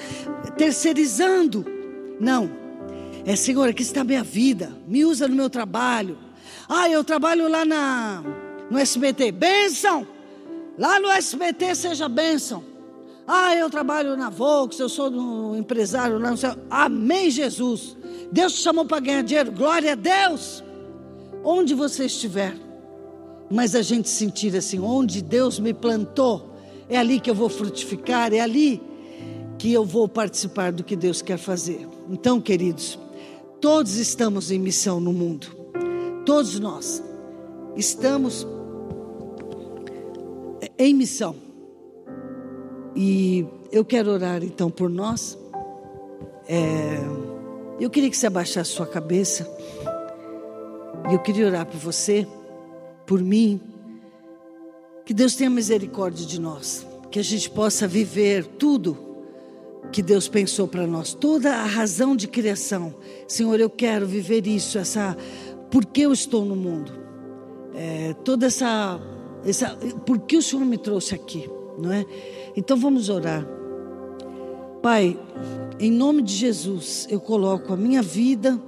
Terceirizando. 0.57 1.63
Não. 2.19 2.49
É, 3.23 3.35
Senhor, 3.35 3.69
aqui 3.69 3.83
está 3.83 4.01
a 4.01 4.03
minha 4.03 4.23
vida. 4.23 4.75
Me 4.87 5.05
usa 5.05 5.27
no 5.27 5.35
meu 5.35 5.49
trabalho. 5.49 6.17
Ah, 6.67 6.89
eu 6.89 7.03
trabalho 7.03 7.47
lá 7.47 7.63
na, 7.63 8.23
no 8.69 8.79
SBT. 8.79 9.31
Bênção! 9.31 10.07
Lá 10.77 10.99
no 10.99 11.09
SBT 11.11 11.75
seja 11.75 12.09
bênção. 12.09 12.70
Ah, 13.27 13.55
eu 13.55 13.69
trabalho 13.69 14.17
na 14.17 14.29
Volks, 14.29 14.79
eu 14.79 14.89
sou 14.89 15.09
um 15.09 15.55
empresário 15.55 16.17
lá 16.17 16.31
no 16.31 16.37
céu. 16.37 16.55
Amém, 16.69 17.29
Jesus. 17.29 17.95
Deus 18.31 18.53
te 18.53 18.61
chamou 18.61 18.85
para 18.85 18.99
ganhar 18.99 19.23
dinheiro. 19.23 19.51
Glória 19.51 19.93
a 19.93 19.95
Deus. 19.95 20.63
Onde 21.43 21.73
você 21.73 22.05
estiver. 22.05 22.55
Mas 23.49 23.75
a 23.75 23.81
gente 23.81 24.09
sentir 24.09 24.55
assim, 24.55 24.79
onde 24.79 25.21
Deus 25.21 25.59
me 25.59 25.73
plantou, 25.73 26.55
é 26.89 26.97
ali 26.97 27.19
que 27.19 27.29
eu 27.29 27.35
vou 27.35 27.49
frutificar, 27.49 28.33
é 28.33 28.39
ali 28.39 28.81
que 29.57 29.71
eu 29.71 29.85
vou 29.85 30.07
participar 30.07 30.71
do 30.71 30.83
que 30.83 30.95
Deus 30.95 31.21
quer 31.21 31.37
fazer. 31.37 31.87
Então, 32.09 32.41
queridos, 32.41 32.97
todos 33.59 33.95
estamos 33.97 34.51
em 34.51 34.59
missão 34.59 34.99
no 34.99 35.13
mundo. 35.13 35.47
Todos 36.25 36.59
nós 36.59 37.03
estamos 37.75 38.47
em 40.77 40.93
missão. 40.93 41.50
E 42.95 43.45
eu 43.71 43.85
quero 43.85 44.11
orar 44.11 44.43
então 44.43 44.69
por 44.69 44.89
nós. 44.89 45.37
É, 46.47 46.97
eu 47.79 47.89
queria 47.89 48.09
que 48.09 48.17
você 48.17 48.27
abaixasse 48.27 48.71
sua 48.71 48.85
cabeça. 48.85 49.49
E 51.09 51.13
eu 51.13 51.19
queria 51.19 51.47
orar 51.47 51.65
por 51.65 51.79
você, 51.79 52.27
por 53.05 53.21
mim. 53.21 53.59
Que 55.05 55.13
Deus 55.13 55.35
tenha 55.35 55.49
misericórdia 55.49 56.25
de 56.25 56.39
nós. 56.39 56.85
Que 57.09 57.19
a 57.19 57.23
gente 57.23 57.49
possa 57.49 57.87
viver 57.87 58.45
tudo 58.45 58.97
que 59.91 60.01
Deus 60.01 60.27
pensou 60.27 60.67
para 60.67 60.85
nós. 60.87 61.13
Toda 61.13 61.55
a 61.55 61.65
razão 61.65 62.15
de 62.15 62.27
criação. 62.27 62.95
Senhor, 63.27 63.59
eu 63.59 63.69
quero 63.69 64.05
viver 64.05 64.47
isso, 64.47 64.77
essa. 64.77 65.17
Por 65.69 65.85
que 65.85 66.01
eu 66.01 66.13
estou 66.13 66.45
no 66.45 66.55
mundo? 66.55 66.91
É, 67.73 68.13
toda 68.23 68.47
essa, 68.47 68.99
essa. 69.45 69.75
Por 70.05 70.19
que 70.19 70.37
o 70.37 70.41
Senhor 70.41 70.65
me 70.65 70.77
trouxe 70.77 71.15
aqui? 71.15 71.49
Não 71.77 71.91
é? 71.91 72.05
Então 72.55 72.77
vamos 72.77 73.09
orar. 73.09 73.47
Pai, 74.81 75.17
em 75.79 75.91
nome 75.91 76.21
de 76.21 76.33
Jesus, 76.33 77.07
eu 77.09 77.19
coloco 77.19 77.71
a 77.71 77.77
minha 77.77 78.01
vida 78.01 78.59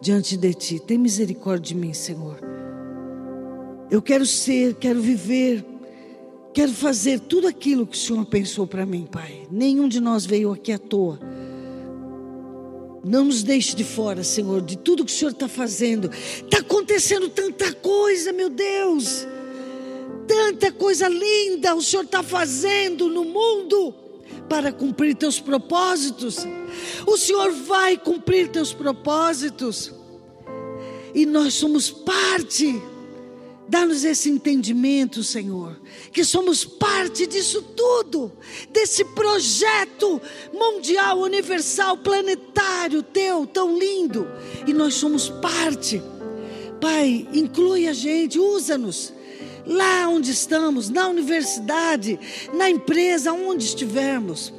diante 0.00 0.36
de 0.36 0.52
Ti. 0.54 0.78
Tem 0.80 0.98
misericórdia 0.98 1.74
de 1.74 1.80
mim, 1.80 1.92
Senhor. 1.92 2.38
Eu 3.90 4.02
quero 4.02 4.26
ser, 4.26 4.74
quero 4.74 5.00
viver, 5.00 5.64
quero 6.52 6.72
fazer 6.72 7.20
tudo 7.20 7.46
aquilo 7.46 7.86
que 7.86 7.96
o 7.96 8.00
Senhor 8.00 8.24
pensou 8.26 8.66
para 8.66 8.84
mim, 8.84 9.06
Pai. 9.10 9.46
Nenhum 9.50 9.88
de 9.88 10.00
nós 10.00 10.26
veio 10.26 10.52
aqui 10.52 10.72
à 10.72 10.78
toa. 10.78 11.18
Não 13.04 13.24
nos 13.24 13.42
deixe 13.42 13.76
de 13.76 13.84
fora, 13.84 14.24
Senhor, 14.24 14.62
de 14.62 14.78
tudo 14.78 15.04
que 15.04 15.12
o 15.12 15.14
Senhor 15.14 15.30
está 15.30 15.46
fazendo. 15.46 16.10
Está 16.10 16.58
acontecendo 16.58 17.28
tanta 17.28 17.72
coisa, 17.74 18.32
meu 18.32 18.48
Deus. 18.48 19.26
Tanta 20.34 20.72
coisa 20.72 21.06
linda 21.06 21.76
o 21.76 21.80
Senhor 21.80 22.02
está 22.02 22.20
fazendo 22.20 23.08
no 23.08 23.22
mundo 23.24 23.94
para 24.48 24.72
cumprir 24.72 25.14
teus 25.14 25.38
propósitos. 25.38 26.38
O 27.06 27.16
Senhor 27.16 27.52
vai 27.52 27.96
cumprir 27.96 28.48
teus 28.48 28.72
propósitos. 28.72 29.94
E 31.14 31.24
nós 31.24 31.54
somos 31.54 31.88
parte. 31.88 32.82
Dá-nos 33.68 34.02
esse 34.02 34.28
entendimento, 34.28 35.22
Senhor, 35.22 35.80
que 36.12 36.24
somos 36.24 36.64
parte 36.64 37.28
disso 37.28 37.62
tudo, 37.62 38.32
desse 38.70 39.04
projeto 39.04 40.20
mundial, 40.52 41.20
universal, 41.20 41.96
planetário 41.98 43.04
teu, 43.04 43.46
tão 43.46 43.78
lindo, 43.78 44.26
e 44.66 44.72
nós 44.74 44.94
somos 44.94 45.28
parte. 45.30 46.02
Pai, 46.80 47.26
inclui 47.32 47.86
a 47.86 47.92
gente, 47.92 48.38
usa-nos 48.38 49.14
lá 49.66 50.08
onde 50.08 50.30
estamos, 50.30 50.90
na 50.90 51.08
universidade, 51.08 52.18
na 52.52 52.70
empresa, 52.70 53.32
onde 53.32 53.64
estivermos. 53.64 54.52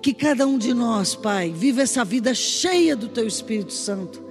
Que 0.00 0.12
cada 0.12 0.46
um 0.46 0.58
de 0.58 0.74
nós, 0.74 1.14
Pai, 1.14 1.50
viva 1.50 1.82
essa 1.82 2.04
vida 2.04 2.34
cheia 2.34 2.94
do 2.94 3.08
Teu 3.08 3.26
Espírito 3.26 3.72
Santo. 3.72 4.22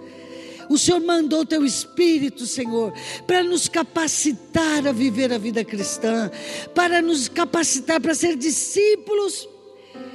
O 0.69 0.77
Senhor 0.77 1.01
mandou 1.01 1.41
o 1.41 1.45
Teu 1.45 1.65
Espírito, 1.65 2.45
Senhor, 2.45 2.93
para 3.27 3.43
nos 3.43 3.67
capacitar 3.67 4.87
a 4.87 4.91
viver 4.91 5.33
a 5.33 5.37
vida 5.37 5.63
cristã, 5.63 6.31
para 6.73 7.01
nos 7.01 7.27
capacitar 7.27 7.99
para 7.99 8.15
ser 8.15 8.35
discípulos 8.35 9.47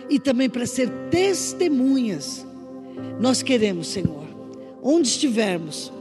e 0.09 0.19
também 0.19 0.49
para 0.49 0.67
ser 0.67 0.91
testemunhas. 1.11 2.47
Nós 3.21 3.43
queremos, 3.43 3.89
Senhor, 3.89 4.27
onde 4.83 5.09
estivermos, 5.09 5.93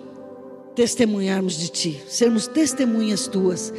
testemunharmos 0.78 1.58
de 1.58 1.70
Ti, 1.70 2.04
sermos 2.08 2.46
testemunhas 2.46 3.28
Tuas, 3.28 3.74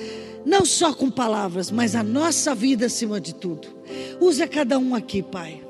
não 0.45 0.65
só 0.65 0.93
com 0.93 1.09
palavras, 1.09 1.71
mas 1.71 1.95
a 1.95 2.03
nossa 2.03 2.57
vida 2.57 2.87
acima 2.87 3.21
de 3.21 3.37
tudo. 3.37 3.69
Usa 4.21 4.49
cada 4.49 4.81
um 4.81 4.97
aqui, 4.97 5.23
Pai. 5.23 5.63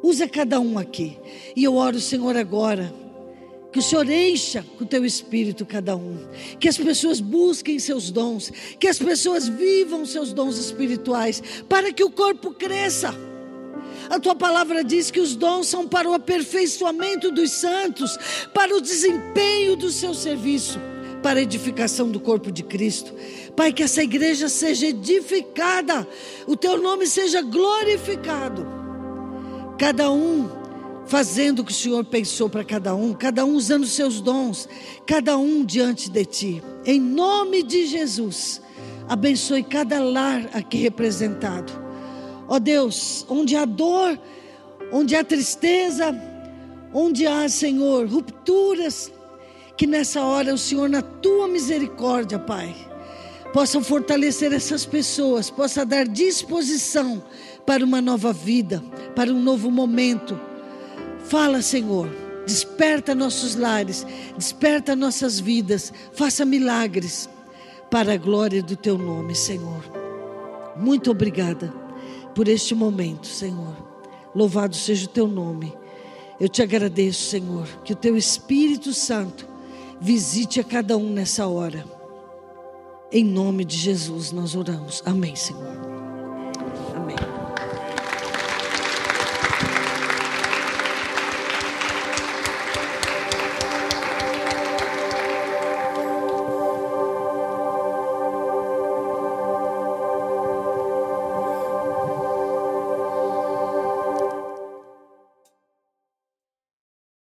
Usa 0.00 0.28
cada 0.28 0.60
um 0.60 0.78
aqui. 0.78 1.18
E 1.56 1.64
eu 1.64 1.74
oro, 1.74 1.98
Senhor, 1.98 2.36
agora. 2.36 2.94
Que 3.72 3.80
o 3.80 3.82
Senhor 3.82 4.08
encha 4.08 4.64
com 4.78 4.84
o 4.84 4.86
teu 4.86 5.04
espírito 5.04 5.66
cada 5.66 5.96
um. 5.96 6.18
Que 6.60 6.68
as 6.68 6.76
pessoas 6.76 7.18
busquem 7.18 7.80
seus 7.80 8.12
dons. 8.12 8.52
Que 8.78 8.86
as 8.86 8.98
pessoas 8.98 9.48
vivam 9.48 10.06
seus 10.06 10.32
dons 10.32 10.56
espirituais. 10.56 11.42
Para 11.68 11.92
que 11.92 12.04
o 12.04 12.10
corpo 12.10 12.52
cresça. 12.52 13.12
A 14.10 14.20
tua 14.20 14.34
palavra 14.34 14.84
diz 14.84 15.10
que 15.10 15.20
os 15.20 15.34
dons 15.34 15.66
são 15.66 15.88
para 15.88 16.08
o 16.08 16.14
aperfeiçoamento 16.14 17.30
dos 17.30 17.50
santos, 17.50 18.18
para 18.52 18.76
o 18.76 18.80
desempenho 18.80 19.63
do 19.76 19.90
seu 19.90 20.14
serviço, 20.14 20.78
para 21.22 21.38
a 21.38 21.42
edificação 21.42 22.10
do 22.10 22.20
corpo 22.20 22.52
de 22.52 22.62
Cristo. 22.62 23.14
Pai, 23.56 23.72
que 23.72 23.82
essa 23.82 24.02
igreja 24.02 24.48
seja 24.48 24.86
edificada, 24.86 26.06
o 26.46 26.56
teu 26.56 26.80
nome 26.80 27.06
seja 27.06 27.40
glorificado. 27.40 28.66
Cada 29.78 30.10
um 30.10 30.48
fazendo 31.06 31.60
o 31.60 31.64
que 31.64 31.72
o 31.72 31.74
Senhor 31.74 32.04
pensou 32.04 32.48
para 32.48 32.64
cada 32.64 32.94
um, 32.94 33.12
cada 33.12 33.44
um 33.44 33.54
usando 33.54 33.86
seus 33.86 34.20
dons, 34.20 34.68
cada 35.06 35.36
um 35.36 35.64
diante 35.64 36.10
de 36.10 36.24
ti. 36.24 36.62
Em 36.84 37.00
nome 37.00 37.62
de 37.62 37.86
Jesus, 37.86 38.60
abençoe 39.08 39.62
cada 39.62 40.02
lar 40.02 40.48
aqui 40.52 40.78
representado. 40.78 41.72
Ó 42.48 42.58
Deus, 42.58 43.24
onde 43.28 43.56
há 43.56 43.64
dor, 43.64 44.18
onde 44.92 45.16
há 45.16 45.24
tristeza, 45.24 46.14
onde 46.92 47.26
há, 47.26 47.48
Senhor, 47.48 48.06
rupturas, 48.06 49.10
que 49.76 49.86
nessa 49.86 50.22
hora 50.22 50.54
o 50.54 50.58
Senhor, 50.58 50.88
na 50.88 51.02
tua 51.02 51.48
misericórdia, 51.48 52.38
Pai, 52.38 52.74
possa 53.52 53.80
fortalecer 53.80 54.52
essas 54.52 54.84
pessoas, 54.84 55.50
possa 55.50 55.84
dar 55.84 56.06
disposição 56.06 57.22
para 57.64 57.84
uma 57.84 58.00
nova 58.00 58.32
vida, 58.32 58.82
para 59.14 59.32
um 59.32 59.40
novo 59.40 59.70
momento. 59.70 60.38
Fala, 61.24 61.62
Senhor, 61.62 62.08
desperta 62.46 63.14
nossos 63.14 63.54
lares, 63.54 64.06
desperta 64.36 64.94
nossas 64.94 65.40
vidas, 65.40 65.92
faça 66.12 66.44
milagres 66.44 67.28
para 67.90 68.14
a 68.14 68.16
glória 68.16 68.62
do 68.62 68.76
teu 68.76 68.98
nome, 68.98 69.34
Senhor. 69.34 69.84
Muito 70.76 71.10
obrigada 71.10 71.72
por 72.34 72.48
este 72.48 72.74
momento, 72.74 73.26
Senhor. 73.26 73.76
Louvado 74.34 74.74
seja 74.74 75.06
o 75.06 75.08
teu 75.08 75.28
nome. 75.28 75.72
Eu 76.40 76.48
te 76.48 76.60
agradeço, 76.60 77.30
Senhor, 77.30 77.66
que 77.84 77.92
o 77.92 77.96
teu 77.96 78.16
Espírito 78.16 78.92
Santo 78.92 79.53
visite 80.00 80.60
a 80.60 80.64
cada 80.64 80.96
um 80.96 81.10
nessa 81.10 81.46
hora. 81.46 81.84
Em 83.12 83.24
nome 83.24 83.64
de 83.64 83.76
Jesus 83.76 84.32
nós 84.32 84.54
oramos. 84.54 85.02
Amém, 85.06 85.36
Senhor. 85.36 85.93